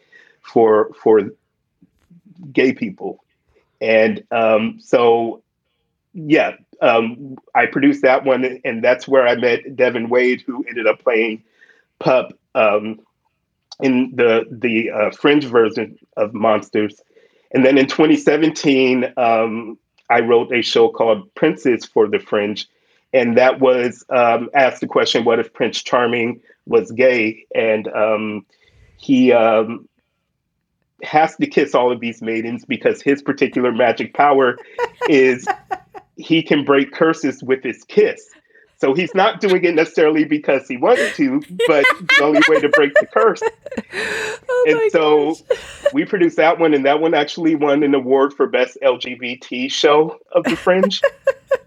for 0.40 0.92
for 0.94 1.30
gay 2.52 2.72
people? 2.72 3.24
And 3.80 4.24
um, 4.30 4.78
so 4.80 5.42
yeah 6.14 6.52
um, 6.80 7.36
i 7.54 7.66
produced 7.66 8.02
that 8.02 8.24
one 8.24 8.60
and 8.64 8.82
that's 8.82 9.06
where 9.06 9.28
i 9.28 9.36
met 9.36 9.76
devin 9.76 10.08
wade 10.08 10.40
who 10.40 10.64
ended 10.66 10.86
up 10.86 10.98
playing 11.00 11.42
pup 11.98 12.32
um, 12.54 12.98
in 13.80 14.12
the 14.14 14.46
the 14.50 14.90
uh, 14.90 15.10
fringe 15.10 15.44
version 15.44 15.98
of 16.16 16.34
Monsters. 16.34 17.00
And 17.52 17.64
then 17.64 17.78
in 17.78 17.86
2017, 17.86 19.12
um, 19.16 19.78
I 20.10 20.20
wrote 20.20 20.52
a 20.52 20.62
show 20.62 20.88
called 20.88 21.32
Princes 21.34 21.84
for 21.84 22.08
the 22.08 22.18
Fringe, 22.18 22.68
and 23.12 23.36
that 23.36 23.60
was 23.60 24.04
um, 24.10 24.50
asked 24.54 24.80
the 24.80 24.86
question, 24.86 25.24
"What 25.24 25.38
if 25.38 25.52
Prince 25.52 25.82
Charming 25.82 26.40
was 26.66 26.90
gay?" 26.92 27.44
And 27.54 27.88
um, 27.88 28.46
he 28.96 29.32
um, 29.32 29.88
has 31.02 31.36
to 31.36 31.46
kiss 31.46 31.74
all 31.74 31.92
of 31.92 32.00
these 32.00 32.22
maidens 32.22 32.64
because 32.64 33.02
his 33.02 33.22
particular 33.22 33.72
magic 33.72 34.14
power 34.14 34.56
is 35.08 35.46
he 36.16 36.42
can 36.42 36.64
break 36.64 36.92
curses 36.92 37.42
with 37.42 37.62
his 37.62 37.84
kiss. 37.84 38.30
So 38.80 38.94
he's 38.94 39.12
not 39.12 39.40
doing 39.40 39.64
it 39.64 39.74
necessarily 39.74 40.24
because 40.24 40.68
he 40.68 40.76
wanted 40.76 41.12
to, 41.14 41.40
but 41.66 41.84
the 41.98 42.22
only 42.22 42.40
way 42.48 42.60
to 42.60 42.68
break 42.68 42.94
the 42.94 43.06
curse. 43.06 43.42
Oh 44.50 44.64
and 44.68 44.92
so 44.92 45.34
gosh. 45.34 45.92
we 45.92 46.04
produced 46.04 46.36
that 46.36 46.58
one, 46.58 46.74
and 46.74 46.84
that 46.84 47.00
one 47.00 47.14
actually 47.14 47.54
won 47.54 47.82
an 47.82 47.94
award 47.94 48.32
for 48.32 48.46
best 48.46 48.76
LGBT 48.82 49.70
show 49.70 50.18
of 50.32 50.44
the 50.44 50.56
Fringe. 50.56 51.00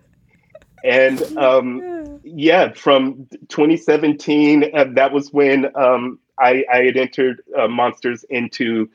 and 0.84 1.22
um, 1.38 2.20
yeah, 2.24 2.74
from 2.74 3.28
2017, 3.47 4.72
uh, 4.74 4.86
that 4.93 5.14
was 5.14 5.32
when 5.32 5.72
um, 5.76 6.20
I, 6.38 6.66
I, 6.72 6.84
had 6.84 6.97
entered 6.97 7.41
uh, 7.57 7.68
Monsters 7.68 8.26
into 8.30 8.89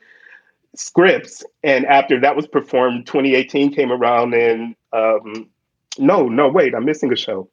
scripts, 0.75 1.43
and 1.63 1.85
after 1.85 2.19
that 2.19 2.35
was 2.35 2.45
performed, 2.45 3.07
2018 3.07 3.73
came 3.73 3.91
around, 3.91 4.33
and 4.33 4.75
um, 4.93 5.49
no, 5.97 6.27
no, 6.27 6.49
wait, 6.49 6.75
I'm 6.75 6.85
missing 6.85 7.11
a 7.11 7.15
show. 7.15 7.49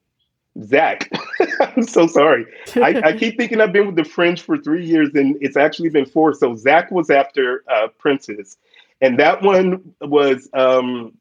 Zach. 0.63 1.11
I'm 1.61 1.85
so 1.85 2.07
sorry. 2.07 2.47
I, 2.77 3.01
I, 3.05 3.13
keep 3.19 3.37
thinking 3.37 3.61
I've 3.61 3.73
been 3.73 3.87
with 3.87 3.97
the 3.97 4.05
Fringe 4.05 4.41
for 4.41 4.57
three 4.59 4.85
years, 4.85 5.11
and 5.15 5.37
it's 5.41 5.57
actually 5.57 5.89
been 5.89 6.07
four. 6.07 6.33
So 6.35 6.55
Zach 6.57 6.91
was 6.91 7.11
after 7.11 7.65
uh, 7.69 7.89
Princes, 7.99 8.57
and 9.01 9.19
that 9.19 9.43
one 9.43 9.95
was 10.01 10.49
um, 10.55 11.13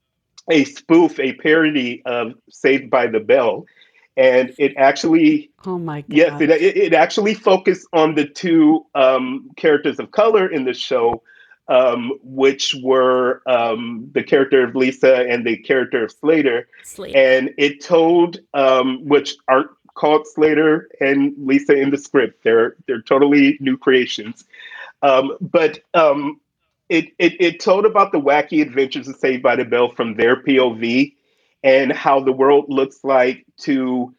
a 0.50 0.64
spoof, 0.64 1.18
a 1.18 1.32
parody 1.34 2.02
of 2.06 2.34
Saved 2.50 2.90
by 2.90 3.06
the 3.06 3.20
Bell, 3.20 3.66
and 4.16 4.54
it 4.58 4.74
actually. 4.76 5.50
Oh 5.66 5.78
my 5.78 6.02
god! 6.02 6.16
Yes, 6.16 6.40
it, 6.40 6.50
it 6.50 6.94
actually 6.94 7.34
focused 7.34 7.88
on 7.92 8.14
the 8.14 8.26
two 8.26 8.86
um, 8.94 9.50
characters 9.56 9.98
of 9.98 10.12
color 10.12 10.48
in 10.48 10.64
the 10.64 10.74
show 10.74 11.22
um, 11.68 12.12
which 12.22 12.76
were 12.82 13.42
um, 13.46 14.10
the 14.12 14.22
character 14.22 14.64
of 14.64 14.74
Lisa 14.74 15.26
and 15.28 15.46
the 15.46 15.56
character 15.56 16.04
of 16.04 16.12
Slater. 16.12 16.68
Slater. 16.82 17.16
And 17.16 17.54
it 17.56 17.82
told, 17.82 18.38
um, 18.52 19.04
which 19.04 19.36
aren't 19.48 19.70
called 19.94 20.26
Slater 20.26 20.88
and 21.00 21.34
Lisa 21.38 21.74
in 21.74 21.90
the 21.90 21.98
script. 21.98 22.42
They're 22.44 22.76
they're 22.86 23.02
totally 23.02 23.56
new 23.60 23.76
creations. 23.76 24.44
Um, 25.02 25.36
but 25.40 25.80
um, 25.94 26.40
it, 26.88 27.06
it 27.18 27.40
it 27.40 27.60
told 27.60 27.86
about 27.86 28.12
the 28.12 28.20
wacky 28.20 28.60
adventures 28.60 29.08
of 29.08 29.16
Saved 29.16 29.42
by 29.42 29.56
the 29.56 29.64
Bell 29.64 29.90
from 29.90 30.14
their 30.14 30.42
POV 30.42 31.14
and 31.62 31.92
how 31.92 32.20
the 32.20 32.32
world 32.32 32.66
looks 32.68 33.02
like 33.04 33.44
to 33.58 34.14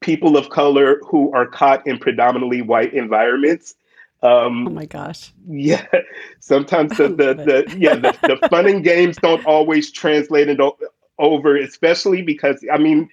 people 0.00 0.36
of 0.36 0.50
color 0.50 1.00
who 1.06 1.32
are 1.32 1.46
caught 1.46 1.86
in 1.86 1.98
predominantly 1.98 2.62
white 2.62 2.92
environments 2.94 3.74
um, 4.22 4.66
oh 4.66 4.70
my 4.70 4.86
gosh! 4.86 5.32
Yeah, 5.48 5.86
sometimes 6.40 6.96
the 6.96 7.08
the, 7.08 7.34
the 7.34 7.76
yeah 7.78 7.94
the, 7.94 8.16
the 8.22 8.48
fun 8.50 8.66
and 8.66 8.82
games 8.82 9.16
don't 9.16 9.44
always 9.46 9.90
translate 9.90 10.48
it 10.48 10.60
over, 11.18 11.56
especially 11.56 12.22
because 12.22 12.64
I 12.72 12.78
mean 12.78 13.08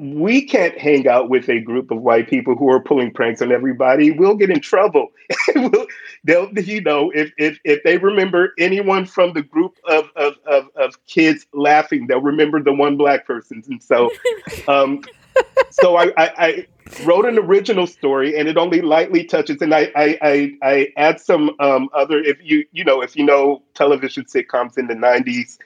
we 0.00 0.40
can't 0.40 0.78
hang 0.78 1.06
out 1.06 1.28
with 1.28 1.46
a 1.50 1.60
group 1.60 1.90
of 1.90 2.00
white 2.00 2.26
people 2.26 2.56
who 2.56 2.70
are 2.70 2.80
pulling 2.80 3.12
pranks 3.12 3.42
on 3.42 3.52
everybody. 3.52 4.10
We'll 4.10 4.34
get 4.34 4.48
in 4.48 4.60
trouble. 4.60 5.08
we'll, 5.54 5.86
they'll, 6.24 6.50
you 6.58 6.80
know, 6.80 7.10
if, 7.14 7.30
if, 7.36 7.58
if 7.64 7.82
they 7.82 7.98
remember 7.98 8.54
anyone 8.58 9.04
from 9.04 9.34
the 9.34 9.42
group 9.42 9.76
of, 9.86 10.08
of, 10.16 10.34
of, 10.46 10.64
of 10.74 11.06
kids 11.06 11.46
laughing, 11.52 12.06
they'll 12.06 12.22
remember 12.22 12.62
the 12.62 12.72
one 12.72 12.96
black 12.96 13.26
person. 13.26 13.62
And 13.68 13.82
so, 13.82 14.10
um, 14.68 15.02
so 15.70 15.96
I, 15.96 16.12
I, 16.16 16.30
I, 16.38 16.66
wrote 17.04 17.24
an 17.24 17.38
original 17.38 17.86
story 17.86 18.36
and 18.36 18.48
it 18.48 18.56
only 18.56 18.80
lightly 18.80 19.22
touches 19.22 19.62
and 19.62 19.72
I 19.72 19.92
I, 19.94 20.18
I, 20.22 20.52
I 20.62 20.88
add 20.96 21.20
some 21.20 21.54
um, 21.60 21.88
other 21.94 22.18
if 22.18 22.38
you 22.42 22.64
you 22.72 22.84
know 22.84 23.00
if 23.00 23.14
you 23.14 23.24
know 23.24 23.62
television 23.74 24.24
sitcoms 24.24 24.76
in 24.76 24.88
the 24.88 24.94
90s 24.94 25.58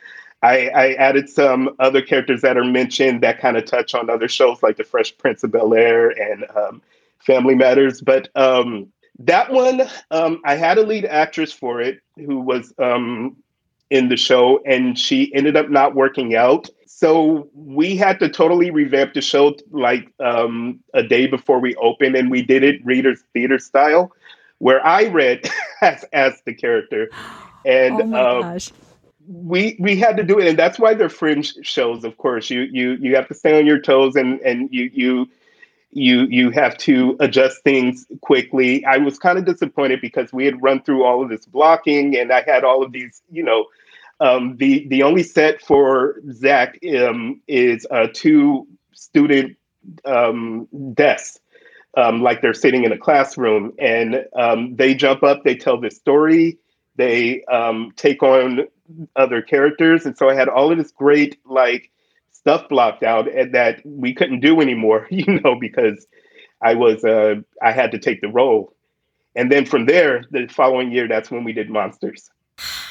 I, 0.44 0.68
I 0.68 0.92
added 0.94 1.30
some 1.30 1.74
other 1.78 2.02
characters 2.02 2.42
that 2.42 2.58
are 2.58 2.64
mentioned 2.64 3.22
that 3.22 3.40
kind 3.40 3.56
of 3.56 3.64
touch 3.64 3.94
on 3.94 4.10
other 4.10 4.28
shows 4.28 4.62
like 4.62 4.76
The 4.76 4.84
Fresh 4.84 5.16
Prince 5.16 5.42
of 5.42 5.52
Bel 5.52 5.72
Air 5.72 6.10
and 6.10 6.44
um, 6.54 6.82
Family 7.18 7.54
Matters. 7.54 8.02
But 8.02 8.28
um, 8.36 8.92
that 9.20 9.50
one, 9.50 9.82
um, 10.10 10.42
I 10.44 10.56
had 10.56 10.76
a 10.76 10.82
lead 10.82 11.06
actress 11.06 11.50
for 11.50 11.80
it 11.80 12.00
who 12.16 12.40
was 12.40 12.74
um, 12.78 13.36
in 13.88 14.10
the 14.10 14.18
show, 14.18 14.60
and 14.66 14.98
she 14.98 15.34
ended 15.34 15.56
up 15.56 15.70
not 15.70 15.94
working 15.94 16.34
out. 16.36 16.68
So 16.96 17.48
we 17.54 17.96
had 17.96 18.20
to 18.20 18.28
totally 18.28 18.70
revamp 18.70 19.14
the 19.14 19.20
show 19.20 19.56
like 19.72 20.12
um, 20.20 20.78
a 20.94 21.02
day 21.02 21.26
before 21.26 21.58
we 21.58 21.74
opened, 21.74 22.14
and 22.14 22.30
we 22.30 22.40
did 22.40 22.62
it 22.62 22.86
Reader's 22.86 23.20
Theater 23.32 23.58
style, 23.58 24.12
where 24.58 24.84
I 24.86 25.06
read 25.06 25.50
as 25.82 26.04
as 26.12 26.40
the 26.46 26.54
character, 26.54 27.10
and 27.64 28.14
oh 28.14 28.42
uh, 28.42 28.58
we 29.26 29.76
we 29.80 29.96
had 29.96 30.16
to 30.18 30.22
do 30.22 30.38
it, 30.38 30.46
and 30.46 30.56
that's 30.56 30.78
why 30.78 30.94
they're 30.94 31.08
fringe 31.08 31.54
shows. 31.62 32.04
Of 32.04 32.16
course, 32.16 32.48
you 32.48 32.60
you 32.70 32.92
you 32.92 33.16
have 33.16 33.26
to 33.26 33.34
stay 33.34 33.58
on 33.58 33.66
your 33.66 33.80
toes, 33.80 34.14
and 34.14 34.38
and 34.42 34.68
you 34.72 34.88
you 34.94 35.28
you 35.90 36.26
you 36.26 36.50
have 36.50 36.78
to 36.78 37.16
adjust 37.18 37.64
things 37.64 38.06
quickly. 38.20 38.84
I 38.84 38.98
was 38.98 39.18
kind 39.18 39.36
of 39.36 39.46
disappointed 39.46 40.00
because 40.00 40.32
we 40.32 40.44
had 40.44 40.62
run 40.62 40.80
through 40.80 41.02
all 41.02 41.24
of 41.24 41.28
this 41.28 41.44
blocking, 41.44 42.16
and 42.16 42.32
I 42.32 42.44
had 42.46 42.62
all 42.62 42.84
of 42.84 42.92
these, 42.92 43.20
you 43.32 43.42
know 43.42 43.66
um, 44.20 44.56
the 44.56 44.86
the 44.88 45.02
only 45.02 45.22
set 45.22 45.60
for 45.60 46.20
Zach 46.32 46.78
um, 46.98 47.40
is 47.48 47.86
uh, 47.90 48.08
two 48.12 48.66
student 48.92 49.56
um, 50.04 50.68
desks, 50.94 51.38
um, 51.96 52.22
like 52.22 52.40
they're 52.40 52.54
sitting 52.54 52.84
in 52.84 52.92
a 52.92 52.98
classroom, 52.98 53.72
and 53.78 54.24
um, 54.36 54.76
they 54.76 54.94
jump 54.94 55.22
up, 55.22 55.44
they 55.44 55.56
tell 55.56 55.80
the 55.80 55.90
story, 55.90 56.58
they 56.96 57.42
um, 57.44 57.92
take 57.96 58.22
on 58.22 58.68
other 59.16 59.42
characters, 59.42 60.06
and 60.06 60.16
so 60.16 60.28
I 60.28 60.34
had 60.34 60.48
all 60.48 60.70
of 60.70 60.78
this 60.78 60.92
great 60.92 61.38
like 61.44 61.90
stuff 62.32 62.68
blocked 62.68 63.02
out 63.02 63.26
and 63.32 63.54
that 63.54 63.80
we 63.84 64.14
couldn't 64.14 64.40
do 64.40 64.60
anymore, 64.60 65.06
you 65.10 65.40
know, 65.40 65.56
because 65.58 66.06
I 66.62 66.74
was 66.74 67.04
uh, 67.04 67.36
I 67.62 67.72
had 67.72 67.90
to 67.92 67.98
take 67.98 68.20
the 68.20 68.28
role, 68.28 68.74
and 69.34 69.50
then 69.50 69.66
from 69.66 69.86
there, 69.86 70.24
the 70.30 70.46
following 70.46 70.92
year, 70.92 71.08
that's 71.08 71.30
when 71.30 71.42
we 71.42 71.52
did 71.52 71.68
Monsters. 71.68 72.30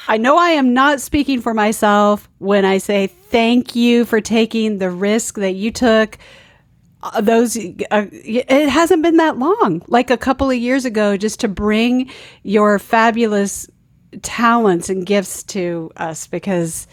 I 0.06 0.18
know 0.18 0.36
I 0.36 0.50
am 0.50 0.74
not 0.74 1.00
speaking 1.00 1.40
for 1.40 1.54
myself 1.54 2.28
when 2.38 2.64
I 2.64 2.78
say 2.78 3.06
thank 3.06 3.74
you 3.74 4.04
for 4.04 4.20
taking 4.20 4.78
the 4.78 4.90
risk 4.90 5.36
that 5.36 5.52
you 5.54 5.70
took. 5.70 6.18
Uh, 7.02 7.20
those 7.20 7.56
uh, 7.56 8.06
it 8.10 8.68
hasn't 8.68 9.02
been 9.02 9.16
that 9.16 9.38
long, 9.38 9.82
like 9.88 10.10
a 10.10 10.16
couple 10.16 10.50
of 10.50 10.56
years 10.56 10.84
ago, 10.84 11.16
just 11.16 11.40
to 11.40 11.48
bring 11.48 12.10
your 12.42 12.78
fabulous 12.78 13.68
talents 14.22 14.88
and 14.88 15.06
gifts 15.06 15.42
to 15.42 15.90
us 15.96 16.26
because. 16.26 16.86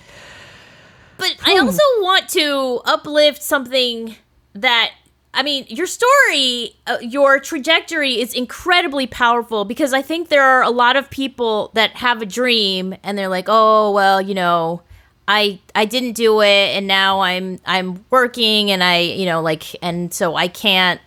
But 1.17 1.35
I 1.45 1.59
also 1.59 1.83
want 1.99 2.29
to 2.29 2.81
uplift 2.85 3.43
something 3.43 4.15
that 4.53 4.91
I 5.33 5.43
mean, 5.43 5.65
your 5.69 5.87
story, 5.87 6.75
uh, 6.87 6.97
your 7.01 7.39
trajectory 7.39 8.19
is 8.19 8.33
incredibly 8.33 9.07
powerful 9.07 9.63
because 9.63 9.93
I 9.93 10.01
think 10.01 10.27
there 10.27 10.43
are 10.43 10.61
a 10.61 10.69
lot 10.69 10.97
of 10.97 11.09
people 11.09 11.71
that 11.73 11.91
have 11.97 12.21
a 12.21 12.25
dream 12.25 12.95
and 13.01 13.17
they're 13.17 13.29
like, 13.29 13.45
"Oh, 13.47 13.91
well, 13.91 14.21
you 14.21 14.33
know, 14.33 14.81
I 15.27 15.59
I 15.73 15.85
didn't 15.85 16.13
do 16.13 16.41
it 16.41 16.75
and 16.75 16.85
now 16.85 17.21
I'm 17.21 17.59
I'm 17.65 18.03
working 18.09 18.71
and 18.71 18.83
I, 18.83 18.99
you 18.99 19.25
know, 19.25 19.41
like 19.41 19.75
and 19.81 20.13
so 20.13 20.35
I 20.35 20.49
can't 20.49 20.99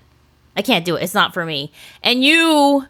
I 0.56 0.62
can't 0.62 0.84
do 0.86 0.96
it. 0.96 1.02
It's 1.02 1.14
not 1.14 1.34
for 1.34 1.44
me." 1.44 1.70
And 2.02 2.24
you 2.24 2.86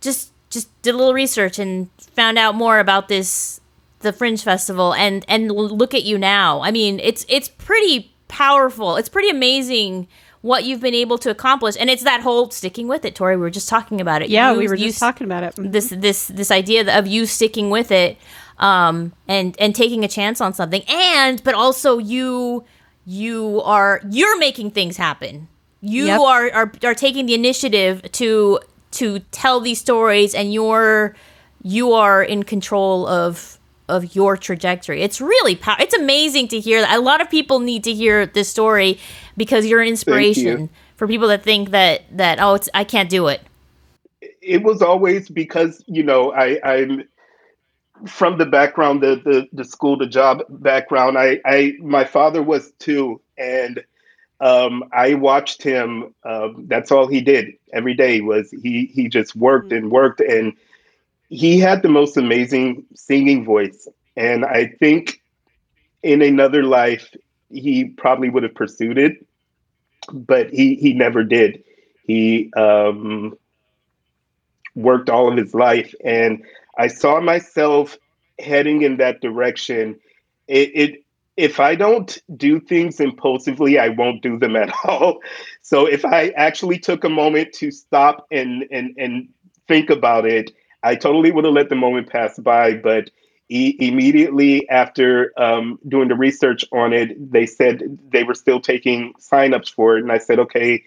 just 0.00 0.32
just 0.48 0.68
did 0.82 0.94
a 0.94 0.96
little 0.96 1.14
research 1.14 1.58
and 1.58 1.90
found 1.98 2.38
out 2.38 2.54
more 2.54 2.78
about 2.78 3.08
this 3.08 3.60
the 4.00 4.12
Fringe 4.12 4.42
Festival 4.42 4.94
and 4.94 5.22
and 5.28 5.52
look 5.52 5.92
at 5.94 6.04
you 6.04 6.16
now. 6.16 6.62
I 6.62 6.70
mean, 6.70 6.98
it's 7.00 7.26
it's 7.28 7.48
pretty 7.48 8.14
powerful. 8.28 8.96
It's 8.96 9.10
pretty 9.10 9.28
amazing 9.28 10.08
what 10.42 10.64
you've 10.64 10.80
been 10.80 10.94
able 10.94 11.18
to 11.18 11.30
accomplish 11.30 11.76
and 11.78 11.88
it's 11.88 12.02
that 12.02 12.20
whole 12.20 12.50
sticking 12.50 12.88
with 12.88 13.04
it 13.04 13.14
tori 13.14 13.36
we 13.36 13.42
were 13.42 13.50
just 13.50 13.68
talking 13.68 14.00
about 14.00 14.22
it 14.22 14.28
yeah 14.28 14.52
you, 14.52 14.58
we 14.58 14.68
were 14.68 14.76
just 14.76 14.98
talking 14.98 15.24
about 15.24 15.42
it 15.42 15.54
mm-hmm. 15.54 15.70
this 15.70 15.88
this 15.90 16.26
this 16.28 16.50
idea 16.50 16.98
of 16.98 17.06
you 17.06 17.24
sticking 17.26 17.70
with 17.70 17.90
it 17.90 18.18
um 18.58 19.12
and 19.28 19.56
and 19.58 19.74
taking 19.74 20.04
a 20.04 20.08
chance 20.08 20.40
on 20.40 20.52
something 20.52 20.82
and 20.88 21.42
but 21.44 21.54
also 21.54 21.98
you 21.98 22.64
you 23.06 23.62
are 23.64 24.00
you're 24.10 24.38
making 24.38 24.70
things 24.70 24.96
happen 24.96 25.48
you 25.80 26.06
yep. 26.06 26.20
are, 26.20 26.50
are 26.52 26.72
are 26.84 26.94
taking 26.94 27.26
the 27.26 27.34
initiative 27.34 28.02
to 28.12 28.60
to 28.90 29.20
tell 29.30 29.60
these 29.60 29.80
stories 29.80 30.34
and 30.34 30.52
you're 30.52 31.14
you 31.62 31.92
are 31.92 32.22
in 32.22 32.42
control 32.42 33.06
of 33.06 33.58
of 33.88 34.14
your 34.16 34.36
trajectory. 34.36 35.02
It's 35.02 35.20
really 35.20 35.54
pow- 35.54 35.76
it's 35.78 35.94
amazing 35.94 36.48
to 36.48 36.60
hear 36.60 36.80
that. 36.80 36.96
A 36.96 37.00
lot 37.00 37.20
of 37.20 37.28
people 37.28 37.58
need 37.58 37.84
to 37.84 37.92
hear 37.92 38.26
this 38.26 38.48
story 38.48 38.98
because 39.36 39.66
you're 39.66 39.80
an 39.80 39.88
inspiration 39.88 40.60
you. 40.62 40.68
for 40.96 41.06
people 41.06 41.28
that 41.28 41.42
think 41.42 41.70
that 41.70 42.02
that 42.16 42.38
oh 42.40 42.54
it's 42.54 42.68
I 42.74 42.84
can't 42.84 43.10
do 43.10 43.28
it. 43.28 43.42
It 44.40 44.62
was 44.62 44.82
always 44.82 45.28
because 45.28 45.82
you 45.86 46.02
know 46.02 46.32
I 46.32 46.60
I'm 46.64 47.08
from 48.06 48.38
the 48.38 48.46
background 48.46 49.02
the 49.02 49.16
the, 49.24 49.48
the 49.52 49.64
school 49.64 49.98
to 49.98 50.06
job 50.06 50.42
background. 50.48 51.18
I 51.18 51.40
I 51.44 51.74
my 51.80 52.04
father 52.04 52.42
was 52.42 52.72
too 52.78 53.20
and. 53.38 53.82
Um, 54.40 54.82
I 54.92 55.14
watched 55.14 55.62
him. 55.62 56.12
Um, 56.24 56.64
that's 56.66 56.90
all 56.90 57.06
he 57.06 57.20
did 57.20 57.52
every 57.72 57.94
day 57.94 58.22
was 58.22 58.50
he 58.50 58.86
he 58.86 59.08
just 59.08 59.36
worked 59.36 59.68
mm-hmm. 59.68 59.84
and 59.84 59.92
worked 59.92 60.20
and 60.20 60.52
he 61.32 61.58
had 61.58 61.80
the 61.80 61.88
most 61.88 62.18
amazing 62.18 62.84
singing 62.94 63.42
voice. 63.44 63.88
And 64.16 64.44
I 64.44 64.66
think 64.66 65.22
in 66.02 66.20
another 66.20 66.62
life, 66.62 67.14
he 67.52 67.84
probably 67.84 68.30
would 68.30 68.42
have 68.42 68.54
pursued 68.54 68.98
it, 68.98 69.24
but 70.12 70.50
he, 70.50 70.74
he 70.74 70.92
never 70.92 71.24
did. 71.24 71.62
He 72.04 72.52
um, 72.54 73.36
worked 74.74 75.10
all 75.10 75.30
of 75.30 75.36
his 75.36 75.54
life. 75.54 75.94
And 76.04 76.42
I 76.78 76.88
saw 76.88 77.20
myself 77.20 77.96
heading 78.38 78.82
in 78.82 78.96
that 78.96 79.20
direction. 79.20 79.98
It, 80.48 80.70
it 80.74 81.04
if 81.36 81.60
I 81.60 81.74
don't 81.74 82.18
do 82.36 82.60
things 82.60 83.00
impulsively, 83.00 83.78
I 83.78 83.88
won't 83.88 84.22
do 84.22 84.38
them 84.38 84.56
at 84.56 84.72
all. 84.84 85.20
So 85.62 85.86
if 85.86 86.04
I 86.04 86.28
actually 86.30 86.78
took 86.78 87.04
a 87.04 87.08
moment 87.08 87.52
to 87.54 87.70
stop 87.70 88.26
and 88.30 88.64
and 88.70 88.94
and 88.98 89.28
think 89.68 89.90
about 89.90 90.26
it, 90.26 90.52
I 90.82 90.94
totally 90.94 91.32
would 91.32 91.44
have 91.44 91.54
let 91.54 91.68
the 91.68 91.76
moment 91.76 92.10
pass 92.10 92.38
by, 92.38 92.74
but 92.74 93.10
e- 93.48 93.76
immediately 93.78 94.68
after 94.68 95.32
um, 95.36 95.78
doing 95.88 96.08
the 96.08 96.14
research 96.14 96.64
on 96.72 96.92
it, 96.92 97.30
they 97.32 97.46
said 97.46 97.98
they 98.10 98.24
were 98.24 98.34
still 98.34 98.60
taking 98.60 99.14
signups 99.14 99.72
for 99.72 99.96
it, 99.96 100.02
and 100.02 100.12
I 100.12 100.18
said, 100.18 100.38
okay, 100.40 100.84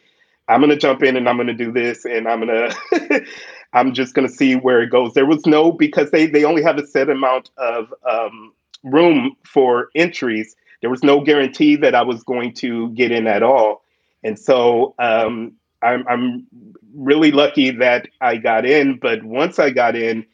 I'm 0.47 0.61
gonna 0.61 0.77
jump 0.77 1.03
in 1.03 1.15
and 1.15 1.27
I'm 1.27 1.37
gonna 1.37 1.53
do 1.53 1.71
this, 1.71 2.05
and 2.05 2.27
I'm 2.27 2.39
gonna, 2.39 2.73
I'm 3.73 3.93
just 3.93 4.13
gonna 4.13 4.29
see 4.29 4.55
where 4.55 4.81
it 4.81 4.89
goes. 4.89 5.13
There 5.13 5.25
was 5.25 5.45
no 5.45 5.71
because 5.71 6.11
they 6.11 6.27
they 6.27 6.43
only 6.43 6.63
have 6.63 6.77
a 6.77 6.85
set 6.85 7.09
amount 7.09 7.49
of 7.57 7.93
um, 8.09 8.53
room 8.83 9.35
for 9.45 9.89
entries. 9.95 10.55
There 10.81 10.89
was 10.89 11.03
no 11.03 11.21
guarantee 11.21 11.75
that 11.77 11.95
I 11.95 12.03
was 12.03 12.23
going 12.23 12.53
to 12.55 12.89
get 12.91 13.11
in 13.11 13.25
at 13.27 13.41
all, 13.41 13.83
and 14.23 14.37
so 14.37 14.93
um, 14.99 15.53
I'm, 15.81 16.07
I'm 16.07 16.47
really 16.95 17.31
lucky 17.31 17.71
that 17.71 18.07
I 18.21 18.37
got 18.37 18.65
in. 18.65 18.97
But 18.99 19.23
once 19.23 19.59
I 19.59 19.69
got 19.69 19.95
in, 19.95 20.25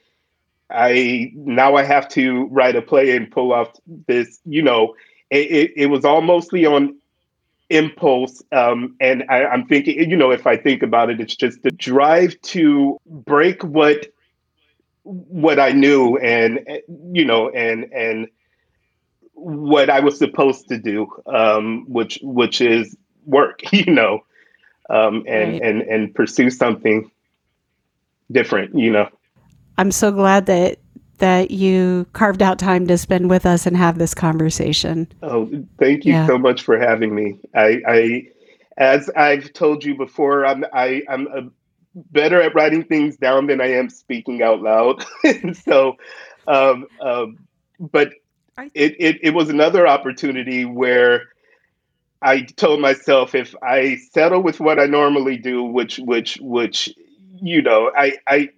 I 0.74 1.32
now 1.36 1.76
I 1.76 1.84
have 1.84 2.08
to 2.10 2.46
write 2.48 2.76
a 2.76 2.82
play 2.82 3.16
and 3.16 3.30
pull 3.30 3.54
off 3.54 3.70
this. 4.08 4.40
You 4.46 4.62
know, 4.62 4.96
it, 5.30 5.52
it, 5.52 5.72
it 5.76 5.86
was 5.88 6.06
all 6.06 6.22
mostly 6.22 6.66
on 6.66 6.98
impulse. 7.70 8.42
Um, 8.52 8.96
and 9.00 9.24
I, 9.30 9.46
I'm 9.46 9.66
thinking, 9.66 10.10
you 10.10 10.18
know, 10.18 10.32
if 10.32 10.46
I 10.48 10.58
think 10.58 10.84
about 10.84 11.10
it, 11.10 11.22
it's 11.22 11.36
just 11.36 11.64
the 11.64 11.72
drive 11.72 12.40
to 12.44 12.98
break 13.06 13.64
what 13.64 14.08
what 15.04 15.60
I 15.60 15.72
knew 15.72 16.18
and 16.18 16.60
you 17.12 17.26
know 17.26 17.50
and 17.50 17.92
and 17.92 18.28
what 19.34 19.90
I 19.90 20.00
was 20.02 20.18
supposed 20.18 20.68
to 20.70 20.78
do, 20.78 21.12
um, 21.26 21.86
which 21.88 22.20
which 22.22 22.62
is 22.62 22.96
work, 23.26 23.62
you 23.74 23.92
know 23.92 24.24
um, 24.92 25.24
and 25.28 25.54
right. 25.54 25.62
and 25.62 25.82
and 25.84 26.14
pursue 26.14 26.50
something 26.50 27.10
different. 28.32 28.78
You 28.78 28.92
know. 28.92 29.10
I'm 29.82 29.90
so 29.90 30.12
glad 30.12 30.46
that 30.46 30.78
that 31.18 31.50
you 31.50 32.06
carved 32.14 32.44
out 32.44 32.60
time 32.60 32.86
to 32.86 33.00
spend 33.00 33.32
with 33.32 33.48
us 33.48 33.66
and 33.66 33.76
have 33.76 33.98
this 33.98 34.14
conversation. 34.14 35.08
Oh, 35.24 35.50
thank 35.80 36.06
you 36.06 36.14
yeah. 36.14 36.28
so 36.28 36.38
much 36.38 36.62
for 36.62 36.78
having 36.78 37.16
me. 37.16 37.40
I, 37.56 37.82
I, 37.88 38.28
as 38.78 39.10
I've 39.16 39.52
told 39.54 39.84
you 39.84 39.98
before, 39.98 40.46
I'm 40.46 40.66
I, 40.72 41.02
I'm 41.10 41.26
a, 41.30 41.50
better 42.12 42.40
at 42.40 42.54
writing 42.54 42.84
things 42.84 43.18
down 43.18 43.48
than 43.48 43.60
I 43.60 43.72
am 43.72 43.90
speaking 43.90 44.44
out 44.44 44.62
loud. 44.62 45.04
so, 45.64 45.98
um, 46.48 46.86
um, 47.02 47.40
but 47.80 48.14
it, 48.76 48.96
it 49.00 49.18
it 49.24 49.34
was 49.34 49.50
another 49.50 49.88
opportunity 49.88 50.64
where 50.64 51.30
I 52.22 52.42
told 52.42 52.82
myself 52.82 53.34
if 53.34 53.56
I 53.64 53.98
settle 54.12 54.44
with 54.44 54.60
what 54.60 54.78
I 54.78 54.86
normally 54.86 55.38
do, 55.38 55.64
which 55.64 55.98
which 55.98 56.38
which 56.40 56.94
you 57.42 57.64
know, 57.64 57.92
I 57.98 58.18
I 58.28 58.50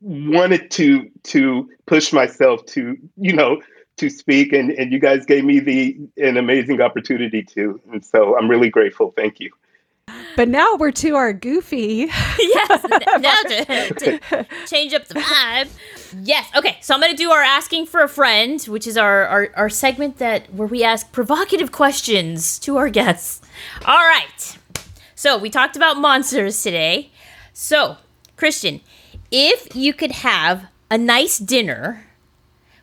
wanted 0.00 0.70
to 0.70 1.10
to 1.24 1.68
push 1.86 2.12
myself 2.12 2.64
to 2.66 2.96
you 3.16 3.32
know 3.32 3.60
to 3.96 4.10
speak 4.10 4.52
and 4.52 4.70
and 4.72 4.92
you 4.92 4.98
guys 4.98 5.24
gave 5.24 5.44
me 5.44 5.58
the 5.58 5.96
an 6.18 6.36
amazing 6.36 6.80
opportunity 6.80 7.42
to 7.42 7.80
and 7.92 8.04
so 8.04 8.36
i'm 8.36 8.48
really 8.48 8.68
grateful 8.68 9.12
thank 9.16 9.40
you 9.40 9.50
but 10.36 10.48
now 10.48 10.76
we're 10.76 10.92
to 10.92 11.16
our 11.16 11.32
goofy. 11.32 12.08
yes, 12.38 12.84
now 13.20 13.42
to, 13.42 13.94
to, 13.94 14.46
change 14.66 14.92
up 14.92 15.06
the 15.06 15.14
vibe. 15.14 15.68
Yes. 16.22 16.48
Okay. 16.54 16.76
So 16.82 16.94
I'm 16.94 17.00
going 17.00 17.10
to 17.10 17.16
do 17.16 17.30
our 17.30 17.42
asking 17.42 17.86
for 17.86 18.02
a 18.02 18.08
friend, 18.08 18.62
which 18.64 18.86
is 18.86 18.96
our, 18.96 19.26
our 19.26 19.50
our 19.56 19.70
segment 19.70 20.18
that 20.18 20.52
where 20.52 20.68
we 20.68 20.84
ask 20.84 21.10
provocative 21.10 21.72
questions 21.72 22.58
to 22.60 22.76
our 22.76 22.90
guests. 22.90 23.40
All 23.86 23.96
right. 23.96 24.58
So 25.14 25.38
we 25.38 25.48
talked 25.48 25.74
about 25.74 25.96
monsters 25.96 26.62
today. 26.62 27.10
So 27.54 27.96
Christian, 28.36 28.82
if 29.38 29.76
you 29.76 29.92
could 29.92 30.12
have 30.12 30.64
a 30.90 30.96
nice 30.96 31.38
dinner 31.38 32.06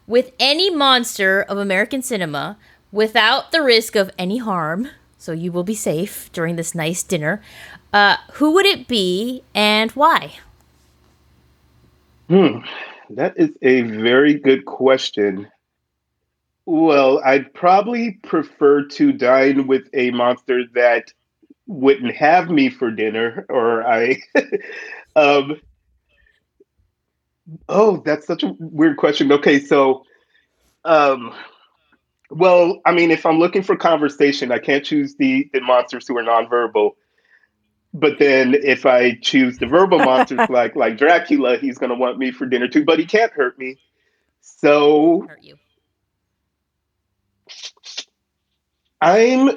with 0.05 0.31
any 0.39 0.69
monster 0.69 1.41
of 1.41 1.57
American 1.57 2.03
cinema 2.03 2.57
without 2.91 3.51
the 3.51 3.63
risk 3.63 3.95
of 3.95 4.11
any 4.19 4.37
harm 4.37 4.87
so 5.17 5.31
you 5.31 5.51
will 5.51 5.63
be 5.63 5.73
safe 5.73 6.31
during 6.31 6.55
this 6.55 6.75
nice 6.75 7.01
dinner. 7.01 7.41
Uh, 7.91 8.17
who 8.33 8.51
would 8.51 8.67
it 8.67 8.87
be 8.87 9.41
and 9.55 9.89
why? 9.91 10.33
Hmm, 12.29 12.59
that 13.09 13.33
is 13.35 13.49
a 13.63 13.81
very 13.81 14.35
good 14.35 14.65
question. 14.65 15.47
Well, 16.67 17.19
I'd 17.25 17.51
probably 17.55 18.19
prefer 18.21 18.83
to 18.89 19.11
dine 19.11 19.65
with 19.65 19.87
a 19.93 20.11
monster 20.11 20.65
that 20.75 21.11
wouldn't 21.65 22.15
have 22.15 22.51
me 22.51 22.69
for 22.69 22.91
dinner, 22.91 23.47
or 23.49 23.83
I. 23.87 24.21
um, 25.15 25.59
oh, 27.69 28.01
that's 28.05 28.27
such 28.27 28.43
a 28.43 28.55
weird 28.59 28.97
question. 28.97 29.31
Okay, 29.31 29.59
so 29.59 30.03
um, 30.85 31.33
well, 32.29 32.81
I 32.85 32.93
mean, 32.93 33.11
if 33.11 33.25
I'm 33.25 33.39
looking 33.39 33.63
for 33.63 33.75
conversation, 33.75 34.51
I 34.51 34.59
can't 34.59 34.83
choose 34.83 35.15
the 35.15 35.49
the 35.53 35.61
monsters 35.61 36.07
who 36.07 36.17
are 36.17 36.23
nonverbal. 36.23 36.91
But 37.93 38.17
then 38.17 38.55
if 38.55 38.87
I 38.87 39.15
choose 39.21 39.59
the 39.59 39.67
verbal 39.67 39.99
monsters 40.05 40.49
like 40.49 40.75
like 40.75 40.97
Dracula, 40.97 41.57
he's 41.57 41.77
gonna 41.77 41.95
want 41.95 42.17
me 42.17 42.31
for 42.31 42.45
dinner 42.45 42.67
too, 42.67 42.83
but 42.85 42.99
he 42.99 43.05
can't 43.05 43.31
hurt 43.31 43.57
me. 43.59 43.77
So 44.41 45.25
hurt 45.27 45.43
you. 45.43 45.57
I'm 49.01 49.49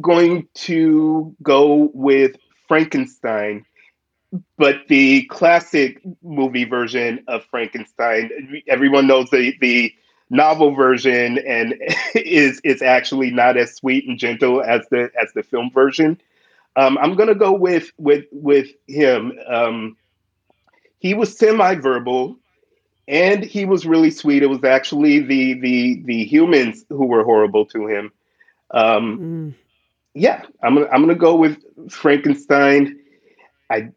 going 0.00 0.48
to 0.54 1.34
go 1.42 1.90
with 1.92 2.36
Frankenstein, 2.68 3.64
but 4.56 4.86
the 4.88 5.24
classic 5.24 6.00
movie 6.22 6.64
version 6.64 7.24
of 7.28 7.44
Frankenstein. 7.46 8.30
Everyone 8.68 9.06
knows 9.06 9.30
the 9.30 9.54
the 9.60 9.92
novel 10.30 10.74
version 10.74 11.38
and 11.38 11.74
is 12.14 12.60
is 12.64 12.82
actually 12.82 13.30
not 13.30 13.56
as 13.56 13.74
sweet 13.74 14.06
and 14.08 14.18
gentle 14.18 14.62
as 14.62 14.82
the 14.90 15.10
as 15.20 15.32
the 15.34 15.42
film 15.42 15.70
version. 15.72 16.20
Um, 16.76 16.96
I'm 16.98 17.14
gonna 17.16 17.34
go 17.34 17.52
with 17.52 17.90
with 17.98 18.24
with 18.32 18.68
him. 18.88 19.32
Um, 19.46 19.96
he 21.00 21.14
was 21.14 21.36
semi-verbal, 21.36 22.38
and 23.08 23.44
he 23.44 23.64
was 23.64 23.84
really 23.84 24.10
sweet. 24.10 24.42
It 24.42 24.46
was 24.48 24.64
actually 24.64 25.20
the 25.20 25.54
the 25.54 26.02
the 26.04 26.24
humans 26.24 26.84
who 26.88 27.06
were 27.06 27.24
horrible 27.24 27.66
to 27.66 27.86
him. 27.86 28.12
Um, 28.70 29.18
Mm. 29.18 29.54
yeah, 30.14 30.42
I'm 30.62 30.74
gonna 30.74 30.88
I'm 30.90 31.02
gonna 31.02 31.14
go 31.14 31.36
with 31.36 31.58
Frankenstein. 31.90 32.98
I 33.70 33.90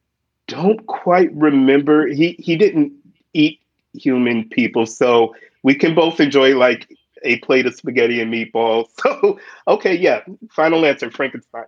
don't 0.48 0.86
quite 0.88 1.34
remember. 1.34 2.08
He 2.08 2.36
he 2.40 2.56
didn't 2.56 2.94
eat 3.34 3.60
human 3.94 4.48
people, 4.50 4.86
so 4.86 5.36
we 5.64 5.76
can 5.76 5.96
both 5.96 6.20
enjoy 6.20 6.56
like 6.58 6.88
a 7.24 7.40
plate 7.40 7.66
of 7.66 7.74
spaghetti 7.76 8.22
and 8.22 8.32
meatballs. 8.34 8.88
So 9.02 9.40
okay, 9.68 9.96
yeah, 9.96 10.22
final 10.52 10.86
answer, 10.86 11.10
Frankenstein. 11.10 11.66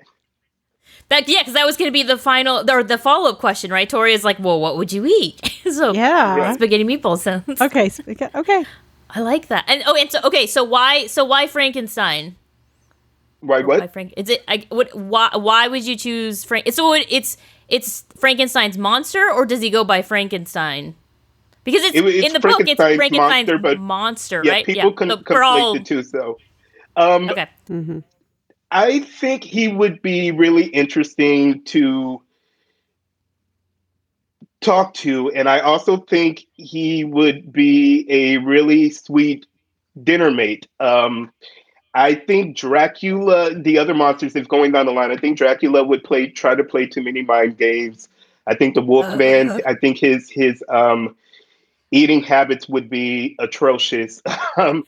That 1.10 1.28
yeah, 1.28 1.42
because 1.42 1.54
that 1.54 1.66
was 1.66 1.78
going 1.78 1.88
to 1.88 1.94
be 1.94 2.04
the 2.04 2.18
final 2.18 2.70
or 2.70 2.84
the 2.84 2.98
follow 2.98 3.30
up 3.30 3.40
question, 3.40 3.72
right? 3.72 3.90
Tori 3.90 4.14
is 4.14 4.24
like, 4.24 4.40
well, 4.40 4.60
what 4.60 4.78
would 4.78 4.92
you 4.92 5.06
eat? 5.06 5.40
so 5.72 5.94
Yeah. 5.94 6.54
spaghetti 6.54 6.84
meatballs 6.84 7.20
sounds. 7.20 7.62
Okay. 7.62 7.90
so- 7.90 8.04
okay, 8.08 8.30
Okay. 8.36 8.66
I 9.10 9.22
like 9.22 9.48
that. 9.48 9.64
And 9.68 9.84
oh, 9.86 9.96
and 9.96 10.12
so 10.12 10.20
okay, 10.26 10.46
so 10.48 10.64
why 10.66 11.08
so 11.08 11.24
why 11.24 11.48
Frankenstein? 11.48 12.36
Why 13.40 13.60
what? 13.60 13.68
Why 13.68 13.78
what? 13.80 13.94
Frank? 13.94 14.14
Is 14.18 14.30
it? 14.30 14.44
I, 14.48 14.66
what? 14.70 14.94
Why? 14.96 15.30
Why 15.34 15.68
would 15.70 15.86
you 15.86 15.96
choose 15.96 16.44
Frank? 16.44 16.72
So 16.74 16.94
it, 16.94 17.06
it's 17.10 17.38
it's 17.70 18.06
Frankenstein's 18.18 18.78
monster, 18.78 19.30
or 19.32 19.46
does 19.46 19.62
he 19.62 19.70
go 19.70 19.84
by 19.84 20.02
Frankenstein? 20.02 20.96
Because 21.64 21.84
it's, 21.84 21.96
It- 21.96 22.06
it's 22.06 22.28
in 22.28 22.34
the 22.34 22.40
book, 22.40 22.62
it's 22.62 22.76
Frankenstein's 22.76 22.96
Frankenstein's 22.98 23.48
monster, 23.48 23.58
but- 23.58 23.80
monster, 23.80 24.42
Yeah, 24.46 24.52
right? 24.54 24.66
people 24.66 24.94
can 24.94 25.10
So 25.10 25.18
conflate 25.18 25.44
all- 25.44 25.74
the 25.74 25.80
two. 25.82 26.04
So, 26.04 26.38
um, 26.96 27.30
Okay. 27.30 27.48
hmm 27.68 28.00
I 28.72 29.00
think 29.00 29.44
he 29.46 29.70
would 29.70 30.02
be 30.02 30.32
really 30.32 30.66
interesting 30.66 31.64
to 31.66 32.22
talk 34.62 34.94
to. 34.96 35.32
And 35.32 35.48
I 35.48 35.60
also 35.60 35.98
think 35.98 36.46
he 36.54 37.04
would 37.06 37.54
be 37.54 38.06
a 38.10 38.38
really 38.40 38.90
sweet 38.90 39.46
dinner 40.04 40.32
mate. 40.32 40.68
Um, 40.80 41.32
I 41.98 42.14
think 42.14 42.56
Dracula, 42.56 43.56
the 43.56 43.80
other 43.80 43.96
monsters, 43.96 44.36
if 44.36 44.48
going 44.48 44.72
down 44.72 44.86
the 44.86 44.92
line, 44.92 45.10
I 45.10 45.18
think 45.18 45.36
Dracula 45.36 45.84
would 45.84 46.04
play 46.04 46.28
try 46.28 46.54
to 46.54 46.64
play 46.64 46.86
too 46.86 47.02
many 47.02 47.24
mind 47.24 47.58
games. 47.58 48.08
I 48.46 48.54
think 48.54 48.76
the 48.76 48.82
Wolfman, 48.82 49.50
Uh. 49.50 49.60
I 49.66 49.74
think 49.74 49.98
his 49.98 50.30
his 50.30 50.64
um, 50.70 51.16
eating 51.90 52.22
habits 52.22 52.70
would 52.70 52.88
be 52.88 53.36
atrocious. 53.40 54.22
um, 54.58 54.86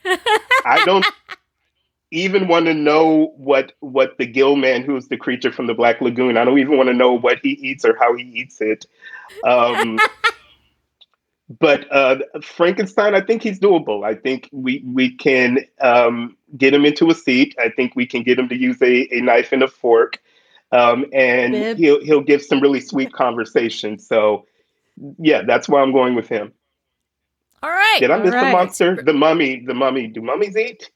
I 0.64 0.84
don't 0.84 1.04
even 2.12 2.46
want 2.46 2.66
to 2.66 2.74
know 2.74 3.34
what 3.36 3.72
what 3.80 4.16
the 4.18 4.26
gill 4.26 4.54
man 4.54 4.82
who's 4.82 5.08
the 5.08 5.16
creature 5.16 5.50
from 5.50 5.66
the 5.68 5.74
black 5.74 6.00
lagoon 6.00 6.36
i 6.36 6.44
don't 6.44 6.58
even 6.58 6.76
want 6.76 6.88
to 6.88 6.92
know 6.92 7.12
what 7.12 7.38
he 7.40 7.50
eats 7.50 7.84
or 7.84 7.96
how 8.00 8.16
he 8.16 8.24
eats 8.24 8.60
it 8.60 8.84
um, 9.44 9.96
but 11.58 11.90
uh, 11.92 12.18
frankenstein 12.42 13.14
i 13.14 13.20
think 13.20 13.42
he's 13.42 13.58
doable 13.58 14.04
i 14.04 14.14
think 14.14 14.48
we 14.52 14.82
we 14.86 15.14
can 15.16 15.58
um, 15.80 16.36
get 16.56 16.72
him 16.72 16.84
into 16.84 17.10
a 17.10 17.14
seat 17.14 17.54
i 17.58 17.68
think 17.68 17.94
we 17.96 18.06
can 18.06 18.22
get 18.22 18.38
him 18.38 18.48
to 18.48 18.56
use 18.56 18.80
a, 18.80 19.08
a 19.14 19.20
knife 19.20 19.52
and 19.52 19.62
a 19.62 19.68
fork 19.68 20.18
um, 20.72 21.04
and 21.12 21.52
Bib. 21.52 21.78
he'll 21.78 22.04
he'll 22.04 22.20
give 22.20 22.42
some 22.42 22.60
really 22.60 22.80
sweet 22.80 23.12
conversation 23.12 23.98
so 23.98 24.46
yeah 25.18 25.42
that's 25.42 25.68
why 25.68 25.80
i'm 25.80 25.92
going 25.92 26.14
with 26.14 26.28
him 26.28 26.52
All 27.62 27.70
right. 27.70 27.96
did 27.98 28.10
i 28.10 28.18
miss 28.18 28.32
Alright. 28.32 28.46
the 28.46 28.52
monster 28.52 29.02
the 29.02 29.12
mummy 29.12 29.64
the 29.66 29.74
mummy 29.74 30.06
do 30.06 30.20
mummies 30.20 30.56
eat 30.56 30.90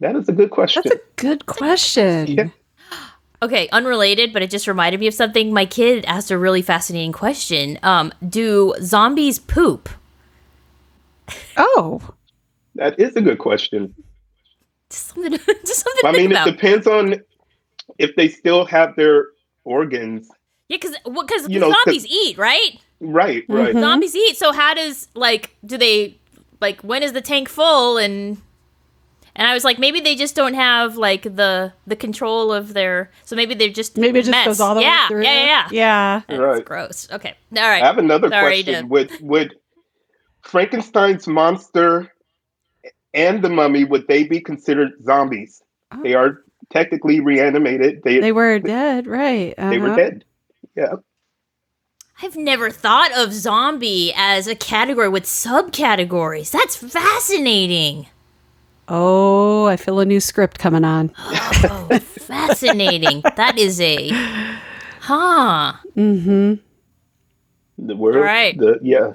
that 0.00 0.14
is 0.16 0.28
a 0.28 0.32
good 0.32 0.50
question 0.50 0.82
That's 0.84 0.96
a 0.96 1.02
good 1.16 1.46
question. 1.46 2.26
Yeah. 2.26 2.48
Okay, 3.42 3.68
unrelated, 3.70 4.32
but 4.32 4.42
it 4.42 4.50
just 4.50 4.66
reminded 4.66 4.98
me 4.98 5.06
of 5.06 5.14
something. 5.14 5.52
My 5.52 5.66
kid 5.66 6.04
asked 6.06 6.30
a 6.30 6.38
really 6.38 6.62
fascinating 6.62 7.12
question. 7.12 7.78
Um, 7.82 8.12
do 8.26 8.74
zombies 8.80 9.38
poop? 9.38 9.88
Oh. 11.56 12.14
That 12.76 12.98
is 12.98 13.16
a 13.16 13.20
good 13.20 13.38
question. 13.38 13.94
Just 14.90 15.08
something, 15.14 15.32
just 15.66 15.80
something 15.84 16.02
to 16.02 16.08
I 16.08 16.12
think 16.12 16.30
mean, 16.30 16.38
it 16.38 16.44
depends 16.44 16.86
on 16.86 17.16
if 17.98 18.14
they 18.16 18.28
still 18.28 18.64
have 18.66 18.94
their 18.96 19.26
organs. 19.64 20.28
yeah, 20.68 20.76
because 20.80 20.96
because 21.04 21.48
you 21.48 21.58
know, 21.58 21.70
'cause- 21.70 21.76
zombies 21.84 22.06
eat, 22.06 22.38
right? 22.38 22.78
Right, 23.00 23.44
right. 23.48 23.74
Mhm. 23.74 23.80
Zombies 23.80 24.14
eat. 24.16 24.36
So 24.38 24.52
how 24.52 24.72
does 24.74 25.08
like 25.14 25.54
do 25.66 25.76
they 25.76 26.16
like 26.62 26.80
when 26.82 27.02
is 27.02 27.12
the 27.12 27.20
tank 27.20 27.48
full 27.48 27.98
and 27.98 28.38
and 29.36 29.46
I 29.46 29.54
was 29.54 29.62
like 29.64 29.78
maybe 29.78 30.00
they 30.00 30.16
just 30.16 30.34
don't 30.34 30.54
have 30.54 30.96
like 30.96 31.22
the 31.22 31.72
the 31.86 31.94
control 31.96 32.52
of 32.52 32.74
their 32.74 33.10
so 33.24 33.36
maybe 33.36 33.54
they're 33.54 33.68
just 33.68 33.96
Maybe 33.96 34.18
it 34.18 34.22
just 34.22 34.30
mess. 34.32 34.46
goes 34.46 34.60
all 34.60 34.74
the 34.74 34.80
yeah, 34.80 35.04
way 35.04 35.08
through. 35.08 35.24
Yeah, 35.24 35.32
yeah, 35.32 35.44
yeah. 35.46 35.68
Yeah. 35.70 36.22
That's 36.28 36.40
Right. 36.40 36.64
gross. 36.64 37.08
Okay. 37.12 37.34
All 37.56 37.62
right. 37.62 37.82
I 37.82 37.86
have 37.86 37.98
another 37.98 38.28
Sorry 38.28 38.62
question. 38.64 38.84
to- 38.84 38.88
Would 38.88 39.10
would 39.20 39.54
Frankenstein's 40.42 41.26
monster 41.26 42.12
and 43.14 43.42
the 43.42 43.48
mummy 43.48 43.84
would 43.84 44.06
they 44.08 44.24
be 44.24 44.40
considered 44.40 44.92
zombies? 45.04 45.62
They 46.02 46.14
are 46.14 46.42
technically 46.70 47.20
reanimated. 47.20 48.02
They 48.02 48.14
They 48.14 48.20
they, 48.20 48.32
were 48.32 48.58
dead, 48.58 49.06
right? 49.06 49.54
They 49.56 49.78
were 49.78 49.88
uh-huh. 49.88 49.96
dead. 49.96 50.24
Yeah. 50.76 50.94
I've 52.22 52.36
never 52.36 52.70
thought 52.70 53.12
of 53.12 53.32
zombie 53.34 54.12
as 54.16 54.46
a 54.46 54.54
category 54.54 55.08
with 55.08 55.24
subcategories. 55.24 56.50
That's 56.50 56.76
fascinating. 56.76 58.06
Oh, 58.88 59.66
I 59.66 59.76
feel 59.76 59.98
a 60.00 60.04
new 60.04 60.20
script 60.20 60.58
coming 60.58 60.84
on. 60.84 61.12
Oh, 61.68 61.98
fascinating. 61.98 63.22
That 63.36 63.58
is 63.58 63.80
a 63.80 64.10
huh. 65.00 65.72
Mm-hmm. 65.96 66.54
The 67.86 67.96
world. 67.96 68.16
All 68.16 68.22
right. 68.22 68.56
The, 68.58 68.78
yeah. 68.82 69.14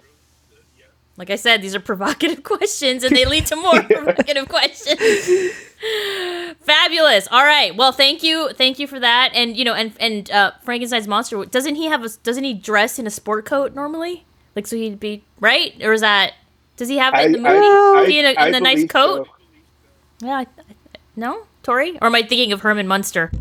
Like 1.18 1.30
I 1.30 1.36
said, 1.36 1.62
these 1.62 1.76
are 1.76 1.80
provocative 1.80 2.44
questions 2.52 3.04
and 3.04 3.16
they 3.16 3.26
lead 3.26 3.46
to 3.48 3.56
more 3.56 3.82
provocative 3.90 4.48
questions. 4.50 5.00
Fabulous. 6.62 7.28
All 7.32 7.44
right. 7.44 7.76
Well, 7.76 7.92
thank 7.92 8.24
you. 8.24 8.50
Thank 8.54 8.80
you 8.80 8.88
for 8.88 9.00
that. 9.00 9.32
And 9.34 9.56
you 9.58 9.64
know, 9.66 9.74
and 9.74 9.94
and 10.00 10.30
uh 10.32 10.52
Frankenstein's 10.64 11.08
monster, 11.08 11.44
doesn't 11.46 11.76
he 11.76 11.86
have 11.88 12.04
a 12.04 12.10
doesn't 12.24 12.44
he 12.44 12.54
dress 12.54 12.98
in 13.00 13.06
a 13.08 13.12
sport 13.12 13.46
coat 13.46 13.74
normally? 13.76 14.26
Like 14.56 14.68
so 14.68 14.76
he'd 14.76 15.00
be 15.00 15.24
right? 15.40 15.74
Or 15.84 15.94
is 15.94 16.02
that 16.02 16.34
does 16.78 16.90
he 16.90 16.98
have 16.98 17.14
it 17.16 17.26
in 17.26 17.32
the 17.34 17.38
movie? 17.40 17.50
I- 17.50 18.02
Is 18.04 18.08
he 18.10 18.20
in, 18.20 18.26
a, 18.26 18.30
in 18.32 18.38
I 18.38 18.52
the 18.52 18.60
nice 18.62 18.86
coat? 18.88 19.28
so. 19.28 19.34
Yeah. 20.22 20.38
I, 20.38 20.42
I, 20.42 20.46
no? 21.16 21.44
Tori? 21.64 21.98
Or 22.02 22.08
am 22.08 22.16
I 22.16 22.22
thinking 22.22 22.52
of 22.54 22.62
Herman 22.62 22.88
Munster? 22.88 23.32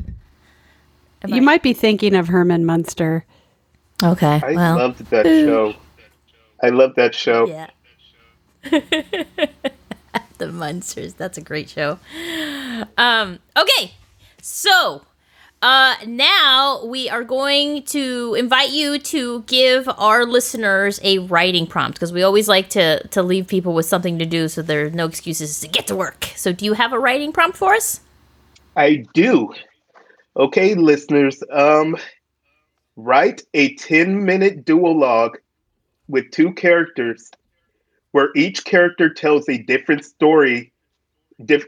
Am 1.23 1.31
You 1.31 1.37
I- 1.37 1.41
might 1.41 1.63
be 1.63 1.73
thinking 1.73 2.15
of 2.15 2.29
Herman 2.29 2.65
Munster. 2.65 3.25
Okay. 4.03 4.41
I 4.43 4.53
well. 4.55 4.77
loved 4.79 5.05
that 5.11 5.27
show. 5.27 5.75
I 6.63 6.69
love 6.71 6.95
that 6.97 7.15
show. 7.15 7.47
Yeah. 7.47 7.71
the 10.39 10.47
Munsters. 10.53 11.15
That's 11.15 11.39
a 11.39 11.43
great 11.43 11.69
show. 11.69 11.99
Um, 12.97 13.39
okay. 13.57 13.93
So, 14.43 15.03
uh, 15.63 15.95
now 16.07 16.83
we 16.87 17.11
are 17.11 17.23
going 17.23 17.83
to 17.83 18.35
invite 18.39 18.71
you 18.71 18.99
to 18.99 19.43
give 19.43 19.89
our 19.99 20.25
listeners 20.25 20.99
a 21.03 21.19
writing 21.19 21.67
prompt 21.67 21.97
because 21.97 22.13
we 22.13 22.23
always 22.23 22.49
like 22.49 22.71
to 22.71 23.07
to 23.09 23.23
leave 23.23 23.47
people 23.47 23.75
with 23.75 23.85
something 23.85 24.19
to 24.19 24.25
do 24.25 24.49
so 24.49 24.63
there 24.63 24.87
are 24.87 24.91
no 24.91 25.07
excuses 25.07 25.61
to 25.61 25.69
get 25.69 25.87
to 25.87 25.95
work. 25.95 26.29
So, 26.35 26.53
do 26.53 26.65
you 26.65 26.73
have 26.73 26.93
a 26.93 26.99
writing 26.99 27.33
prompt 27.33 27.59
for 27.59 27.75
us? 27.75 28.01
I 28.77 29.05
do. 29.13 29.53
Okay, 30.37 30.75
listeners, 30.75 31.43
um, 31.53 31.97
write 32.97 33.43
a 33.53 33.75
10 33.75 34.25
minute 34.25 34.65
duologue 34.65 35.35
with 36.09 36.31
two 36.31 36.55
characters 36.55 37.31
where 38.13 38.31
each 38.35 38.65
character 38.65 39.13
tells 39.13 39.49
a 39.49 39.59
different 39.59 40.05
story, 40.05 40.73
diff- 41.45 41.67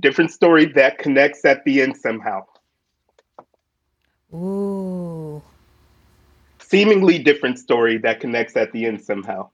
different 0.00 0.32
story 0.32 0.66
that 0.66 0.98
connects 0.98 1.44
at 1.44 1.64
the 1.64 1.82
end 1.82 1.96
somehow. 1.96 2.42
Ooh. 4.32 5.42
Seemingly 6.60 7.18
different 7.18 7.58
story 7.58 7.98
that 7.98 8.20
connects 8.20 8.56
at 8.56 8.72
the 8.72 8.86
end 8.86 9.02
somehow. 9.02 9.48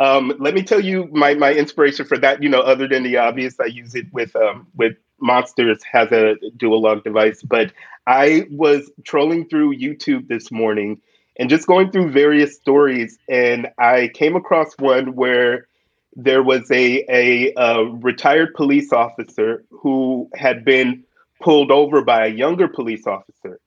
Um, 0.00 0.32
let 0.38 0.54
me 0.54 0.62
tell 0.62 0.80
you 0.80 1.08
my, 1.10 1.34
my 1.34 1.52
inspiration 1.52 2.06
for 2.06 2.16
that. 2.18 2.42
You 2.42 2.48
know, 2.48 2.60
other 2.60 2.86
than 2.86 3.02
the 3.02 3.16
obvious, 3.16 3.58
I 3.58 3.66
use 3.66 3.94
it 3.96 4.06
with 4.12 4.34
um, 4.36 4.68
with 4.76 4.96
Monsters 5.20 5.82
has 5.90 6.12
a 6.12 6.36
duologue 6.56 7.02
device, 7.02 7.42
but 7.42 7.72
I 8.06 8.46
was 8.50 8.90
trolling 9.04 9.48
through 9.48 9.76
YouTube 9.76 10.28
this 10.28 10.52
morning 10.52 11.00
and 11.36 11.50
just 11.50 11.66
going 11.66 11.90
through 11.90 12.12
various 12.12 12.54
stories, 12.54 13.18
and 13.28 13.68
I 13.78 14.08
came 14.14 14.36
across 14.36 14.72
one 14.78 15.16
where 15.16 15.66
there 16.14 16.42
was 16.44 16.70
a 16.70 17.04
a, 17.08 17.52
uh 17.54 17.82
retired 17.82 18.54
police 18.54 18.92
officer 18.92 19.64
who 19.70 20.28
had 20.34 20.64
been 20.64 21.04
pulled 21.40 21.70
over 21.70 22.02
by 22.02 22.26
a 22.26 22.30
younger 22.30 22.68
police 22.68 23.06
officer, 23.06 23.60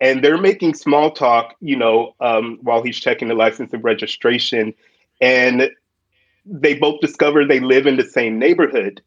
and 0.00 0.22
they're 0.22 0.38
making 0.38 0.74
small 0.74 1.10
talk, 1.10 1.54
you 1.60 1.76
know, 1.76 2.14
um, 2.20 2.58
while 2.62 2.82
he's 2.82 2.98
checking 2.98 3.28
the 3.28 3.34
license 3.34 3.72
and 3.72 3.82
registration, 3.84 4.74
and 5.20 5.70
they 6.44 6.74
both 6.74 7.00
discover 7.00 7.44
they 7.44 7.60
live 7.60 7.86
in 7.86 7.96
the 7.96 8.04
same 8.04 8.38
neighborhood. 8.38 9.02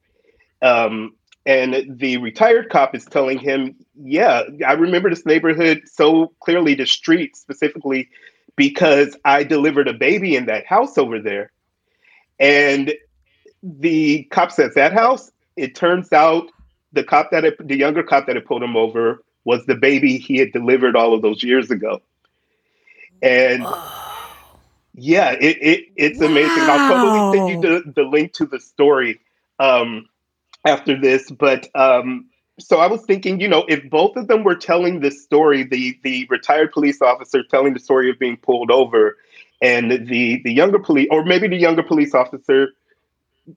Um, 0.61 1.15
and 1.45 1.85
the 1.97 2.17
retired 2.17 2.69
cop 2.69 2.93
is 2.95 3.05
telling 3.05 3.39
him, 3.39 3.75
"Yeah, 3.95 4.43
I 4.67 4.73
remember 4.73 5.09
this 5.09 5.25
neighborhood 5.25 5.83
so 5.85 6.33
clearly, 6.41 6.75
the 6.75 6.85
street 6.85 7.37
specifically, 7.37 8.09
because 8.55 9.15
I 9.23 9.43
delivered 9.43 9.87
a 9.87 9.93
baby 9.93 10.35
in 10.35 10.47
that 10.47 10.65
house 10.65 10.97
over 10.97 11.19
there." 11.19 11.51
And 12.39 12.93
the 13.63 14.23
cop 14.31 14.51
says, 14.51 14.73
"That 14.73 14.93
house." 14.93 15.31
It 15.55 15.75
turns 15.75 16.13
out 16.13 16.49
the 16.93 17.03
cop 17.03 17.31
that 17.31 17.43
had, 17.43 17.55
the 17.59 17.77
younger 17.77 18.03
cop 18.03 18.27
that 18.27 18.35
had 18.35 18.45
pulled 18.45 18.63
him 18.63 18.75
over 18.75 19.23
was 19.45 19.65
the 19.65 19.75
baby 19.75 20.17
he 20.17 20.37
had 20.37 20.51
delivered 20.51 20.95
all 20.95 21.13
of 21.13 21.21
those 21.21 21.43
years 21.43 21.71
ago. 21.71 22.01
And 23.21 23.65
yeah, 24.93 25.31
it, 25.31 25.57
it 25.61 25.85
it's 25.95 26.19
wow. 26.19 26.27
amazing. 26.27 26.63
I'll 26.63 26.89
totally 26.89 27.37
send 27.37 27.49
you 27.49 27.61
the, 27.61 27.91
the 27.93 28.03
link 28.03 28.33
to 28.33 28.45
the 28.45 28.59
story 28.59 29.19
um, 29.59 30.07
after 30.65 30.99
this. 30.99 31.29
But 31.29 31.69
um, 31.75 32.25
so 32.59 32.79
I 32.79 32.87
was 32.87 33.01
thinking, 33.05 33.39
you 33.39 33.47
know, 33.47 33.65
if 33.67 33.89
both 33.89 34.15
of 34.15 34.27
them 34.27 34.43
were 34.43 34.55
telling 34.55 34.99
this 34.99 35.23
story, 35.23 35.63
the 35.63 35.97
the 36.03 36.27
retired 36.29 36.71
police 36.71 37.01
officer 37.01 37.43
telling 37.43 37.73
the 37.73 37.79
story 37.79 38.09
of 38.09 38.19
being 38.19 38.37
pulled 38.37 38.71
over, 38.71 39.17
and 39.61 39.91
the 39.91 40.41
the 40.43 40.53
younger 40.53 40.79
police, 40.79 41.07
or 41.11 41.23
maybe 41.23 41.47
the 41.47 41.57
younger 41.57 41.83
police 41.83 42.13
officer 42.13 42.69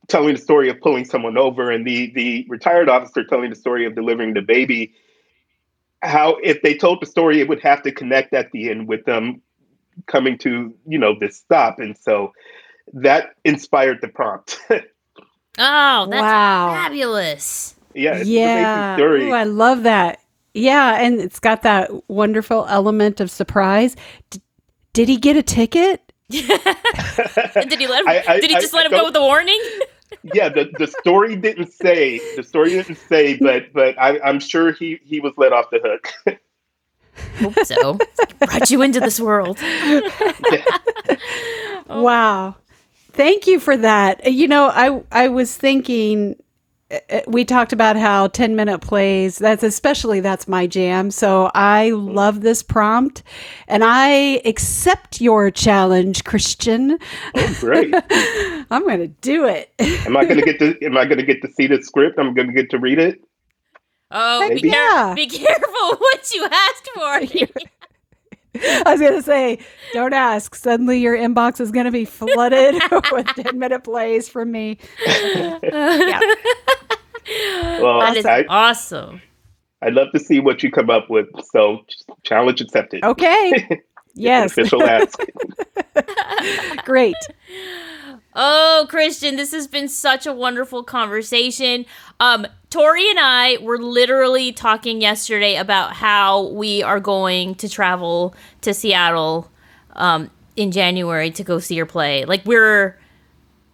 telling 0.08 0.34
the 0.34 0.40
story 0.40 0.68
of 0.68 0.80
pulling 0.80 1.04
someone 1.04 1.38
over, 1.38 1.70
and 1.70 1.86
the 1.86 2.12
the 2.14 2.46
retired 2.48 2.88
officer 2.88 3.24
telling 3.24 3.50
the 3.50 3.56
story 3.56 3.86
of 3.86 3.94
delivering 3.94 4.34
the 4.34 4.42
baby. 4.42 4.94
How 6.02 6.36
if 6.42 6.62
they 6.62 6.74
told 6.74 7.00
the 7.00 7.06
story, 7.06 7.40
it 7.40 7.48
would 7.48 7.60
have 7.60 7.82
to 7.82 7.92
connect 7.92 8.34
at 8.34 8.50
the 8.52 8.70
end 8.70 8.88
with 8.88 9.04
them 9.04 9.40
coming 10.06 10.38
to 10.38 10.74
you 10.86 10.98
know 10.98 11.14
this 11.18 11.36
stop, 11.36 11.78
and 11.78 11.96
so 11.96 12.32
that 12.92 13.30
inspired 13.44 14.00
the 14.00 14.08
prompt. 14.08 14.58
oh, 14.70 14.80
that's 15.58 16.10
wow. 16.10 16.74
fabulous! 16.74 17.76
Yeah, 17.94 18.22
yeah. 18.22 18.98
Ooh, 19.00 19.32
I 19.32 19.44
love 19.44 19.84
that. 19.84 20.20
Yeah, 20.54 21.00
and 21.00 21.20
it's 21.20 21.38
got 21.38 21.62
that 21.62 21.90
wonderful 22.08 22.66
element 22.68 23.20
of 23.20 23.30
surprise. 23.30 23.96
D- 24.30 24.42
did 24.92 25.08
he 25.08 25.16
get 25.16 25.36
a 25.36 25.42
ticket? 25.42 26.11
did 27.68 27.78
he 27.78 27.86
let 27.86 28.00
him? 28.00 28.08
I, 28.08 28.24
I, 28.26 28.40
did 28.40 28.50
he 28.50 28.56
just 28.56 28.74
I, 28.74 28.78
let 28.78 28.86
him 28.86 28.92
go 28.92 29.04
with 29.04 29.16
a 29.16 29.20
warning? 29.20 29.60
yeah, 30.34 30.48
the, 30.48 30.70
the 30.78 30.86
story 30.86 31.36
didn't 31.36 31.72
say. 31.72 32.18
The 32.36 32.42
story 32.42 32.70
didn't 32.70 32.96
say, 32.96 33.36
but 33.38 33.72
but 33.72 33.98
I, 33.98 34.20
I'm 34.20 34.40
sure 34.40 34.72
he 34.72 35.00
he 35.04 35.20
was 35.20 35.32
let 35.36 35.52
off 35.52 35.66
the 35.70 35.80
hook. 35.82 36.38
Hope 37.38 37.66
so. 37.66 37.98
Brought 38.38 38.70
you 38.70 38.82
into 38.82 39.00
this 39.00 39.20
world. 39.20 39.58
Oh. 41.88 42.02
wow. 42.02 42.56
Thank 43.12 43.46
you 43.46 43.60
for 43.60 43.76
that. 43.76 44.32
You 44.32 44.48
know, 44.48 44.70
I 44.72 45.02
I 45.12 45.28
was 45.28 45.54
thinking 45.56 46.41
Eh, 46.92 47.22
we 47.26 47.44
talked 47.44 47.72
about 47.72 47.96
how 47.96 48.28
10 48.28 48.54
minute 48.54 48.80
plays 48.80 49.38
that's 49.38 49.62
especially 49.62 50.20
that's 50.20 50.46
my 50.46 50.66
jam. 50.66 51.10
So 51.10 51.50
i 51.54 51.90
love 51.90 52.42
this 52.42 52.62
prompt 52.62 53.22
and 53.66 53.82
i 53.82 54.42
accept 54.44 55.20
your 55.20 55.50
challenge 55.50 56.24
christian. 56.24 56.98
Oh, 57.34 57.56
great. 57.60 57.94
I'm 58.70 58.86
gonna 58.86 59.08
do 59.08 59.46
it. 59.46 59.72
Am 59.78 60.16
i 60.16 60.24
gonna 60.24 60.42
get 60.42 60.58
to 60.58 60.76
am 60.84 60.96
i 60.96 61.06
gonna 61.06 61.22
get 61.22 61.40
to 61.42 61.48
see 61.52 61.66
the 61.66 61.82
script? 61.82 62.18
I'm 62.18 62.34
gonna 62.34 62.52
get 62.52 62.70
to 62.70 62.78
read 62.78 62.98
it? 62.98 63.22
Oh, 64.10 64.46
be, 64.50 64.68
yeah. 64.68 65.14
be 65.16 65.26
careful 65.26 65.72
what 65.98 66.34
you 66.34 66.44
ask 66.44 66.86
for. 66.94 67.20
I 68.62 68.82
was 68.86 69.00
going 69.00 69.14
to 69.14 69.22
say, 69.22 69.58
don't 69.92 70.12
ask. 70.12 70.54
Suddenly 70.54 70.98
your 71.00 71.16
inbox 71.16 71.60
is 71.60 71.70
going 71.70 71.86
to 71.86 71.90
be 71.90 72.04
flooded 72.04 72.74
with 73.12 73.26
10 73.26 73.58
minute 73.58 73.84
plays 73.84 74.28
from 74.28 74.52
me. 74.52 74.78
yeah. 75.06 76.20
Well, 77.80 78.00
that 78.00 78.16
is 78.16 78.26
I, 78.26 78.44
awesome. 78.48 79.22
I'd 79.80 79.94
love 79.94 80.08
to 80.12 80.20
see 80.20 80.40
what 80.40 80.62
you 80.62 80.70
come 80.70 80.90
up 80.90 81.08
with. 81.08 81.28
So, 81.50 81.84
challenge 82.24 82.60
accepted. 82.60 83.04
Okay. 83.04 83.80
yes. 84.14 84.52
Official 84.52 84.82
ask. 84.82 85.18
Great. 86.84 87.16
Oh, 88.34 88.86
Christian, 88.88 89.36
this 89.36 89.52
has 89.52 89.66
been 89.66 89.88
such 89.88 90.26
a 90.26 90.32
wonderful 90.32 90.82
conversation. 90.82 91.84
Um, 92.18 92.46
Tori 92.70 93.08
and 93.10 93.18
I 93.20 93.58
were 93.60 93.78
literally 93.78 94.52
talking 94.52 95.02
yesterday 95.02 95.56
about 95.56 95.92
how 95.92 96.48
we 96.48 96.82
are 96.82 97.00
going 97.00 97.54
to 97.56 97.68
travel 97.68 98.34
to 98.62 98.72
Seattle 98.72 99.50
um, 99.94 100.30
in 100.56 100.72
January 100.72 101.30
to 101.32 101.44
go 101.44 101.58
see 101.58 101.74
your 101.74 101.84
play. 101.84 102.24
Like 102.24 102.46
we're, 102.46 102.98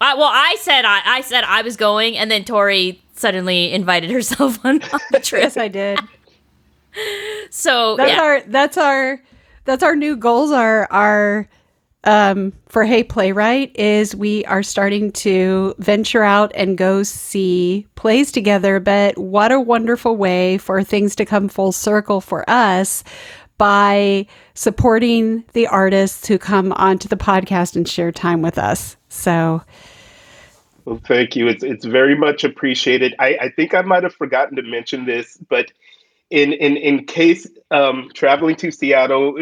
I, 0.01 0.15
well, 0.15 0.29
I 0.31 0.57
said 0.59 0.83
I, 0.83 1.01
I 1.05 1.21
said 1.21 1.45
I 1.45 1.61
was 1.61 1.77
going, 1.77 2.17
and 2.17 2.29
then 2.29 2.43
Tori 2.43 3.01
suddenly 3.13 3.71
invited 3.71 4.09
herself 4.11 4.63
on, 4.65 4.81
on 4.83 4.99
the 5.11 5.21
trip. 5.21 5.43
yes, 5.43 5.55
I 5.55 5.69
did. 5.69 5.99
so 7.49 7.95
that's 7.95 8.11
yeah. 8.11 8.21
our 8.21 8.41
that's 8.41 8.77
our 8.77 9.21
that's 9.63 9.83
our 9.83 9.95
new 9.95 10.17
goals. 10.17 10.51
Are 10.51 10.87
our 10.91 11.47
um, 12.05 12.53
for 12.67 12.85
Hey 12.85 13.03
Playwright 13.03 13.75
is 13.75 14.15
we 14.15 14.45
are 14.45 14.63
starting 14.63 15.11
to 15.13 15.75
venture 15.79 16.23
out 16.23 16.51
and 16.55 16.77
go 16.77 17.03
see 17.03 17.85
plays 17.95 18.31
together. 18.31 18.79
But 18.79 19.17
what 19.17 19.51
a 19.51 19.59
wonderful 19.59 20.15
way 20.15 20.57
for 20.57 20.83
things 20.83 21.15
to 21.17 21.25
come 21.25 21.49
full 21.49 21.71
circle 21.71 22.21
for 22.21 22.49
us 22.49 23.03
by 23.57 24.25
supporting 24.53 25.43
the 25.51 25.67
artists 25.67 26.27
who 26.27 26.37
come 26.37 26.71
onto 26.73 27.09
the 27.09 27.17
podcast 27.17 27.75
and 27.75 27.87
share 27.87 28.11
time 28.11 28.41
with 28.41 28.57
us. 28.57 28.95
So, 29.09 29.61
well, 30.85 31.01
thank 31.05 31.35
you. 31.35 31.47
It's 31.49 31.63
it's 31.63 31.85
very 31.85 32.15
much 32.15 32.45
appreciated. 32.45 33.13
I, 33.19 33.37
I 33.41 33.49
think 33.49 33.73
I 33.73 33.81
might 33.81 34.03
have 34.03 34.15
forgotten 34.15 34.55
to 34.55 34.61
mention 34.63 35.05
this, 35.05 35.37
but 35.49 35.71
in 36.29 36.53
in 36.53 36.77
in 36.77 37.05
case 37.05 37.47
um, 37.69 38.09
traveling 38.13 38.55
to 38.57 38.71
Seattle, 38.71 39.37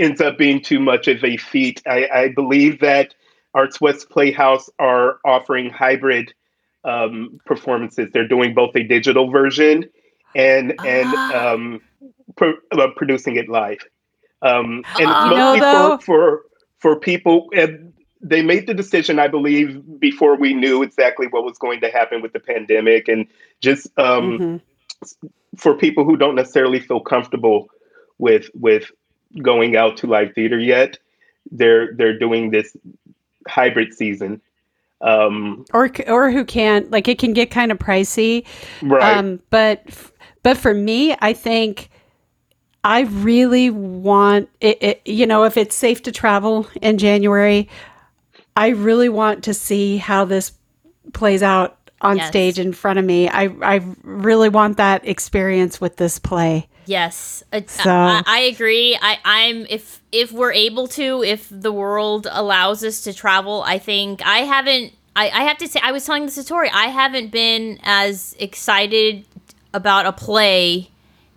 ends 0.00 0.20
up 0.20 0.38
being 0.38 0.62
too 0.62 0.80
much 0.80 1.08
of 1.08 1.22
a 1.22 1.36
feat. 1.36 1.82
I, 1.86 2.08
I 2.12 2.28
believe 2.28 2.80
that 2.80 3.14
ArtsWest 3.54 4.08
Playhouse 4.08 4.70
are 4.78 5.18
offering 5.24 5.70
hybrid 5.70 6.32
um, 6.84 7.40
performances. 7.44 8.10
They're 8.12 8.28
doing 8.28 8.54
both 8.54 8.74
a 8.74 8.82
digital 8.82 9.30
version 9.30 9.88
and 10.34 10.70
and 10.84 11.08
ah. 11.14 11.52
um, 11.52 11.80
pro- 12.36 12.54
uh, 12.72 12.88
producing 12.96 13.36
it 13.36 13.48
live. 13.48 13.78
Um, 14.42 14.84
and 14.98 15.06
uh, 15.06 15.30
mostly 15.30 15.60
know, 15.60 15.98
for, 15.98 16.04
for 16.04 16.42
for 16.78 17.00
people. 17.00 17.48
And 17.54 17.92
they 18.22 18.42
made 18.42 18.66
the 18.66 18.74
decision, 18.74 19.18
I 19.18 19.28
believe, 19.28 19.82
before 19.98 20.36
we 20.36 20.54
knew 20.54 20.82
exactly 20.82 21.26
what 21.26 21.44
was 21.44 21.58
going 21.58 21.80
to 21.80 21.90
happen 21.90 22.22
with 22.22 22.32
the 22.32 22.40
pandemic, 22.40 23.08
and 23.08 23.26
just 23.60 23.86
um, 23.98 24.38
mm-hmm. 24.38 25.26
for 25.56 25.76
people 25.76 26.04
who 26.04 26.16
don't 26.16 26.34
necessarily 26.34 26.80
feel 26.80 27.00
comfortable 27.00 27.68
with 28.18 28.48
with 28.54 28.90
going 29.42 29.76
out 29.76 29.96
to 29.98 30.06
live 30.06 30.34
theater 30.34 30.58
yet. 30.58 30.98
They're 31.50 31.94
they're 31.94 32.18
doing 32.18 32.50
this 32.50 32.76
hybrid 33.48 33.94
season. 33.94 34.40
Um, 35.02 35.64
or 35.72 35.90
or 36.08 36.30
who 36.30 36.44
can't 36.44 36.90
like 36.90 37.08
it 37.08 37.18
can 37.18 37.32
get 37.32 37.50
kind 37.50 37.72
of 37.72 37.78
pricey. 37.78 38.44
Right. 38.82 39.16
Um, 39.16 39.40
but 39.50 39.82
but 40.42 40.56
for 40.56 40.74
me, 40.74 41.16
I 41.20 41.32
think 41.32 41.90
I 42.84 43.00
really 43.00 43.70
want 43.70 44.48
it, 44.60 44.82
it, 44.82 45.02
you 45.04 45.26
know, 45.26 45.44
if 45.44 45.56
it's 45.56 45.74
safe 45.74 46.02
to 46.02 46.12
travel 46.12 46.66
in 46.80 46.98
January, 46.98 47.68
I 48.56 48.68
really 48.68 49.08
want 49.08 49.44
to 49.44 49.54
see 49.54 49.96
how 49.96 50.24
this 50.24 50.52
plays 51.12 51.42
out 51.42 51.76
on 52.00 52.16
yes. 52.16 52.28
stage 52.28 52.58
in 52.58 52.72
front 52.72 52.98
of 52.98 53.04
me. 53.04 53.28
I 53.28 53.44
I 53.62 53.80
really 54.02 54.48
want 54.48 54.78
that 54.78 55.06
experience 55.06 55.80
with 55.80 55.96
this 55.96 56.18
play. 56.18 56.68
Yes, 56.86 57.44
so. 57.66 57.90
I, 57.90 58.22
I, 58.26 58.38
agree. 58.40 58.98
I, 59.00 59.18
I'm 59.24 59.66
if 59.68 60.02
if 60.12 60.32
we're 60.32 60.52
able 60.52 60.88
to, 60.88 61.22
if 61.22 61.48
the 61.50 61.72
world 61.72 62.26
allows 62.30 62.82
us 62.84 63.02
to 63.02 63.12
travel, 63.12 63.62
I 63.62 63.78
think 63.78 64.24
I 64.26 64.38
haven't. 64.38 64.92
I, 65.14 65.28
I 65.30 65.42
have 65.44 65.58
to 65.58 65.68
say, 65.68 65.80
I 65.82 65.92
was 65.92 66.04
telling 66.04 66.26
this 66.26 66.36
to 66.36 66.44
Tori. 66.44 66.70
I 66.70 66.86
haven't 66.86 67.30
been 67.30 67.78
as 67.82 68.34
excited 68.38 69.24
about 69.74 70.06
a 70.06 70.12
play 70.12 70.90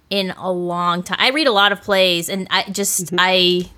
in 0.09 0.31
a 0.37 0.51
long 0.51 1.01
time. 1.03 1.17
I 1.19 1.31
read 1.31 1.47
a 1.47 1.51
lot 1.51 1.71
of 1.71 1.81
plays, 1.81 2.29
and 2.29 2.47
I 2.49 2.69
just 2.69 3.07
mm-hmm. 3.07 3.15
I 3.19 3.69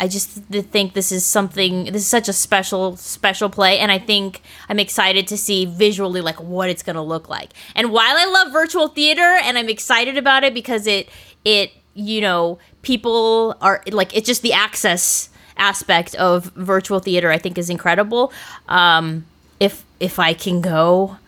I 0.00 0.08
just 0.08 0.30
think 0.30 0.94
this 0.94 1.12
is 1.12 1.26
something. 1.26 1.84
This 1.84 2.02
is 2.02 2.08
such 2.08 2.26
a 2.26 2.32
special, 2.32 2.96
special 2.96 3.50
play, 3.50 3.78
and 3.78 3.92
I 3.92 3.98
think 3.98 4.40
I'm 4.70 4.78
excited 4.78 5.28
to 5.28 5.36
see 5.36 5.66
visually 5.66 6.22
like 6.22 6.40
what 6.40 6.70
it's 6.70 6.82
gonna 6.82 7.04
look 7.04 7.28
like. 7.28 7.50
And 7.74 7.92
while 7.92 8.16
I 8.16 8.24
love 8.24 8.50
virtual 8.50 8.88
theater, 8.88 9.20
and 9.20 9.58
I'm 9.58 9.68
excited 9.68 10.16
about 10.16 10.42
it 10.42 10.54
because 10.54 10.86
it 10.86 11.10
it 11.44 11.72
you 11.92 12.22
know 12.22 12.58
people 12.80 13.56
are 13.60 13.82
like 13.92 14.16
it's 14.16 14.26
just 14.26 14.40
the 14.40 14.54
access 14.54 15.28
aspect 15.58 16.14
of 16.14 16.44
virtual 16.56 16.98
theater. 16.98 17.30
I 17.30 17.36
think 17.36 17.58
is 17.58 17.68
incredible. 17.68 18.32
Um, 18.68 19.26
if 19.60 19.84
if 20.00 20.18
I 20.18 20.32
can 20.32 20.62
go, 20.62 21.18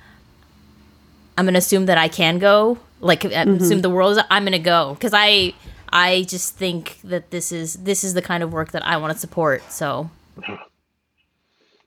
I'm 1.37 1.45
gonna 1.45 1.59
assume 1.59 1.85
that 1.87 1.99
I 1.99 2.09
can 2.09 2.39
go. 2.39 2.79
Like 3.01 3.21
mm-hmm. 3.21 3.63
assume 3.63 3.83
the 3.83 3.91
world 3.91 4.17
is. 4.17 4.25
I'm 4.31 4.45
gonna 4.45 4.59
go 4.59 4.95
because 4.95 5.13
I 5.15 5.53
I 5.93 6.23
just 6.25 6.57
think 6.57 6.99
that 7.05 7.31
this 7.31 7.53
is 7.53 7.75
this 7.75 8.03
is 8.05 8.15
the 8.15 8.23
kind 8.23 8.43
of 8.43 8.53
work 8.53 8.73
that 8.73 8.87
I 8.87 8.97
want 8.97 9.13
to 9.13 9.19
support. 9.19 9.63
So 9.71 10.11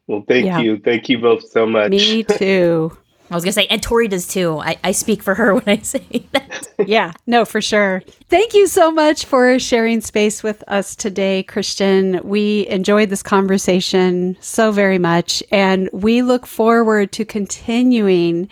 Well, 0.07 0.23
thank 0.27 0.45
yeah. 0.45 0.59
you. 0.59 0.77
Thank 0.77 1.09
you 1.09 1.17
both 1.19 1.47
so 1.49 1.65
much. 1.65 1.91
Me 1.91 2.23
too. 2.39 2.95
I 3.31 3.33
was 3.33 3.43
gonna 3.43 3.53
say, 3.53 3.65
and 3.67 3.81
Tori 3.81 4.07
does 4.07 4.27
too. 4.27 4.59
I, 4.59 4.77
I 4.83 4.91
speak 4.91 5.23
for 5.23 5.33
her 5.33 5.55
when 5.59 5.63
I 5.67 5.77
say 5.81 6.27
that. 6.31 6.67
yeah, 6.85 7.11
no, 7.25 7.43
for 7.43 7.59
sure. 7.59 8.03
Thank 8.29 8.53
you 8.53 8.67
so 8.67 8.91
much 8.91 9.25
for 9.25 9.57
sharing 9.57 10.01
space 10.01 10.43
with 10.43 10.63
us 10.67 10.95
today, 10.95 11.41
Christian. 11.41 12.19
We 12.23 12.67
enjoyed 12.67 13.09
this 13.09 13.23
conversation 13.23 14.37
so 14.41 14.71
very 14.71 14.99
much, 14.99 15.41
and 15.51 15.89
we 15.91 16.21
look 16.21 16.45
forward 16.45 17.11
to 17.13 17.25
continuing 17.25 18.47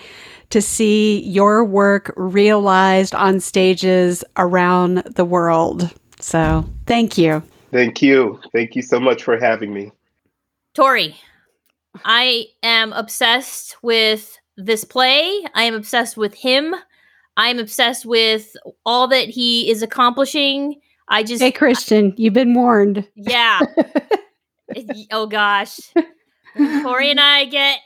to 0.54 0.62
see 0.62 1.20
your 1.24 1.66
work 1.66 2.14
realized 2.16 3.16
on 3.16 3.40
stages 3.40 4.24
around 4.38 4.98
the 4.98 5.26
world. 5.26 5.92
So, 6.20 6.64
thank 6.86 7.18
you. 7.18 7.42
Thank 7.72 8.04
you. 8.04 8.40
Thank 8.54 8.76
you 8.76 8.84
so 8.84 9.00
much 9.00 9.24
for 9.24 9.40
having 9.40 9.74
me. 9.74 9.92
Tori, 10.76 11.16
I 12.06 12.46
am 12.62 12.94
obsessed 12.94 13.78
with 13.82 14.38
this 14.56 14.84
play. 14.84 15.44
I 15.56 15.64
am 15.64 15.74
obsessed 15.74 16.18
with 16.18 16.36
him. 16.36 16.76
I'm 17.36 17.58
obsessed 17.58 18.06
with 18.06 18.56
all 18.86 19.08
that 19.08 19.30
he 19.30 19.72
is 19.72 19.82
accomplishing. 19.82 20.80
I 21.08 21.24
just 21.24 21.42
Hey 21.42 21.52
Christian, 21.52 22.14
you've 22.16 22.36
been 22.36 22.54
warned. 22.54 23.08
Yeah. 23.16 23.60
oh 25.12 25.26
gosh. 25.26 25.80
Tori 26.56 27.10
and 27.10 27.20
I 27.20 27.46
get 27.46 27.80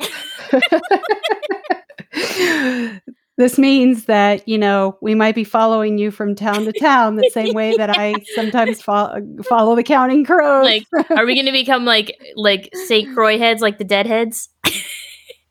this 3.38 3.57
means 3.57 4.05
that 4.05 4.47
you 4.47 4.57
know 4.57 4.97
we 5.01 5.15
might 5.15 5.36
be 5.36 5.43
following 5.43 5.97
you 5.97 6.11
from 6.11 6.36
town 6.36 6.65
to 6.65 6.74
town 6.74 7.15
the 7.15 7.30
same 7.34 7.53
way 7.53 7.76
that 7.78 7.89
I 7.89 8.15
sometimes 8.36 8.82
fo- 8.82 9.22
follow 9.43 9.76
the 9.76 9.84
Counting 9.84 10.26
Crows. 10.26 10.65
Like, 10.65 10.84
are 11.11 11.26
we 11.26 11.36
going 11.36 11.45
to 11.45 11.51
become 11.51 11.86
like 11.86 12.18
like 12.36 12.70
Saint 12.88 13.13
Croix 13.13 13.38
heads, 13.38 13.61
like 13.61 13.78
the 13.78 13.86
Deadheads? 13.86 14.49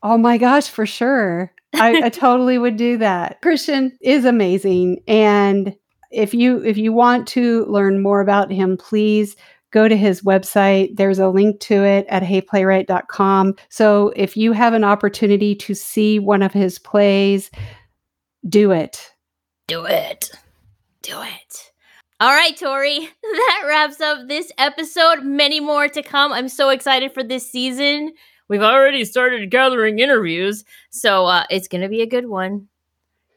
oh 0.03 0.17
my 0.17 0.37
gosh, 0.37 0.67
for 0.67 0.85
sure! 0.85 1.53
I, 1.73 2.03
I 2.03 2.09
totally 2.09 2.57
would 2.57 2.77
do 2.77 2.97
that. 2.97 3.41
Christian 3.41 3.97
is 4.01 4.25
amazing, 4.25 5.01
and 5.07 5.75
if 6.11 6.33
you 6.33 6.63
if 6.63 6.77
you 6.77 6.93
want 6.93 7.27
to 7.29 7.65
learn 7.65 8.01
more 8.01 8.21
about 8.21 8.51
him, 8.51 8.77
please 8.77 9.35
go 9.71 9.87
to 9.87 9.97
his 9.97 10.21
website. 10.21 10.95
There's 10.95 11.19
a 11.19 11.29
link 11.29 11.59
to 11.61 11.83
it 11.83 12.05
at 12.09 12.23
heyplaywright.com. 12.23 13.55
So 13.69 14.13
if 14.15 14.37
you 14.37 14.53
have 14.53 14.73
an 14.73 14.83
opportunity 14.83 15.55
to 15.55 15.73
see 15.73 16.19
one 16.19 16.41
of 16.41 16.53
his 16.53 16.79
plays, 16.79 17.51
do 18.47 18.71
it. 18.71 19.11
Do 19.67 19.85
it. 19.85 20.31
Do 21.01 21.21
it. 21.21 21.71
All 22.19 22.33
right, 22.33 22.57
Tori, 22.57 23.09
that 23.21 23.63
wraps 23.67 24.01
up 24.01 24.27
this 24.27 24.51
episode. 24.57 25.23
Many 25.23 25.59
more 25.59 25.87
to 25.87 26.01
come. 26.01 26.33
I'm 26.33 26.49
so 26.49 26.69
excited 26.69 27.13
for 27.13 27.23
this 27.23 27.49
season. 27.49 28.13
We've 28.49 28.63
already 28.63 29.05
started 29.05 29.51
gathering 29.51 29.99
interviews, 29.99 30.63
so 30.89 31.25
uh, 31.25 31.43
it's 31.49 31.67
going 31.67 31.81
to 31.81 31.89
be 31.89 32.01
a 32.01 32.07
good 32.07 32.27
one. 32.27 32.69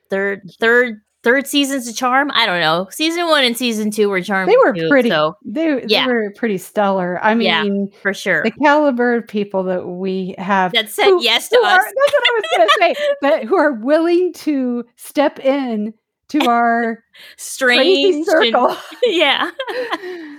Third, 0.09 0.51
third 0.61 1.01
third 1.23 1.47
season's 1.47 1.87
a 1.89 1.93
charm. 1.93 2.31
I 2.35 2.47
don't 2.47 2.61
know. 2.61 2.89
Season 2.91 3.27
one 3.27 3.45
and 3.45 3.57
season 3.57 3.91
two 3.91 4.09
were 4.09 4.21
charming. 4.23 4.53
They 4.53 4.57
were 4.57 4.75
too, 4.75 4.89
pretty. 4.89 5.11
So 5.11 5.37
they, 5.45 5.85
yeah. 5.87 6.07
they 6.07 6.13
were 6.13 6.33
pretty 6.37 6.59
stellar. 6.59 7.19
I 7.23 7.35
mean, 7.35 7.47
yeah, 7.91 8.01
for 8.01 8.15
sure. 8.15 8.43
The 8.43 8.53
caliber 8.53 9.15
of 9.15 9.27
people 9.27 9.65
that 9.65 9.87
we 9.87 10.35
have 10.39 10.73
that 10.73 10.89
said 10.89 11.05
who, 11.05 11.23
yes 11.23 11.49
to 11.49 11.57
us. 11.57 11.65
Are, 11.65 11.85
that's 11.85 12.13
what 12.13 12.25
I 12.25 12.41
was 12.41 12.45
going 12.57 12.69
to 12.69 12.75
say. 12.79 13.15
But 13.21 13.45
who 13.45 13.57
are 13.57 13.73
willing 13.73 14.33
to 14.35 14.85
step 14.97 15.39
in 15.41 15.95
to 16.31 16.39
our 16.49 17.05
strange 17.37 18.25
circle. 18.25 18.69
And, 18.69 18.79
yeah. 19.05 19.51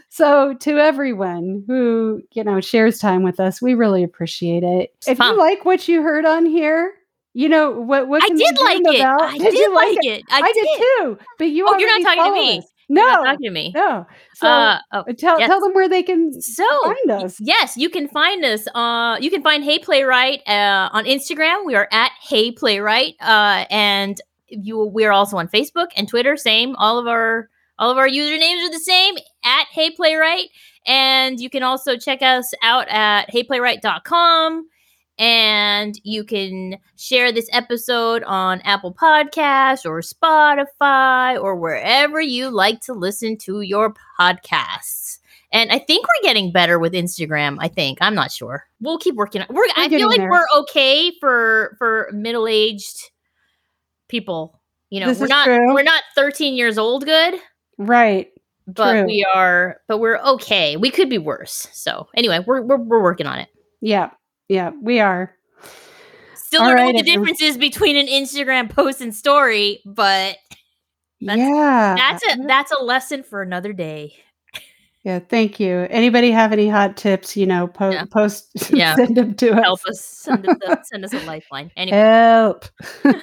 so 0.09 0.55
to 0.55 0.77
everyone 0.77 1.63
who 1.67 2.21
you 2.33 2.43
know 2.43 2.59
shares 2.59 2.97
time 2.97 3.23
with 3.23 3.39
us, 3.39 3.61
we 3.61 3.75
really 3.75 4.03
appreciate 4.03 4.63
it. 4.63 4.93
If 5.07 5.19
you 5.19 5.37
like 5.37 5.63
what 5.63 5.87
you 5.87 6.01
heard 6.01 6.25
on 6.25 6.45
here, 6.45 6.93
you 7.33 7.49
know 7.49 7.71
what? 7.71 8.07
What 8.07 8.23
I 8.23 8.27
did 8.29 8.59
like 8.59 8.81
it. 8.95 8.99
About? 8.99 9.21
I 9.21 9.37
did, 9.37 9.51
did 9.51 9.71
like 9.71 9.97
it. 10.01 10.19
it. 10.19 10.23
I, 10.29 10.41
I 10.41 10.51
did. 10.51 10.63
did. 10.63 10.77
too. 10.77 11.17
But 11.37 11.45
you 11.45 11.65
oh, 11.67 11.77
you're 11.77 11.99
not 11.99 12.15
talking 12.15 12.33
to 12.33 12.39
me. 12.39 12.57
Us. 12.59 12.65
No, 12.89 13.23
talking 13.23 13.43
to 13.43 13.51
me. 13.51 13.71
No. 13.73 14.05
So 14.35 14.47
uh, 14.47 14.79
oh, 14.91 15.03
tell 15.17 15.39
yes. 15.39 15.47
tell 15.47 15.61
them 15.61 15.73
where 15.73 15.87
they 15.87 16.03
can 16.03 16.41
so 16.41 16.65
find 16.83 17.23
us. 17.23 17.37
Yes, 17.39 17.77
you 17.77 17.89
can 17.89 18.09
find 18.09 18.43
us. 18.43 18.67
Uh, 18.75 19.17
you 19.21 19.29
can 19.29 19.41
find 19.41 19.63
Hey 19.63 19.79
Playwright 19.79 20.41
uh, 20.45 20.89
on 20.91 21.05
Instagram. 21.05 21.65
We 21.65 21.75
are 21.75 21.87
at 21.91 22.11
Hey 22.21 22.51
Playwright, 22.51 23.15
uh, 23.21 23.65
and 23.69 24.19
you 24.49 24.83
we 24.85 25.05
are 25.05 25.13
also 25.13 25.37
on 25.37 25.47
Facebook 25.47 25.87
and 25.95 26.09
Twitter. 26.09 26.35
Same. 26.35 26.75
All 26.75 26.99
of 26.99 27.07
our 27.07 27.49
all 27.79 27.91
of 27.91 27.97
our 27.97 28.09
usernames 28.09 28.67
are 28.67 28.71
the 28.71 28.79
same 28.79 29.15
at 29.45 29.67
Hey 29.71 29.91
Playwright. 29.91 30.49
And 30.85 31.39
you 31.39 31.49
can 31.49 31.63
also 31.63 31.95
check 31.95 32.21
us 32.21 32.51
out 32.63 32.87
at 32.89 33.29
heyplaywright.com. 33.29 34.67
And 35.21 36.01
you 36.03 36.23
can 36.23 36.77
share 36.95 37.31
this 37.31 37.47
episode 37.53 38.23
on 38.23 38.59
Apple 38.61 38.91
Podcasts 38.91 39.85
or 39.85 40.01
Spotify 40.01 41.39
or 41.39 41.55
wherever 41.55 42.19
you 42.19 42.49
like 42.49 42.81
to 42.81 42.93
listen 42.93 43.37
to 43.37 43.61
your 43.61 43.93
podcasts. 44.19 45.19
And 45.51 45.71
I 45.71 45.77
think 45.77 46.07
we're 46.07 46.27
getting 46.27 46.51
better 46.51 46.79
with 46.79 46.93
Instagram. 46.93 47.57
I 47.59 47.67
think 47.67 47.99
I'm 48.01 48.15
not 48.15 48.31
sure. 48.31 48.65
We'll 48.79 48.97
keep 48.97 49.13
working. 49.13 49.43
We're, 49.47 49.57
we're 49.57 49.67
I 49.75 49.89
feel 49.89 50.07
like 50.07 50.17
there. 50.17 50.31
we're 50.31 50.47
okay 50.61 51.11
for 51.19 51.75
for 51.77 52.09
middle 52.11 52.47
aged 52.47 53.11
people. 54.07 54.59
You 54.89 55.01
know, 55.01 55.05
this 55.05 55.19
we're 55.19 55.27
not 55.27 55.45
true. 55.45 55.71
we're 55.71 55.83
not 55.83 56.01
13 56.15 56.55
years 56.55 56.79
old. 56.79 57.05
Good, 57.05 57.35
right? 57.77 58.27
But 58.65 58.93
true. 58.93 59.05
we 59.05 59.27
are. 59.31 59.81
But 59.87 59.99
we're 59.99 60.17
okay. 60.17 60.77
We 60.77 60.89
could 60.89 61.11
be 61.11 61.19
worse. 61.19 61.67
So 61.73 62.07
anyway, 62.15 62.39
we're 62.43 62.61
we're, 62.63 62.77
we're 62.77 63.03
working 63.03 63.27
on 63.27 63.37
it. 63.37 63.49
Yeah. 63.81 64.09
Yeah, 64.51 64.71
we 64.81 64.99
are. 64.99 65.33
Still 66.35 66.65
don't 66.65 66.73
right, 66.73 66.81
know 66.81 66.85
what 66.87 67.05
the 67.05 67.09
difference 67.09 67.41
is 67.41 67.57
between 67.57 67.95
an 67.95 68.07
Instagram 68.07 68.69
post 68.69 68.99
and 68.99 69.15
story, 69.15 69.79
but 69.85 70.35
that's, 71.21 71.39
yeah, 71.39 71.95
that's 71.95 72.23
a 72.25 72.43
that's 72.45 72.71
a 72.73 72.83
lesson 72.83 73.23
for 73.23 73.41
another 73.41 73.71
day. 73.71 74.13
Yeah, 75.03 75.19
thank 75.19 75.57
you. 75.57 75.87
Anybody 75.89 76.31
have 76.31 76.51
any 76.51 76.67
hot 76.67 76.97
tips? 76.97 77.37
You 77.37 77.45
know, 77.45 77.67
po- 77.67 77.91
yeah. 77.91 78.03
post, 78.11 78.51
yeah. 78.71 78.93
send 78.95 79.15
them 79.15 79.35
to 79.35 79.55
Help 79.55 79.79
us. 79.87 80.01
Send 80.03 80.45
us, 80.45 80.57
a, 80.67 80.77
send 80.83 81.05
us 81.05 81.13
a 81.13 81.19
lifeline. 81.19 81.71
Anyway. 81.77 81.97
Help. 81.97 82.65
All 83.05 83.13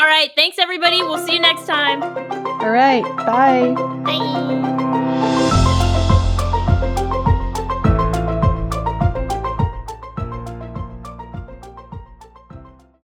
right. 0.00 0.30
Thanks, 0.34 0.58
everybody. 0.58 1.00
We'll 1.02 1.24
see 1.24 1.34
you 1.34 1.40
next 1.40 1.66
time. 1.66 2.02
All 2.02 2.70
right. 2.70 3.04
Bye. 3.18 3.74
Bye. 4.02 5.01